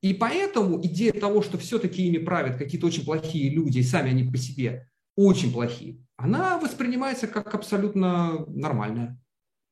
И 0.00 0.14
поэтому 0.14 0.80
идея 0.84 1.12
того, 1.12 1.42
что 1.42 1.58
все-таки 1.58 2.06
ими 2.06 2.18
правят 2.18 2.56
какие-то 2.56 2.86
очень 2.86 3.04
плохие 3.04 3.50
люди, 3.50 3.78
и 3.78 3.82
сами 3.82 4.10
они 4.10 4.22
по 4.22 4.36
себе 4.36 4.88
очень 5.18 5.52
плохие, 5.52 5.98
она 6.16 6.58
воспринимается 6.58 7.26
как 7.26 7.52
абсолютно 7.52 8.44
нормальная. 8.46 9.20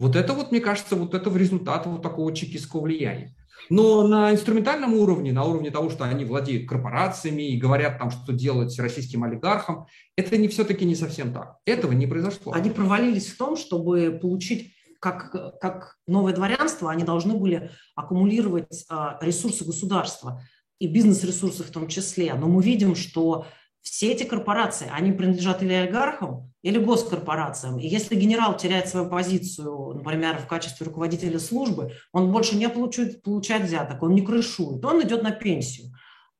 Вот 0.01 0.17
это 0.17 0.33
вот, 0.33 0.51
мне 0.51 0.61
кажется, 0.61 0.97
вот 0.97 1.15
это 1.15 1.31
результат 1.31 1.87
вот 1.87 2.03
такого 2.03 2.35
чекистского 2.35 2.83
влияния. 2.83 3.33
Но 3.71 4.07
на 4.07 4.33
инструментальном 4.33 4.95
уровне, 4.95 5.33
на 5.33 5.45
уровне 5.45 5.71
того, 5.71 5.89
что 5.89 6.05
они 6.05 6.25
владеют 6.25 6.69
корпорациями 6.69 7.51
и 7.51 7.59
говорят 7.59 7.99
там, 7.99 8.11
что 8.11 8.33
делать 8.33 8.77
российским 8.79 9.23
олигархам, 9.23 9.87
это 10.17 10.37
не 10.37 10.49
все-таки 10.49 10.85
не 10.85 10.97
совсем 10.97 11.33
так. 11.33 11.59
Этого 11.65 11.93
не 11.93 12.09
произошло. 12.09 12.53
Они 12.53 12.71
провалились 12.71 13.29
в 13.29 13.39
том, 13.39 13.57
чтобы 13.57 14.19
получить 14.21 14.75
как, 15.01 15.31
как 15.61 15.97
новое 16.09 16.35
дворянство, 16.35 16.91
они 16.91 17.05
должны 17.05 17.35
были 17.35 17.71
аккумулировать 17.95 18.85
а, 18.89 19.19
ресурсы 19.21 19.65
государства 19.65 20.43
и 20.81 20.89
бизнес-ресурсы 20.89 21.63
в 21.63 21.71
том 21.71 21.87
числе. 21.87 22.35
Но 22.35 22.49
мы 22.49 22.63
видим, 22.63 22.97
что 22.97 23.47
все 23.87 24.11
эти 24.11 24.25
корпорации, 24.25 24.91
они 24.93 25.13
принадлежат 25.13 25.63
или 25.63 25.73
олигархам, 25.73 26.53
или 26.63 26.77
госкорпорациям. 26.77 27.79
И 27.79 27.87
если 27.87 28.17
генерал 28.17 28.57
теряет 28.57 28.89
свою 28.89 29.09
позицию, 29.09 29.95
например, 29.95 30.39
в 30.39 30.49
качестве 30.49 30.87
руководителя 30.87 31.39
службы, 31.39 31.93
он 32.13 32.33
больше 32.33 32.57
не 32.57 32.69
получает, 32.69 33.23
получает 33.23 33.63
взяток, 33.63 34.03
он 34.03 34.17
не 34.17 34.23
крышует, 34.23 34.85
он 34.85 35.03
идет 35.05 35.23
на 35.23 35.31
пенсию. 35.31 35.93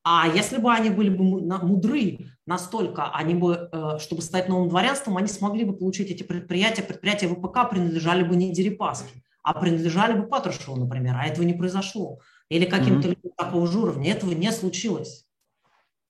А 0.03 0.27
если 0.27 0.59
бы 0.59 0.73
они 0.73 0.91
были 0.91 1.09
бы 1.09 1.23
мудры 1.25 2.19
настолько, 2.47 3.11
они 3.13 3.35
бы, 3.35 3.69
э, 3.71 3.99
чтобы 4.01 4.23
стать 4.23 4.49
новым 4.49 4.69
дворянством, 4.69 5.17
они 5.17 5.29
смогли 5.29 5.65
бы 5.65 5.77
получить 5.77 6.11
эти 6.11 6.25
предприятия. 6.25 6.83
Предприятия 6.83 7.29
ВПК 7.29 7.71
принадлежали 7.71 8.25
бы 8.25 8.35
не 8.35 8.53
Дерипаске, 8.53 9.23
а 9.45 9.55
принадлежали 9.55 10.19
бы 10.19 10.27
Патрушеву, 10.27 10.77
например. 10.77 11.15
А 11.17 11.27
этого 11.27 11.45
не 11.45 11.55
произошло. 11.55 12.19
Или 12.49 12.65
каким-то 12.65 13.09
mm-hmm. 13.09 13.33
такого 13.37 13.69
же 13.69 13.79
уровня. 13.79 14.13
Этого 14.13 14.33
не 14.33 14.51
случилось. 14.51 15.26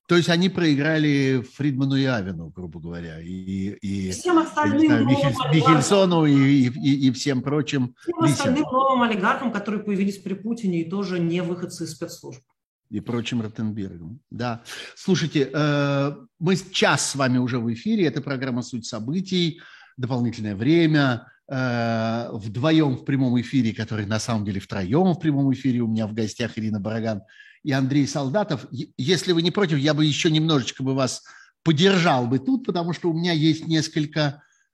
То 0.06 0.16
есть 0.16 0.28
они 0.28 0.48
проиграли 0.48 1.44
Фридману 1.54 1.96
и 1.96 2.04
Авину, 2.04 2.50
грубо 2.50 2.78
говоря, 2.78 3.20
и, 3.20 3.70
и 3.80 4.10
всем 4.12 4.38
остальным 4.38 4.86
знаю, 4.86 5.04
Михель, 5.04 5.34
Михельсону 5.52 6.26
и, 6.26 6.68
и, 6.68 7.08
и 7.08 7.10
всем 7.10 7.42
прочим. 7.42 7.94
Всем 8.00 8.18
остальным 8.22 8.62
новым 8.62 9.02
олигархам, 9.02 9.50
которые 9.50 9.82
появились 9.82 10.18
при 10.18 10.34
Путине 10.34 10.82
и 10.82 10.90
тоже 10.90 11.18
не 11.18 11.42
выходцы 11.42 11.84
из 11.84 11.92
спецслужб 11.92 12.42
и 12.90 13.00
прочим 13.00 13.42
Ротенбергом. 13.42 14.20
Да. 14.30 14.62
Слушайте, 14.94 15.50
э, 15.52 16.16
мы 16.38 16.56
час 16.56 17.10
с 17.10 17.14
вами 17.16 17.38
уже 17.38 17.58
в 17.58 17.72
эфире. 17.72 18.06
Это 18.06 18.20
программа 18.20 18.62
«Суть 18.62 18.86
событий», 18.86 19.60
дополнительное 19.96 20.54
время. 20.54 21.26
Э, 21.48 22.28
вдвоем 22.32 22.96
в 22.96 23.04
прямом 23.04 23.40
эфире, 23.40 23.74
который 23.74 24.06
на 24.06 24.18
самом 24.18 24.44
деле 24.44 24.60
втроем 24.60 25.14
в 25.14 25.20
прямом 25.20 25.52
эфире. 25.52 25.80
У 25.80 25.88
меня 25.88 26.06
в 26.06 26.14
гостях 26.14 26.58
Ирина 26.58 26.80
Бараган 26.80 27.22
и 27.66 27.72
Андрей 27.72 28.06
Солдатов. 28.06 28.66
Если 28.70 29.32
вы 29.32 29.42
не 29.42 29.50
против, 29.50 29.78
я 29.78 29.92
бы 29.92 30.04
еще 30.04 30.30
немножечко 30.30 30.82
бы 30.82 30.94
вас 30.94 31.24
поддержал 31.62 32.26
бы 32.26 32.38
тут, 32.38 32.64
потому 32.64 32.92
что 32.92 33.10
у 33.10 33.12
меня 33.12 33.32
есть 33.32 33.66
несколько 33.66 34.20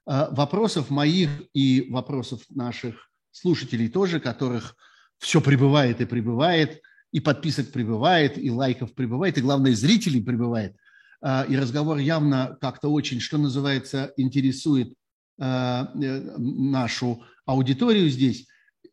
э, 0.06 0.26
вопросов 0.30 0.90
моих 0.90 1.30
и 1.54 1.88
вопросов 1.90 2.42
наших 2.50 3.10
слушателей 3.30 3.88
тоже, 3.88 4.20
которых 4.20 4.76
все 5.18 5.40
прибывает 5.40 6.00
и 6.00 6.04
прибывает– 6.04 6.80
и 7.12 7.20
подписок 7.20 7.70
прибывает, 7.70 8.38
и 8.38 8.50
лайков 8.50 8.94
прибывает, 8.94 9.38
и, 9.38 9.42
главное, 9.42 9.74
зрителей 9.74 10.22
прибывает. 10.22 10.74
А, 11.20 11.44
и 11.48 11.56
разговор 11.56 11.98
явно 11.98 12.56
как-то 12.60 12.88
очень, 12.88 13.20
что 13.20 13.38
называется, 13.38 14.12
интересует 14.16 14.94
э, 15.38 15.84
нашу 15.94 17.22
аудиторию 17.44 18.08
здесь. 18.08 18.48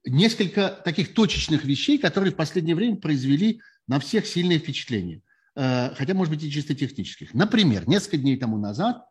Несколько 0.05 0.69
таких 0.69 1.13
точечных 1.13 1.63
вещей, 1.63 1.97
которые 1.97 2.33
в 2.33 2.35
последнее 2.35 2.75
время 2.75 2.97
произвели 2.97 3.61
на 3.89 3.99
всех 3.99 4.25
сильное 4.27 4.59
впечатление. 4.59 5.21
А, 5.55 5.93
хотя, 5.97 6.13
может 6.13 6.31
быть, 6.33 6.43
и 6.43 6.51
чисто 6.51 6.75
технических. 6.75 7.33
Например, 7.33 7.89
несколько 7.89 8.17
дней 8.17 8.37
тому 8.37 8.57
назад 8.57 9.03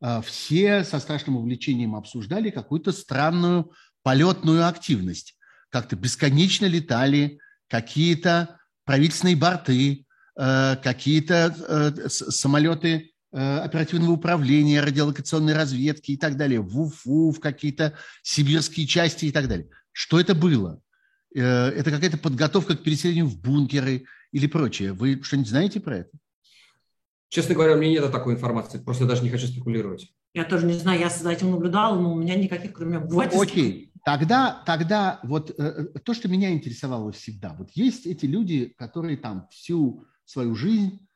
э, 0.00 0.22
все 0.26 0.82
со 0.82 0.98
страшным 0.98 1.36
увлечением 1.36 1.94
обсуждали 1.94 2.50
какую-то 2.50 2.90
странную 2.90 3.70
полетную 4.02 4.66
активность. 4.66 5.36
Как-то 5.68 5.94
бесконечно 5.94 6.64
летали 6.66 7.38
какие-то 7.68 8.58
правительственные 8.84 9.36
борты, 9.36 10.06
э, 10.36 10.76
какие-то 10.82 11.94
самолеты 12.08 13.10
оперативного 13.30 14.12
управления, 14.12 14.80
радиолокационной 14.80 15.54
разведки 15.54 16.12
и 16.12 16.16
так 16.16 16.36
далее, 16.36 16.60
в 16.60 16.80
Уфу, 16.80 17.32
в 17.32 17.40
какие-то 17.40 17.94
сибирские 18.22 18.86
части 18.86 19.24
и 19.24 19.32
так 19.32 19.48
далее. 19.48 19.68
Что 19.90 20.20
это 20.20 20.36
было? 20.36 20.80
Это 21.34 21.90
какая-то 21.90 22.16
подготовка 22.16 22.76
к 22.76 22.82
переселению 22.82 23.26
в 23.26 23.40
бункеры 23.40 24.04
или 24.32 24.46
прочее. 24.46 24.92
Вы 24.92 25.20
что-нибудь 25.22 25.50
знаете 25.50 25.80
про 25.80 25.98
это? 25.98 26.10
Честно 27.28 27.54
говоря, 27.54 27.74
у 27.74 27.78
меня 27.78 28.00
нет 28.00 28.12
такой 28.12 28.34
информации, 28.34 28.78
просто 28.78 29.06
даже 29.06 29.24
не 29.24 29.30
хочу 29.30 29.48
спекулировать. 29.48 30.08
Я 30.34 30.44
тоже 30.44 30.66
не 30.66 30.72
знаю, 30.72 31.00
я 31.00 31.10
за 31.10 31.30
этим 31.30 31.50
наблюдала, 31.50 32.00
но 32.00 32.12
у 32.12 32.16
меня 32.16 32.36
никаких, 32.36 32.72
кроме 32.72 32.98
обывательства. 32.98 33.42
Окей, 33.42 33.92
тогда, 34.04 34.62
тогда 34.66 35.20
вот 35.24 35.50
э, 35.50 35.54
э, 35.58 35.98
то, 36.00 36.14
что 36.14 36.28
меня 36.28 36.52
интересовало 36.52 37.10
всегда, 37.10 37.54
вот 37.58 37.70
есть 37.74 38.06
эти 38.06 38.26
люди, 38.26 38.74
которые 38.78 39.16
там 39.16 39.48
всю 39.50 40.04
свою 40.24 40.54
жизнь, 40.54 41.06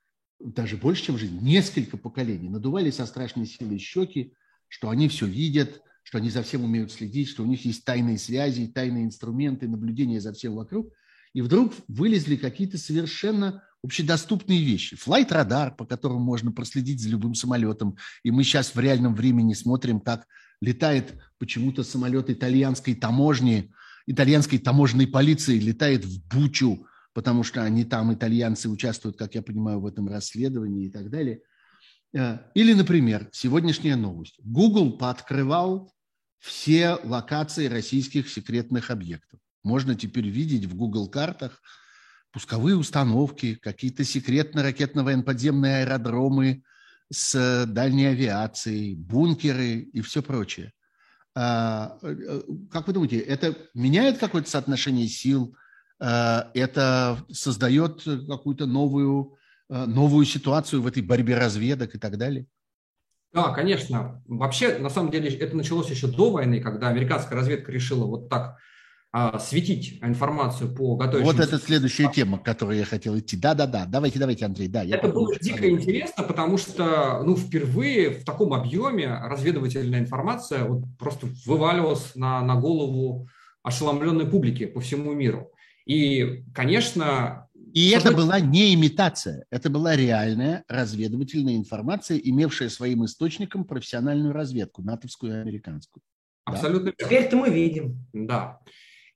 даже 0.41 0.77
больше, 0.77 1.05
чем 1.05 1.19
жизнь, 1.19 1.39
несколько 1.41 1.97
поколений, 1.97 2.49
надували 2.49 2.91
со 2.91 3.07
страшной 3.07 3.47
силой 3.47 3.79
щеки, 3.79 4.35
что 4.69 4.91
они 4.91 5.09
все 5.09 5.27
видят, 5.27 5.83
что 6.09 6.17
они 6.17 6.31
за 6.31 6.43
всем 6.43 6.65
умеют 6.65 6.91
следить, 6.91 7.29
что 7.29 7.43
у 7.43 7.47
них 7.47 7.67
есть 7.67 7.85
тайные 7.85 8.17
связи, 8.17 8.67
тайные 8.67 9.05
инструменты, 9.05 9.69
наблюдения 9.69 10.23
за 10.23 10.33
всем 10.33 10.55
вокруг. 10.55 10.91
И 11.35 11.43
вдруг 11.43 11.75
вылезли 11.87 12.37
какие-то 12.37 12.79
совершенно 12.79 13.63
общедоступные 13.85 14.65
вещи. 14.65 14.97
Флайт-радар, 14.97 15.77
по 15.77 15.85
которому 15.85 16.21
можно 16.21 16.51
проследить 16.51 17.03
за 17.03 17.11
любым 17.11 17.35
самолетом. 17.35 17.99
И 18.23 18.31
мы 18.31 18.43
сейчас 18.43 18.75
в 18.75 18.81
реальном 18.81 19.15
времени 19.15 19.53
смотрим, 19.53 20.01
как 20.01 20.27
летает 20.63 21.13
почему-то 21.37 21.83
самолет 21.83 22.31
итальянской 22.31 22.95
таможни, 22.95 23.71
итальянской 24.07 24.59
таможенной 24.59 25.09
полиции 25.09 25.59
летает 25.59 26.07
в 26.07 26.27
Бучу, 26.27 26.87
потому 27.13 27.43
что 27.43 27.63
они 27.63 27.85
там, 27.85 28.15
итальянцы, 28.15 28.71
участвуют, 28.71 29.19
как 29.19 29.35
я 29.35 29.43
понимаю, 29.43 29.81
в 29.81 29.87
этом 29.87 30.09
расследовании 30.09 30.87
и 30.87 30.91
так 30.91 31.11
далее. 31.11 31.43
Э, 32.15 32.39
или, 32.55 32.73
например, 32.73 33.29
сегодняшняя 33.31 33.97
новость. 33.97 34.37
Google 34.43 34.97
пооткрывал 34.97 35.93
все 36.39 36.99
локации 37.05 37.67
российских 37.67 38.29
секретных 38.29 38.91
объектов. 38.91 39.41
Можно 39.65 39.95
теперь 39.95 40.29
видеть 40.29 40.65
в 40.67 40.75
Google 40.75 41.09
картах– 41.09 41.63
пусковые 42.33 42.77
установки, 42.77 43.55
какие-то 43.55 44.05
секретные 44.05 44.65
ракетно-военно-подземные 44.65 45.83
аэродромы 45.83 46.63
с 47.11 47.67
дальней 47.67 48.07
авиацией, 48.07 48.95
бункеры 48.95 49.81
и 49.81 50.01
все 50.03 50.23
прочее. 50.23 50.73
А, 51.35 51.99
э, 52.03 52.43
как 52.71 52.87
вы 52.87 52.93
думаете, 52.93 53.19
это 53.19 53.57
меняет 53.75 54.19
какое-то 54.19 54.51
соотношение 54.51 55.09
сил? 55.09 55.57
А, 56.01 56.51
это 56.55 57.25
создает 57.31 58.05
какую-то 58.05 58.67
новую, 58.67 59.37
э, 59.71 59.87
новую 59.87 60.27
ситуацию 60.27 60.83
в 60.83 60.87
этой 60.87 61.03
борьбе 61.03 61.39
разведок 61.39 61.95
и 61.95 61.99
так 61.99 62.19
далее? 62.19 62.47
Да, 63.39 63.51
конечно. 63.51 64.23
Вообще, 64.27 64.79
на 64.79 64.91
самом 64.91 65.11
деле, 65.11 65.31
это 65.31 65.57
началось 65.57 65.89
еще 65.91 66.09
до 66.09 66.31
войны, 66.31 66.61
когда 66.61 66.89
американская 66.89 67.39
разведка 67.39 67.71
решила 67.71 68.05
вот 68.05 68.29
так 68.29 68.59
а, 69.13 69.39
светить 69.39 70.01
информацию 70.03 70.75
по 70.75 70.97
готовящимся... 70.97 71.37
Вот 71.37 71.47
это 71.47 71.59
следующая 71.59 72.11
тема, 72.13 72.39
к 72.39 72.45
которой 72.45 72.79
я 72.79 72.85
хотел 72.85 73.17
идти. 73.17 73.37
Да-да-да, 73.37 73.87
давайте, 73.87 74.19
давайте, 74.19 74.45
Андрей. 74.45 74.67
Да, 74.67 74.85
это 74.85 75.09
было 75.09 75.33
дико 75.39 75.59
подумать. 75.59 75.83
интересно, 75.83 76.25
потому 76.25 76.59
что 76.59 77.23
ну, 77.25 77.37
впервые 77.37 78.11
в 78.11 78.25
таком 78.25 78.53
объеме 78.53 79.09
разведывательная 79.23 80.01
информация 80.01 80.65
вот 80.65 80.83
просто 80.99 81.29
вываливалась 81.47 82.17
на, 82.17 82.43
на 82.43 82.57
голову 82.57 83.29
ошеломленной 83.63 84.27
публики 84.27 84.67
по 84.67 84.81
всему 84.81 85.13
миру. 85.13 85.53
И, 85.87 86.45
конечно... 86.55 87.48
И 87.75 87.91
это 87.91 88.13
была 88.13 88.41
не 88.41 88.75
имитация, 88.75 89.45
это 89.51 89.71
была 89.71 89.97
реальная 89.97 90.65
разведывательная 90.69 91.57
информация, 91.57 92.19
имевшая 92.19 92.69
своим 92.69 93.05
источником 93.05 93.65
профессиональную 93.65 94.33
разведку, 94.33 94.83
натовскую 94.83 95.33
и 95.33 95.41
американскую. 95.41 96.03
Абсолютно. 96.45 96.93
Да. 96.97 97.05
Теперь-то 97.05 97.37
мы 97.37 97.51
видим. 97.51 98.07
Да. 98.13 98.61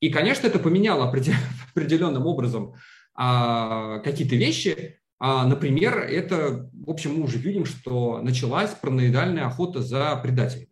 И, 0.00 0.10
конечно, 0.10 0.46
это 0.46 0.58
поменяло 0.58 1.04
определенным 1.74 2.26
образом 2.26 2.74
а, 3.14 4.00
какие-то 4.00 4.36
вещи. 4.36 4.98
А, 5.18 5.46
например, 5.46 5.98
это, 5.98 6.68
в 6.72 6.90
общем, 6.90 7.14
мы 7.14 7.24
уже 7.24 7.38
видим, 7.38 7.64
что 7.64 8.20
началась 8.22 8.70
параноидальная 8.70 9.46
охота 9.46 9.80
за 9.80 10.16
предателями. 10.16 10.68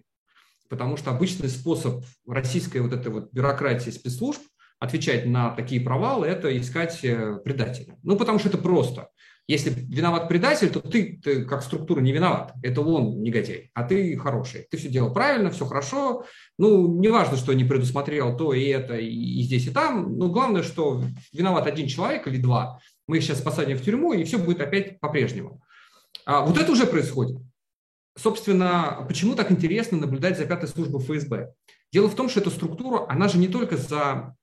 Потому 0.69 0.97
что 0.97 1.11
обычный 1.11 1.49
способ 1.49 2.05
российской 2.27 2.79
вот 2.79 2.93
этой 2.93 3.13
вот 3.13 3.33
бюрократии 3.33 3.91
спецслужб 3.91 4.41
отвечать 4.81 5.27
на 5.27 5.51
такие 5.51 5.81
провалы– 5.81 6.27
это 6.29 6.57
искать 6.59 7.05
э, 7.05 7.39
предателя. 7.45 7.97
Ну, 8.03 8.17
потому 8.17 8.39
что 8.39 8.49
это 8.49 8.59
просто. 8.59 9.11
Если 9.47 9.71
виноват 9.71 10.29
предатель, 10.29 10.71
то 10.71 10.81
ты, 10.81 11.21
ты 11.23 11.45
как 11.45 11.63
структура 11.63 12.01
не 12.01 12.13
виноват. 12.13 12.55
Это 12.63 12.81
он 12.81 13.21
негодяй, 13.23 13.71
а 13.75 13.83
ты 13.83 14.17
хороший. 14.17 14.67
Ты 14.71 14.77
все 14.77 14.89
делал 14.89 15.13
правильно, 15.13 15.51
все 15.51 15.67
хорошо. 15.67 16.25
Ну, 16.57 17.01
не 17.01 17.09
важно, 17.09 17.37
что 17.37 17.53
не 17.53 17.65
предусмотрел 17.65 18.37
то 18.37 18.55
и 18.55 18.65
это, 18.67 18.97
и 18.97 19.43
здесь, 19.43 19.67
и 19.67 19.71
там. 19.71 20.17
Но 20.17 20.29
главное, 20.29 20.63
что 20.63 21.03
виноват 21.33 21.67
один 21.67 21.89
человек 21.89 22.27
или 22.27 22.41
два. 22.41 22.81
Мы 23.07 23.19
их 23.19 23.25
сейчас 23.25 23.41
посадим 23.41 23.77
в 23.77 23.83
тюрьму, 23.83 24.13
и 24.13 24.25
все 24.25 24.39
будет 24.39 24.61
опять 24.61 25.01
по-прежнему. 25.01 25.61
А 26.25 26.43
вот 26.43 26.57
это 26.57 26.71
уже 26.71 26.87
происходит. 26.87 27.39
Собственно, 28.17 29.05
почему 29.09 29.35
так 29.35 29.51
интересно 29.51 29.99
наблюдать 29.99 30.39
за 30.39 30.47
пятой 30.47 30.69
службой 30.69 31.01
ФСБ? 31.03 31.53
Дело 31.93 32.09
в 32.09 32.15
том, 32.15 32.29
что 32.29 32.39
эта 32.39 32.51
структура, 32.51 33.05
она 33.09 33.27
же 33.27 33.39
не 33.39 33.49
только 33.49 33.77
за 33.77 34.37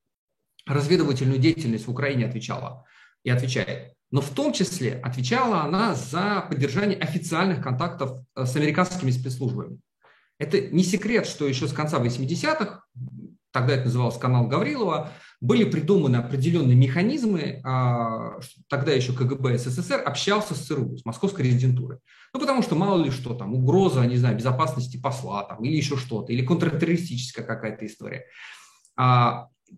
разведывательную 0.68 1.38
деятельность 1.38 1.86
в 1.86 1.90
Украине 1.90 2.26
отвечала 2.26 2.84
и 3.24 3.30
отвечает 3.30 3.94
но 4.10 4.20
в 4.20 4.30
том 4.30 4.52
числе 4.52 4.94
отвечала 4.94 5.62
она 5.62 5.94
за 5.94 6.46
поддержание 6.48 6.98
официальных 6.98 7.62
контактов 7.62 8.24
э, 8.34 8.46
с 8.46 8.56
американскими 8.56 9.10
спецслужбами. 9.10 9.78
Это 10.38 10.60
не 10.60 10.84
секрет, 10.84 11.26
что 11.26 11.46
еще 11.46 11.66
с 11.66 11.72
конца 11.72 11.98
80-х, 11.98 12.84
тогда 13.50 13.74
это 13.74 13.86
назывался 13.86 14.20
канал 14.20 14.46
Гаврилова, 14.46 15.12
были 15.40 15.64
придуманы 15.64 16.16
определенные 16.16 16.76
механизмы, 16.76 17.60
а, 17.64 18.38
тогда 18.68 18.92
еще 18.92 19.12
КГБ 19.12 19.58
СССР 19.58 20.02
общался 20.04 20.54
с 20.54 20.66
ЦРУ, 20.66 20.96
с 20.96 21.04
московской 21.04 21.44
резидентурой. 21.44 21.98
Ну, 22.32 22.40
потому 22.40 22.62
что 22.62 22.76
мало 22.76 23.02
ли 23.02 23.10
что 23.10 23.34
там, 23.34 23.54
угроза, 23.54 24.04
не 24.06 24.16
знаю, 24.16 24.36
безопасности 24.36 24.96
посла 24.96 25.42
там, 25.44 25.62
или 25.64 25.76
еще 25.76 25.96
что-то, 25.96 26.32
или 26.32 26.44
контртеррористическая 26.44 27.44
какая-то 27.44 27.86
история. 27.86 28.24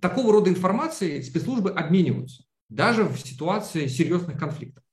Такого 0.01 0.33
рода 0.33 0.51
информацией 0.51 1.23
спецслужбы 1.23 1.71
обмениваются 1.71 2.45
даже 2.69 3.05
в 3.05 3.19
ситуации 3.19 3.87
серьезных 3.87 4.39
конфликтов. 4.39 4.85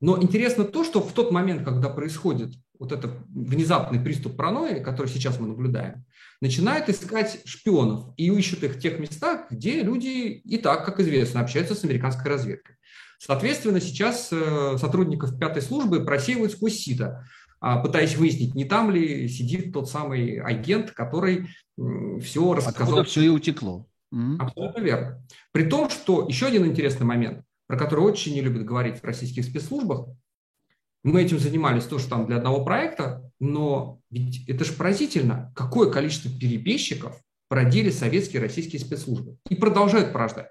Но 0.00 0.20
интересно 0.20 0.64
то, 0.64 0.84
что 0.84 1.00
в 1.00 1.12
тот 1.12 1.30
момент, 1.30 1.64
когда 1.64 1.88
происходит 1.88 2.54
вот 2.78 2.90
этот 2.90 3.12
внезапный 3.28 4.00
приступ 4.00 4.36
паранойи, 4.36 4.82
который 4.82 5.06
сейчас 5.06 5.38
мы 5.38 5.46
наблюдаем, 5.46 6.04
начинают 6.40 6.88
искать 6.88 7.40
шпионов 7.44 8.12
и 8.16 8.26
ищут 8.26 8.64
их 8.64 8.74
в 8.74 8.80
тех 8.80 8.98
местах, 8.98 9.46
где 9.50 9.82
люди 9.82 10.40
и 10.44 10.58
так, 10.58 10.84
как 10.84 10.98
известно, 10.98 11.40
общаются 11.40 11.76
с 11.76 11.84
американской 11.84 12.28
разведкой. 12.28 12.76
Соответственно, 13.18 13.80
сейчас 13.80 14.30
э, 14.32 14.76
сотрудников 14.80 15.38
пятой 15.38 15.62
службы 15.62 16.04
просеивают 16.04 16.50
сквозь 16.50 16.74
сито, 16.74 17.24
а, 17.60 17.78
пытаясь 17.78 18.16
выяснить, 18.16 18.56
не 18.56 18.64
там 18.64 18.90
ли 18.90 19.28
сидит 19.28 19.72
тот 19.72 19.88
самый 19.88 20.40
агент, 20.40 20.90
который 20.90 21.46
все 22.20 22.54
рассказал. 22.54 22.98
Откуда 22.98 23.04
все 23.04 23.22
и 23.22 23.28
утекло. 23.28 23.86
Абсолютно 24.38 24.80
верно. 24.80 25.26
При 25.52 25.64
том, 25.64 25.88
что 25.88 26.26
еще 26.28 26.46
один 26.46 26.66
интересный 26.66 27.06
момент, 27.06 27.44
про 27.66 27.78
который 27.78 28.00
очень 28.00 28.34
не 28.34 28.42
любят 28.42 28.64
говорить 28.64 29.00
в 29.00 29.04
российских 29.04 29.44
спецслужбах, 29.44 30.08
мы 31.02 31.22
этим 31.22 31.38
занимались 31.38 31.84
тоже 31.84 32.08
там 32.08 32.26
для 32.26 32.36
одного 32.36 32.64
проекта, 32.64 33.28
но 33.40 34.00
ведь 34.10 34.48
это 34.48 34.64
же 34.64 34.72
поразительно, 34.74 35.52
какое 35.56 35.90
количество 35.90 36.30
перебежчиков 36.30 37.20
породили 37.48 37.90
советские 37.90 38.40
и 38.40 38.44
российские 38.44 38.80
спецслужбы 38.80 39.36
и 39.48 39.56
продолжают 39.56 40.12
порождать. 40.12 40.50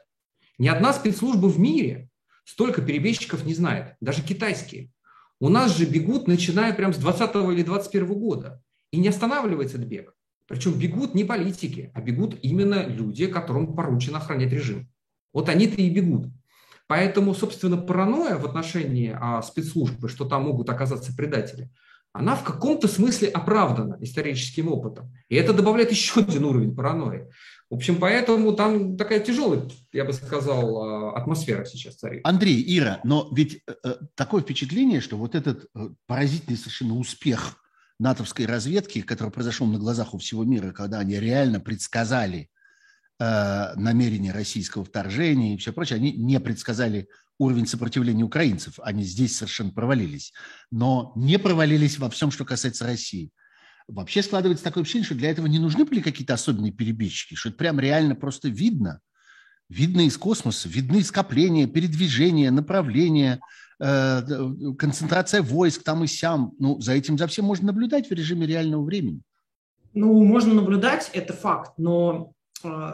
Ни 0.58 0.68
одна 0.68 0.94
спецслужба 0.94 1.48
в 1.48 1.60
мире 1.60 2.10
столько 2.44 2.82
перебежчиков 2.82 3.46
не 3.46 3.54
знает, 3.54 3.96
даже 4.02 4.22
китайские. 4.24 4.92
У 5.40 5.50
нас 5.50 5.76
же 5.76 5.86
бегут, 5.86 6.28
начиная 6.28 6.74
прямо 6.74 6.94
с 6.94 6.98
20 6.98 7.36
или 7.54 7.64
21 7.64 8.14
года. 8.14 8.62
И 8.92 9.00
не 9.00 9.08
останавливается 9.08 9.78
этот 9.78 9.88
бег. 9.88 10.14
Причем 10.52 10.74
бегут 10.74 11.16
не 11.16 11.24
политики, 11.24 11.92
а 11.94 12.02
бегут 12.02 12.38
именно 12.42 12.86
люди, 12.86 13.28
которым 13.28 13.74
поручено 13.74 14.18
охранять 14.18 14.52
режим. 14.52 14.90
Вот 15.32 15.48
они-то 15.48 15.82
и 15.82 15.90
бегут. 15.90 16.28
Поэтому, 16.88 17.34
собственно, 17.34 17.78
паранойя 17.78 18.36
в 18.36 18.46
отношении 18.46 19.16
а, 19.18 19.42
спецслужбы, 19.42 20.10
что 20.10 20.26
там 20.26 20.44
могут 20.44 20.70
оказаться 20.70 21.16
предатели, 21.16 21.70
она 22.12 22.36
в 22.36 22.44
каком-то 22.44 22.90
смысле 22.90 23.30
оправдана 23.30 23.98
историческим 24.02 24.68
опытом. 24.68 25.14
И 25.30 25.36
это 25.36 25.54
добавляет 25.54 25.92
еще 25.92 26.20
один 26.20 26.44
уровень 26.44 26.76
паранойи. 26.76 27.30
В 27.70 27.76
общем, 27.76 27.96
поэтому 27.96 28.52
там 28.52 28.98
такая 28.98 29.22
тяжелая, 29.22 29.70
я 29.94 30.04
бы 30.04 30.12
сказал, 30.12 30.84
а, 30.84 31.16
атмосфера 31.16 31.64
сейчас 31.64 31.96
царит. 31.96 32.20
Андрей, 32.26 32.62
Ира, 32.78 33.00
но 33.06 33.30
ведь 33.32 33.62
э, 33.66 33.74
э 33.86 33.94
такое 34.16 34.42
впечатление, 34.42 35.00
что 35.00 35.16
вот 35.16 35.34
этот 35.34 35.68
э, 35.74 35.90
поразительный 36.08 36.58
совершенно 36.58 36.98
успех 36.98 37.61
натовской 38.02 38.46
разведки, 38.46 39.02
который 39.02 39.32
произошел 39.32 39.68
на 39.68 39.78
глазах 39.78 40.14
у 40.14 40.18
всего 40.18 40.44
мира, 40.44 40.72
когда 40.72 41.00
они 41.00 41.20
реально 41.20 41.60
предсказали 41.60 42.50
э, 43.20 43.74
намерение 43.76 44.32
российского 44.32 44.84
вторжения 44.84 45.54
и 45.54 45.58
все 45.58 45.72
прочее, 45.72 45.98
они 45.98 46.12
не 46.12 46.40
предсказали 46.40 47.08
уровень 47.38 47.68
сопротивления 47.68 48.24
украинцев. 48.24 48.80
Они 48.82 49.04
здесь 49.04 49.38
совершенно 49.38 49.72
провалились. 49.72 50.34
Но 50.72 51.14
не 51.16 51.38
провалились 51.38 52.00
во 52.00 52.10
всем, 52.10 52.32
что 52.32 52.44
касается 52.44 52.86
России. 52.86 53.32
Вообще 53.88 54.24
складывается 54.24 54.64
такое 54.64 54.84
ощущение, 54.84 55.06
что 55.06 55.16
для 55.16 55.30
этого 55.30 55.48
не 55.48 55.60
нужны 55.60 55.86
были 55.86 56.02
какие-то 56.02 56.34
особенные 56.34 56.72
перебежчики, 56.72 57.36
что 57.36 57.50
это 57.50 57.58
прям 57.58 57.80
реально 57.80 58.16
просто 58.16 58.48
видно. 58.48 59.00
Видно 59.70 60.02
из 60.02 60.18
космоса, 60.18 60.68
видны 60.68 61.04
скопления, 61.04 61.68
передвижения, 61.68 62.52
направления, 62.52 63.40
концентрация 63.82 65.42
войск 65.42 65.84
там 65.84 66.04
и 66.04 66.08
сям. 66.08 66.54
Ну, 66.60 66.80
за 66.80 66.94
этим, 66.94 67.18
за 67.18 67.26
всем 67.28 67.46
можно 67.46 67.68
наблюдать 67.68 68.10
в 68.10 68.14
режиме 68.14 68.46
реального 68.46 68.84
времени. 68.84 69.22
Ну, 69.94 70.24
можно 70.24 70.54
наблюдать, 70.54 71.10
это 71.14 71.34
факт, 71.34 71.74
но 71.78 72.32
э, 72.64 72.94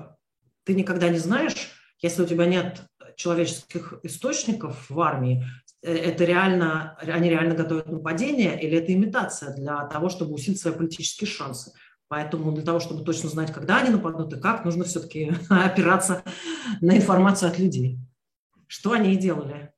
ты 0.64 0.74
никогда 0.74 1.10
не 1.10 1.20
знаешь, 1.20 1.72
если 2.02 2.24
у 2.24 2.26
тебя 2.26 2.46
нет 2.46 2.82
человеческих 3.16 3.96
источников 4.04 4.90
в 4.90 5.00
армии, 5.00 5.44
э, 5.84 5.94
это 5.94 6.24
реально, 6.26 6.98
они 7.02 7.30
реально 7.30 7.54
готовят 7.54 7.92
нападение 7.92 8.60
или 8.60 8.78
это 8.78 8.94
имитация 8.94 9.54
для 9.56 9.86
того, 9.88 10.10
чтобы 10.10 10.34
усилить 10.34 10.60
свои 10.60 10.74
политические 10.74 11.30
шансы. 11.30 11.72
Поэтому 12.08 12.52
для 12.54 12.64
того, 12.64 12.80
чтобы 12.80 13.04
точно 13.04 13.30
знать, 13.30 13.52
когда 13.52 13.80
они 13.80 13.90
нападут 13.90 14.34
и 14.34 14.40
как, 14.40 14.64
нужно 14.66 14.86
все-таки 14.86 15.34
опираться 15.50 16.24
на 16.82 16.98
информацию 16.98 17.52
от 17.52 17.60
людей. 17.60 18.00
Что 18.68 18.94
они 18.94 19.14
и 19.14 19.18
делали, 19.18 19.72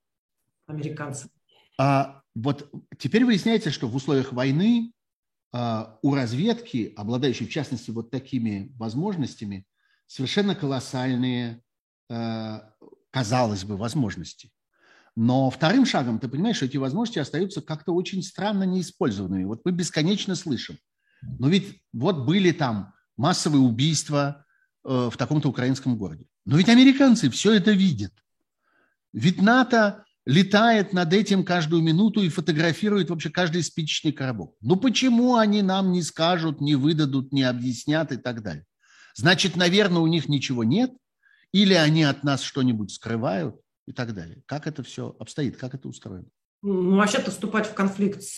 американцы. 0.69 1.29
А 1.77 2.21
вот 2.35 2.71
теперь 2.97 3.25
выясняется, 3.25 3.71
что 3.71 3.87
в 3.87 3.95
условиях 3.95 4.33
войны 4.33 4.93
а, 5.51 5.97
у 6.01 6.13
разведки, 6.13 6.93
обладающей 6.95 7.45
в 7.45 7.49
частности 7.49 7.91
вот 7.91 8.11
такими 8.11 8.71
возможностями, 8.77 9.65
совершенно 10.07 10.55
колоссальные 10.55 11.61
а, 12.09 12.71
казалось 13.11 13.63
бы, 13.63 13.77
возможности. 13.77 14.51
Но 15.15 15.49
вторым 15.49 15.85
шагом, 15.85 16.19
ты 16.19 16.27
понимаешь, 16.27 16.57
что 16.57 16.65
эти 16.65 16.77
возможности 16.77 17.19
остаются 17.19 17.61
как-то 17.61 17.93
очень 17.93 18.23
странно 18.23 18.63
неиспользованными. 18.63 19.43
Вот 19.43 19.61
мы 19.65 19.71
бесконечно 19.71 20.35
слышим. 20.35 20.77
Но 21.21 21.49
ведь 21.49 21.81
вот 21.91 22.25
были 22.25 22.51
там 22.51 22.93
массовые 23.17 23.61
убийства 23.61 24.45
э, 24.85 25.09
в 25.11 25.17
таком-то 25.17 25.49
украинском 25.49 25.97
городе. 25.97 26.25
Но 26.45 26.57
ведь 26.57 26.69
американцы 26.69 27.29
все 27.29 27.53
это 27.53 27.71
видят. 27.71 28.13
Ведь 29.11 29.41
НАТО 29.41 30.05
летает 30.29 30.93
над 30.93 31.13
этим 31.13 31.43
каждую 31.43 31.81
минуту 31.81 32.21
и 32.21 32.29
фотографирует 32.29 33.09
вообще 33.09 33.29
каждый 33.29 33.63
спичечный 33.63 34.11
коробок. 34.11 34.55
Ну 34.61 34.75
почему 34.75 35.35
они 35.35 35.61
нам 35.61 35.91
не 35.91 36.03
скажут, 36.03 36.61
не 36.61 36.75
выдадут, 36.75 37.31
не 37.31 37.43
объяснят 37.43 38.11
и 38.11 38.17
так 38.17 38.43
далее? 38.43 38.65
Значит, 39.15 39.55
наверное, 39.55 40.01
у 40.01 40.07
них 40.07 40.29
ничего 40.29 40.63
нет– 40.63 40.91
или 41.51 41.73
они 41.73 42.03
от 42.03 42.23
нас 42.23 42.41
что-нибудь 42.41 42.91
скрывают 42.91 43.59
и 43.87 43.93
так 43.93 44.13
далее. 44.13 44.41
Как 44.45 44.67
это 44.67 44.83
все 44.83 45.15
обстоит, 45.19 45.57
как 45.57 45.73
это 45.73 45.87
устроено? 45.87 46.27
Ну, 46.61 46.97
вообще-то 46.97 47.31
вступать 47.31 47.67
в 47.67 47.73
конфликт 47.73 48.21
с, 48.21 48.35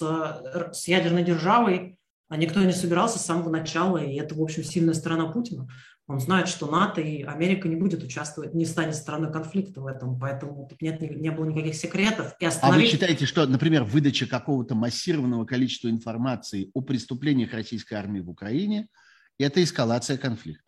с 0.73 0.87
ядерной 0.87 1.23
державой 1.23 1.97
а 2.31 2.37
никто 2.37 2.63
не 2.63 2.71
собирался 2.71 3.19
с 3.19 3.25
самого 3.25 3.49
начала, 3.49 3.97
и 3.97 4.15
это, 4.15 4.35
в 4.35 4.41
общем, 4.41 4.63
сильная 4.63 4.93
сторона 4.93 5.29
Путина. 5.29 5.67
Он 6.07 6.21
знает, 6.21 6.47
что 6.47 6.65
НАТО 6.65 7.01
и 7.01 7.23
Америка 7.23 7.67
не 7.67 7.75
будет 7.75 8.03
участвовать, 8.03 8.53
не 8.53 8.65
станет 8.65 8.95
стороной 8.95 9.33
конфликта 9.33 9.81
в 9.81 9.85
этом, 9.85 10.17
поэтому 10.17 10.65
тут 10.65 10.81
нет, 10.81 11.01
не, 11.01 11.09
не 11.09 11.29
было 11.29 11.43
никаких 11.43 11.75
секретов. 11.75 12.33
И 12.39 12.45
остановить... 12.45 12.85
А 12.85 12.85
вы 12.85 12.89
считаете, 12.89 13.25
что, 13.25 13.45
например, 13.45 13.83
выдача 13.83 14.27
какого-то 14.27 14.75
массированного 14.75 15.43
количества 15.43 15.89
информации 15.89 16.71
о 16.73 16.79
преступлениях 16.79 17.51
российской 17.51 17.95
армии 17.95 18.21
в 18.21 18.29
Украине– 18.29 18.87
это 19.37 19.61
эскалация 19.61 20.17
конфликта? 20.17 20.63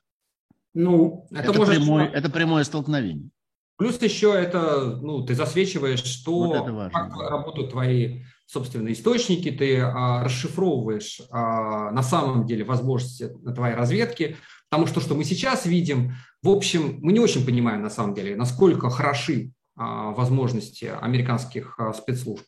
Ну, 0.74 1.28
это, 1.32 1.52
это, 1.52 1.60
может... 1.60 1.76
прямой, 1.76 2.08
это 2.08 2.30
прямое 2.30 2.66
столкновение. 2.66 3.30
Плюс 3.78 4.02
еще 4.02 4.34
это, 4.34 4.98
ну, 4.98 5.26
ты 5.26 5.34
засвечиваешь, 5.34 6.04
что 6.04 6.66
вот 6.66 6.92
как 6.92 7.16
работают 7.16 7.72
твои 7.72 8.24
собственные 8.46 8.94
источники, 8.94 9.52
ты 9.52 9.80
а, 9.80 10.24
расшифровываешь 10.24 11.22
а, 11.32 11.92
на 11.92 12.04
самом 12.04 12.46
деле 12.46 12.64
возможности 12.64 13.30
твоей 13.56 13.76
разведки, 13.76 14.38
потому 14.70 14.88
что 14.88 15.02
что 15.02 15.16
мы 15.16 15.24
сейчас 15.24 15.66
видим, 15.66 16.14
в 16.42 16.50
общем, 16.50 17.00
мы 17.02 17.14
не 17.14 17.20
очень 17.20 17.46
понимаем 17.46 17.82
на 17.82 17.90
самом 17.90 18.14
деле, 18.14 18.36
насколько 18.36 18.90
хороши 18.90 19.52
а, 19.76 20.12
возможности 20.12 20.86
американских 20.86 21.80
а, 21.80 21.94
спецслужб. 21.94 22.46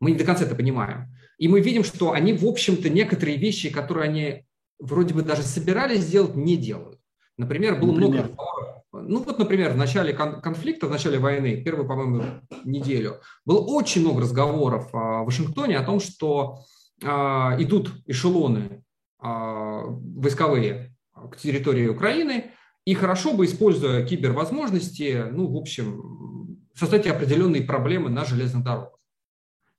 Мы 0.00 0.10
не 0.10 0.18
до 0.18 0.24
конца 0.24 0.44
это 0.44 0.56
понимаем. 0.56 1.14
И 1.38 1.46
мы 1.46 1.60
видим, 1.60 1.84
что 1.84 2.12
они, 2.12 2.32
в 2.32 2.44
общем-то, 2.44 2.88
некоторые 2.90 3.36
вещи, 3.36 3.70
которые 3.70 4.08
они 4.08 4.44
вроде 4.80 5.14
бы 5.14 5.22
даже 5.22 5.42
собирались 5.42 6.00
сделать, 6.00 6.34
не 6.34 6.56
делают. 6.56 6.98
Например, 7.36 7.78
было 7.78 7.92
например? 7.92 8.24
много. 8.24 8.63
Ну 9.06 9.22
вот, 9.22 9.38
например, 9.38 9.72
в 9.72 9.76
начале 9.76 10.12
конфликта, 10.12 10.86
в 10.86 10.90
начале 10.90 11.18
войны, 11.18 11.62
первую, 11.62 11.86
по-моему, 11.86 12.24
неделю, 12.64 13.20
было 13.44 13.60
очень 13.60 14.00
много 14.02 14.22
разговоров 14.22 14.88
а, 14.92 15.22
в 15.22 15.26
Вашингтоне 15.26 15.78
о 15.78 15.84
том, 15.84 16.00
что 16.00 16.60
а, 17.02 17.56
идут 17.58 17.92
эшелоны 18.06 18.84
а, 19.18 19.82
войсковые 19.86 20.96
к 21.30 21.36
территории 21.36 21.88
Украины, 21.88 22.52
и 22.84 22.94
хорошо 22.94 23.32
бы, 23.32 23.46
используя 23.46 24.04
кибервозможности, 24.04 25.24
ну, 25.30 25.46
в 25.46 25.56
общем, 25.56 26.58
создать 26.74 27.06
определенные 27.06 27.62
проблемы 27.62 28.10
на 28.10 28.24
железных 28.24 28.64
дорогах. 28.64 28.98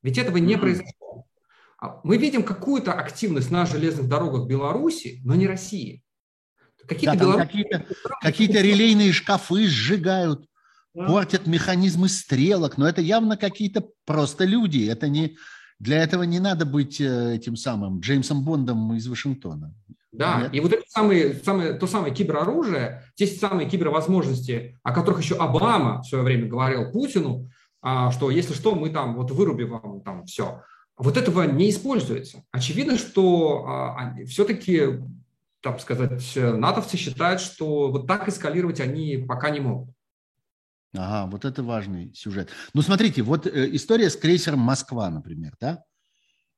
Ведь 0.02 0.18
этого 0.18 0.38
не 0.38 0.58
произошло. 0.58 1.26
Мы 2.04 2.18
видим 2.18 2.44
какую-то 2.44 2.94
активность 2.94 3.52
на 3.52 3.66
железных 3.66 4.08
дорогах 4.08 4.48
Беларуси, 4.48 5.22
но 5.24 5.36
не 5.36 5.46
России. 5.46 6.05
Какие-то, 6.88 7.18
да, 7.18 7.24
белорусские... 7.24 7.64
какие-то, 7.64 7.86
какие-то 8.22 8.62
релейные 8.62 9.12
шкафы 9.12 9.68
сжигают, 9.68 10.46
да. 10.94 11.06
портят 11.06 11.48
механизмы 11.48 12.10
стрелок, 12.10 12.78
но 12.78 12.88
это 12.88 13.02
явно 13.02 13.38
какие-то 13.38 13.84
просто 14.06 14.46
люди. 14.46 14.88
Это 14.90 15.08
не, 15.08 15.38
для 15.80 16.04
этого 16.04 16.24
не 16.24 16.40
надо 16.40 16.66
быть 16.66 17.02
э, 17.02 17.36
этим 17.36 17.56
самым 17.56 18.00
Джеймсом 18.00 18.44
Бондом 18.44 18.94
из 18.96 19.08
Вашингтона. 19.08 19.74
Да, 20.12 20.42
Нет? 20.44 20.54
и 20.54 20.60
вот 20.62 20.72
это 20.72 20.84
самое, 20.88 21.34
самое, 21.34 21.74
то 21.74 21.88
самое 21.88 22.14
кибероружие, 22.14 23.04
те 23.16 23.28
самые 23.28 23.70
кибервозможности, 23.70 24.80
о 24.84 24.94
которых 24.94 25.22
еще 25.22 25.36
Обама 25.36 26.02
в 26.02 26.06
свое 26.06 26.24
время 26.24 26.48
говорил 26.48 26.92
Путину, 26.92 27.50
а, 27.82 28.12
что 28.12 28.32
если 28.32 28.54
что, 28.54 28.76
мы 28.76 28.90
там 28.90 29.16
вот 29.16 29.32
вырубим 29.32 29.72
вам 29.72 30.02
там 30.02 30.26
все. 30.26 30.62
Вот 30.98 31.18
этого 31.18 31.44
не 31.44 31.70
используется. 31.70 32.44
Очевидно, 32.52 32.98
что 32.98 33.66
а, 33.68 34.16
все-таки 34.26 35.02
так 35.66 35.82
сказать, 35.82 36.22
натовцы 36.36 36.95
считают, 36.95 37.41
что 37.41 37.89
вот 37.89 38.05
так 38.05 38.30
эскалировать 38.30 38.79
они 38.79 39.17
пока 39.28 39.50
не 39.50 39.59
могут. 39.59 39.89
Ага, 40.93 41.32
вот 41.32 41.43
это 41.43 41.63
важный 41.63 42.13
сюжет. 42.13 42.51
Ну, 42.75 42.83
смотрите, 42.83 43.24
вот 43.24 43.47
э, 43.47 43.75
история 43.75 44.12
с 44.12 44.16
крейсером 44.16 44.59
«Москва», 44.59 45.09
например, 45.09 45.54
да? 45.59 45.83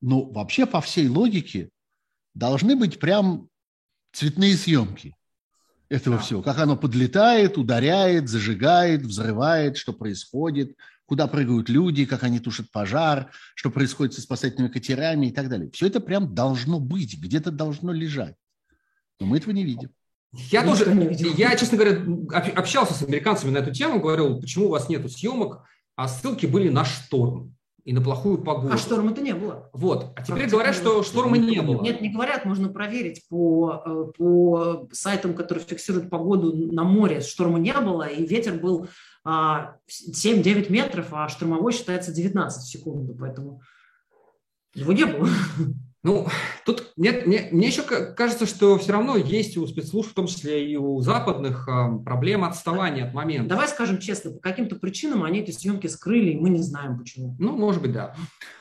Ну, 0.01 0.29
вообще, 0.29 0.65
по 0.65 0.81
всей 0.81 1.07
логике, 1.07 1.69
должны 2.35 2.75
быть 2.75 2.99
прям 2.99 3.47
цветные 4.11 4.57
съемки 4.57 5.15
этого 5.87 6.17
да. 6.17 6.21
всего. 6.21 6.41
Как 6.41 6.59
оно 6.59 6.75
подлетает, 6.75 7.57
ударяет, 7.57 8.27
зажигает, 8.27 9.03
взрывает, 9.03 9.77
что 9.77 9.93
происходит, 9.93 10.75
куда 11.05 11.27
прыгают 11.27 11.69
люди, 11.69 12.05
как 12.05 12.23
они 12.23 12.41
тушат 12.41 12.69
пожар, 12.71 13.31
что 13.55 13.71
происходит 13.71 14.15
со 14.15 14.21
спасательными 14.21 14.69
катерами 14.69 15.27
и 15.27 15.31
так 15.31 15.47
далее. 15.47 15.71
Все 15.71 15.87
это 15.87 16.01
прям 16.01 16.35
должно 16.35 16.81
быть, 16.81 17.17
где-то 17.17 17.51
должно 17.51 17.93
лежать. 17.93 18.35
Но 19.19 19.27
мы 19.27 19.37
этого 19.37 19.51
не 19.51 19.63
видим. 19.63 19.89
Я 20.33 20.63
тоже, 20.63 20.85
я, 21.37 21.55
честно 21.55 21.77
говоря, 21.77 22.01
общался 22.55 22.93
с 22.93 23.01
американцами 23.01 23.51
на 23.51 23.59
эту 23.59 23.71
тему, 23.71 23.99
говорил, 23.99 24.39
почему 24.39 24.65
у 24.65 24.69
вас 24.69 24.89
нет 24.89 25.09
съемок, 25.11 25.63
а 25.95 26.07
ссылки 26.07 26.45
были 26.45 26.69
на 26.69 26.85
шторм 26.85 27.55
и 27.87 27.93
на 27.93 28.01
плохую 28.01 28.39
погоду. 28.39 28.73
А 28.73 28.77
шторма-то 28.77 29.21
не 29.21 29.33
было. 29.33 29.69
Вот. 29.71 30.11
А 30.17 30.21
теперь 30.21 30.49
говорят, 30.49 30.75
что 30.75 31.01
шторма 31.03 31.37
не 31.37 31.61
было. 31.61 31.81
Нет, 31.81 32.01
не 32.01 32.09
говорят, 32.09 32.43
можно 32.43 32.67
проверить 32.67 33.25
по, 33.29 33.81
э, 33.85 34.11
по 34.17 34.89
сайтам, 34.91 35.33
которые 35.33 35.63
фиксируют 35.63 36.09
погоду 36.09 36.53
на 36.53 36.83
море. 36.83 37.21
Шторма 37.21 37.59
не 37.59 37.73
было, 37.73 38.03
и 38.03 38.25
ветер 38.25 38.55
был 38.55 38.89
7-9 39.25 39.25
а, 39.25 40.69
метров, 40.69 41.07
а 41.11 41.29
штормовой 41.29 41.71
считается 41.71 42.11
19 42.11 42.61
в 42.61 42.69
секунду, 42.69 43.15
поэтому 43.17 43.61
его 44.75 44.91
не 44.91 45.05
было. 45.05 45.29
Ну, 46.03 46.27
тут 46.65 46.93
мне, 46.95 47.11
мне, 47.25 47.49
мне 47.51 47.67
еще 47.67 47.81
кажется, 47.81 48.45
что 48.45 48.77
все 48.77 48.93
равно 48.93 49.17
есть 49.17 49.57
у 49.57 49.65
спецслужб, 49.65 50.11
в 50.11 50.13
том 50.13 50.27
числе 50.27 50.71
и 50.71 50.75
у 50.75 51.01
западных, 51.01 51.67
а, 51.67 51.97
проблема 51.97 52.47
отставания 52.47 53.07
от 53.07 53.13
момента. 53.13 53.49
Давай 53.49 53.67
скажем 53.67 53.99
честно, 53.99 54.31
по 54.31 54.39
каким-то 54.39 54.75
причинам 54.75 55.23
они 55.23 55.39
эти 55.39 55.51
съемки 55.51 55.87
скрыли, 55.87 56.31
и 56.31 56.39
мы 56.39 56.49
не 56.49 56.61
знаем 56.61 56.97
почему. 56.97 57.35
Ну, 57.39 57.57
может 57.57 57.81
быть, 57.81 57.93
да. 57.93 58.15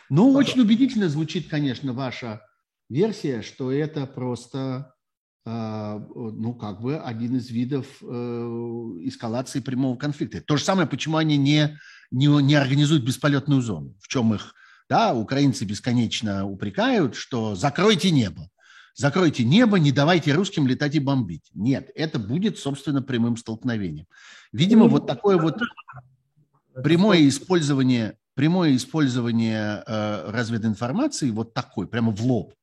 Ну, 0.09 0.29
Потом. 0.29 0.37
очень 0.37 0.61
убедительно 0.63 1.09
звучит, 1.09 1.49
конечно, 1.49 1.93
ваша 1.93 2.43
версия, 2.89 3.43
что 3.43 3.71
это 3.71 4.07
просто, 4.07 4.95
а, 5.45 5.99
ну, 6.15 6.55
как 6.55 6.81
бы 6.81 6.97
один 6.97 7.37
из 7.37 7.51
видов 7.51 7.87
э, 8.03 8.07
эскалации 9.05 9.61
прямого 9.61 9.97
конфликта. 9.97 10.41
То 10.41 10.57
же 10.57 10.65
самое, 10.65 10.89
почему 10.89 11.19
они 11.19 11.37
не, 11.37 11.79
не, 12.11 12.27
не 12.43 12.55
организуют 12.55 13.05
бесполетную 13.05 13.61
зону, 13.61 13.95
в 14.01 14.09
чем 14.09 14.35
их 14.35 14.55
Да, 14.89 15.15
украинцы 15.15 15.65
бесконечно 15.65 16.47
упрекают, 16.47 17.17
что 17.17 17.55
закройте 17.55 18.11
небо. 18.11 18.49
Закройте 18.95 19.45
небо, 19.45 19.79
не 19.79 19.93
давайте 19.93 20.33
русским 20.33 20.67
летать 20.67 20.95
и 20.95 21.01
бомбить. 21.01 21.51
Нет, 21.53 21.91
это 21.95 22.19
будет, 22.19 22.59
собственно, 22.59 23.03
прямым 23.03 23.37
столкновением. 23.37 24.07
Видимо, 24.53 24.85
ну, 24.85 24.91
вот 24.91 25.07
такое 25.07 25.37
вот 25.37 25.59
прямое 26.83 27.29
использование, 27.29 28.17
прямое 28.35 28.75
использование 28.75 29.83
э, 29.87 30.31
развединформации, 30.31 31.31
вот 31.31 31.53
такой, 31.53 31.87
прямо 31.87 32.11
в 32.11 32.23
лоб, 32.23 32.55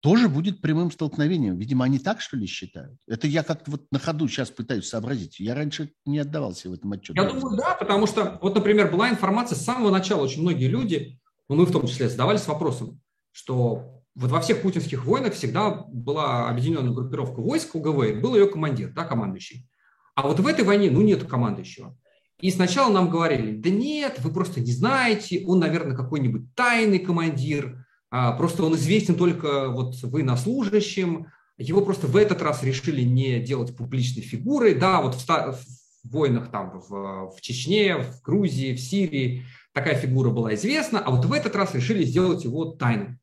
тоже 0.00 0.30
будет 0.30 0.62
прямым 0.62 0.90
столкновением. 0.90 1.58
Видимо, 1.58 1.84
они 1.84 1.98
так, 1.98 2.22
что 2.22 2.38
ли, 2.38 2.46
считают? 2.46 2.96
Это 3.06 3.26
я 3.26 3.42
как-то 3.42 3.72
вот 3.72 3.86
на 3.92 3.98
ходу 3.98 4.28
сейчас 4.28 4.50
пытаюсь 4.50 4.88
сообразить. 4.88 5.40
Я 5.40 5.54
раньше 5.54 5.92
не 6.06 6.18
отдавался 6.18 6.70
в 6.70 6.72
этом 6.72 6.92
отчете. 6.92 7.20
Я 7.20 7.28
думаю, 7.28 7.58
да, 7.58 7.74
потому 7.74 8.06
что, 8.06 8.38
вот, 8.40 8.54
например, 8.54 8.90
была 8.90 9.10
информация 9.10 9.56
с 9.56 9.64
самого 9.64 9.90
начала, 9.90 10.22
очень 10.22 10.40
многие 10.40 10.68
люди, 10.68 11.19
ну, 11.50 11.56
мы 11.56 11.66
в 11.66 11.72
том 11.72 11.86
числе, 11.86 12.08
задавались 12.08 12.46
вопросом, 12.46 13.00
что 13.32 14.04
вот 14.14 14.30
во 14.30 14.40
всех 14.40 14.62
путинских 14.62 15.04
войнах 15.04 15.34
всегда 15.34 15.70
была 15.88 16.48
объединенная 16.48 16.92
группировка 16.92 17.40
войск 17.40 17.74
УГВ, 17.74 18.20
был 18.20 18.36
ее 18.36 18.46
командир, 18.46 18.92
да, 18.92 19.04
командующий. 19.04 19.68
А 20.14 20.22
вот 20.28 20.38
в 20.38 20.46
этой 20.46 20.64
войне, 20.64 20.90
ну, 20.90 21.00
нет 21.00 21.24
командующего. 21.24 21.96
И 22.40 22.52
сначала 22.52 22.92
нам 22.92 23.10
говорили, 23.10 23.56
да 23.56 23.68
нет, 23.68 24.20
вы 24.20 24.32
просто 24.32 24.60
не 24.60 24.72
знаете, 24.72 25.44
он, 25.44 25.58
наверное, 25.58 25.96
какой-нибудь 25.96 26.54
тайный 26.54 27.00
командир, 27.00 27.84
а, 28.10 28.32
просто 28.32 28.62
он 28.62 28.76
известен 28.76 29.16
только 29.16 29.70
вот 29.70 30.00
военнослужащим, 30.02 31.26
его 31.58 31.82
просто 31.82 32.06
в 32.06 32.16
этот 32.16 32.42
раз 32.42 32.62
решили 32.62 33.02
не 33.02 33.40
делать 33.40 33.76
публичной 33.76 34.22
фигурой. 34.22 34.74
Да, 34.74 35.02
вот 35.02 35.16
в, 35.16 35.26
в 35.26 35.58
войнах 36.04 36.50
там 36.52 36.80
в, 36.80 37.32
в 37.36 37.40
Чечне, 37.40 37.98
в 37.98 38.22
Грузии, 38.22 38.74
в 38.74 38.80
Сирии 38.80 39.44
такая 39.72 39.94
фигура 39.94 40.30
была 40.30 40.54
известна, 40.54 41.00
а 41.00 41.10
вот 41.10 41.24
в 41.24 41.32
этот 41.32 41.54
раз 41.56 41.74
решили 41.74 42.04
сделать 42.04 42.44
его 42.44 42.66
тайным 42.66 43.20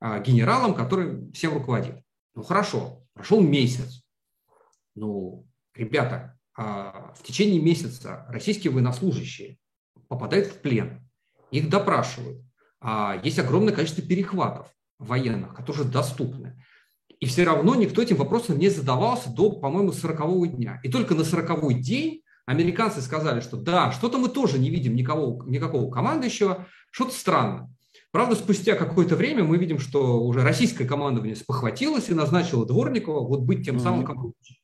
а, 0.00 0.20
генералом, 0.20 0.74
который 0.74 1.30
всем 1.32 1.54
руководит. 1.54 2.02
Ну 2.34 2.42
хорошо, 2.42 3.04
прошел 3.12 3.40
месяц. 3.40 4.02
Ну, 4.94 5.46
ребята, 5.74 6.38
а, 6.56 7.12
в 7.14 7.22
течение 7.22 7.60
месяца 7.60 8.26
российские 8.28 8.72
военнослужащие 8.72 9.58
попадают 10.08 10.48
в 10.48 10.60
плен, 10.60 11.08
их 11.50 11.68
допрашивают, 11.68 12.42
а, 12.80 13.20
есть 13.22 13.38
огромное 13.38 13.74
количество 13.74 14.02
перехватов 14.02 14.68
военных, 14.98 15.54
которые 15.54 15.88
доступны. 15.88 16.62
И 17.18 17.26
все 17.26 17.44
равно 17.44 17.74
никто 17.74 18.00
этим 18.00 18.16
вопросом 18.16 18.58
не 18.58 18.70
задавался 18.70 19.30
до, 19.30 19.52
по-моему, 19.52 19.92
40 19.92 20.56
дня. 20.56 20.80
И 20.82 20.90
только 20.90 21.14
на 21.14 21.24
40 21.24 21.80
день 21.80 22.22
американцы 22.46 23.00
сказали, 23.00 23.40
что 23.40 23.56
да, 23.56 23.92
что-то 23.92 24.18
мы 24.18 24.28
тоже 24.28 24.58
не 24.58 24.70
видим 24.70 24.94
никого, 24.94 25.44
никакого 25.46 25.90
командующего, 25.90 26.66
что-то 26.90 27.12
странно. 27.12 27.72
Правда, 28.12 28.34
спустя 28.34 28.74
какое-то 28.74 29.14
время 29.14 29.44
мы 29.44 29.56
видим, 29.56 29.78
что 29.78 30.22
уже 30.22 30.42
российское 30.42 30.84
командование 30.84 31.36
спохватилось 31.36 32.08
и 32.08 32.14
назначило 32.14 32.66
Дворникова 32.66 33.26
вот 33.26 33.40
быть 33.40 33.64
тем 33.64 33.78
самым 33.78 34.04
командующим. 34.04 34.56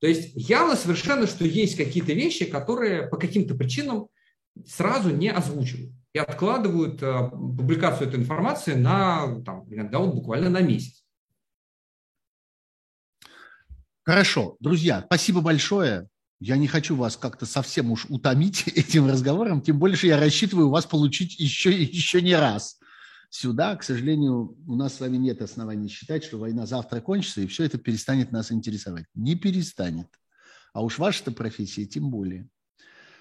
То 0.00 0.08
есть 0.08 0.32
явно 0.34 0.74
совершенно, 0.74 1.28
что 1.28 1.44
есть 1.44 1.76
какие-то 1.76 2.12
вещи, 2.12 2.44
которые 2.44 3.06
по 3.06 3.16
каким-то 3.16 3.54
причинам 3.54 4.08
сразу 4.66 5.10
не 5.10 5.30
озвучивают 5.30 5.92
и 6.12 6.18
откладывают 6.18 7.00
э, 7.02 7.30
публикацию 7.30 8.08
этой 8.08 8.18
информации 8.18 8.74
на, 8.74 9.40
там, 9.44 9.64
иногда 9.72 10.00
вот 10.00 10.14
буквально 10.14 10.50
на 10.50 10.60
месяц. 10.60 11.04
Хорошо, 14.02 14.56
друзья, 14.58 15.04
спасибо 15.06 15.40
большое. 15.40 16.08
Я 16.42 16.56
не 16.56 16.66
хочу 16.66 16.96
вас 16.96 17.16
как-то 17.16 17.46
совсем 17.46 17.92
уж 17.92 18.06
утомить 18.08 18.66
этим 18.66 19.08
разговором, 19.08 19.62
тем 19.62 19.78
больше 19.78 20.08
я 20.08 20.18
рассчитываю 20.18 20.70
вас 20.70 20.86
получить 20.86 21.38
еще, 21.38 21.70
еще 21.70 22.20
не 22.20 22.34
раз 22.34 22.80
сюда. 23.30 23.76
К 23.76 23.84
сожалению, 23.84 24.58
у 24.66 24.74
нас 24.74 24.96
с 24.96 25.00
вами 25.00 25.18
нет 25.18 25.40
оснований 25.40 25.88
считать, 25.88 26.24
что 26.24 26.38
война 26.38 26.66
завтра 26.66 27.00
кончится, 27.00 27.42
и 27.42 27.46
все 27.46 27.62
это 27.62 27.78
перестанет 27.78 28.32
нас 28.32 28.50
интересовать. 28.50 29.04
Не 29.14 29.36
перестанет. 29.36 30.08
А 30.72 30.82
уж 30.82 30.98
ваша-то 30.98 31.30
профессия 31.30 31.86
тем 31.86 32.10
более. 32.10 32.48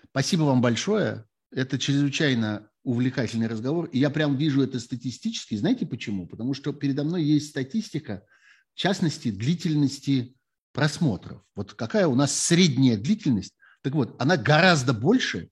Спасибо 0.09 0.43
вам 0.43 0.61
большое. 0.61 1.25
Это 1.51 1.77
чрезвычайно 1.77 2.69
увлекательный 2.83 3.47
разговор. 3.47 3.85
И 3.85 3.99
я 3.99 4.09
прям 4.09 4.35
вижу 4.35 4.63
это 4.63 4.79
статистически. 4.79 5.55
Знаете 5.55 5.85
почему? 5.85 6.25
Потому 6.25 6.55
что 6.55 6.73
передо 6.73 7.03
мной 7.03 7.23
есть 7.23 7.49
статистика, 7.49 8.25
в 8.73 8.79
частности, 8.79 9.29
длительности 9.29 10.35
просмотров. 10.73 11.41
Вот 11.55 11.73
какая 11.73 12.07
у 12.07 12.15
нас 12.15 12.33
средняя 12.33 12.97
длительность. 12.97 13.53
Так 13.81 13.93
вот, 13.93 14.15
она 14.19 14.37
гораздо 14.37 14.93
больше, 14.93 15.49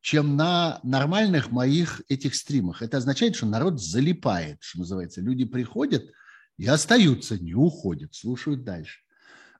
чем 0.00 0.36
на 0.36 0.80
нормальных 0.82 1.50
моих 1.50 2.02
этих 2.08 2.34
стримах. 2.34 2.82
Это 2.82 2.98
означает, 2.98 3.36
что 3.36 3.46
народ 3.46 3.80
залипает, 3.80 4.58
что 4.60 4.80
называется. 4.80 5.20
Люди 5.20 5.44
приходят 5.44 6.04
и 6.56 6.66
остаются, 6.66 7.38
не 7.38 7.54
уходят, 7.54 8.14
слушают 8.14 8.64
дальше. 8.64 9.00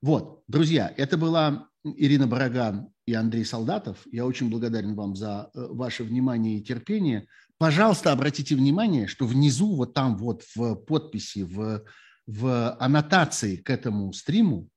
Вот, 0.01 0.43
друзья, 0.47 0.93
это 0.97 1.16
была 1.16 1.68
Ирина 1.85 2.26
Бараган 2.26 2.89
и 3.06 3.14
Андрей 3.14 3.44
Солдатов. 3.44 3.98
Я 4.10 4.26
очень 4.26 4.48
благодарен 4.51 4.94
вам 4.94 5.16
за 5.16 5.51
э, 5.55 5.66
ваше 5.70 6.05
внимание 6.05 6.59
и 6.59 6.62
терпение. 6.62 7.26
Пожалуйста, 7.56 8.12
обратите 8.12 8.55
внимание, 8.55 9.09
что 9.09 9.26
внизу, 9.26 9.74
вот 9.74 9.94
там 9.94 10.16
вот 10.16 10.44
в 10.55 10.76
подписи, 10.76 11.40
в, 11.40 11.82
в 12.26 12.76
аннотации 12.78 13.56
к 13.56 13.70
этому 13.70 14.12
стриму 14.12 14.68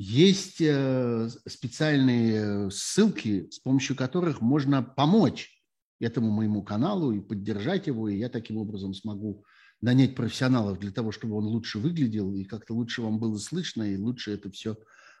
есть 0.00 0.60
э, 0.60 1.28
специальные 1.48 2.70
ссылки, 2.70 3.48
с 3.50 3.58
помощью 3.58 3.96
которых 3.96 4.40
можно 4.40 4.80
помочь 4.80 5.60
этому 5.98 6.30
моему 6.30 6.62
каналу 6.62 7.10
и 7.10 7.20
поддержать 7.20 7.88
его, 7.88 8.08
и 8.08 8.16
я 8.16 8.28
таким 8.28 8.58
образом 8.58 8.94
смогу 8.94 9.44
нанять 9.80 10.14
профессионалов 10.14 10.78
для 10.78 10.92
того, 10.92 11.10
чтобы 11.10 11.34
он 11.34 11.46
лучше 11.46 11.80
выглядел, 11.80 12.32
и 12.32 12.44
как-то 12.44 12.74
лучше 12.74 13.02
вам 13.02 13.18
было 13.18 13.38
слышно, 13.38 13.82
и 13.82 13.96
лучше 13.96 14.30
это 14.30 14.52
все 14.52 14.78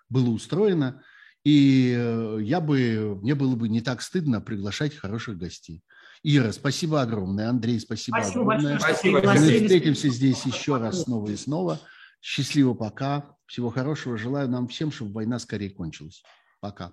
было 0.08 0.30
устроено. 0.30 1.02
И 1.42 1.92
э, 1.98 2.38
я 2.42 2.60
бы, 2.60 3.18
мне 3.20 3.34
было 3.34 3.56
бы 3.56 3.68
не 3.68 3.80
так 3.80 4.00
стыдно 4.00 4.40
приглашать 4.40 4.94
хороших 4.94 5.38
гостей. 5.38 5.82
Ира, 6.22 6.52
спасибо 6.52 7.02
огромное. 7.02 7.48
Андрей, 7.48 7.80
спасибо, 7.80 8.18
спасибо 8.20 8.54
огромное. 8.54 8.78
Большое, 8.78 8.94
спасибо. 8.94 9.22
Мы 9.24 9.64
встретимся 9.64 10.08
здесь 10.08 10.46
еще 10.46 10.76
раз 10.76 11.02
снова 11.02 11.28
и 11.30 11.36
снова. 11.36 11.80
Счастливо 12.20 12.74
пока. 12.74 13.36
Всего 13.46 13.70
хорошего. 13.70 14.18
Желаю 14.18 14.48
нам 14.48 14.68
всем, 14.68 14.90
чтобы 14.90 15.12
война 15.12 15.38
скорее 15.38 15.70
кончилась. 15.70 16.22
Пока. 16.60 16.92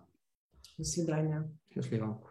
До 0.78 0.84
свидания. 0.84 1.58
Счастливо. 1.74 2.22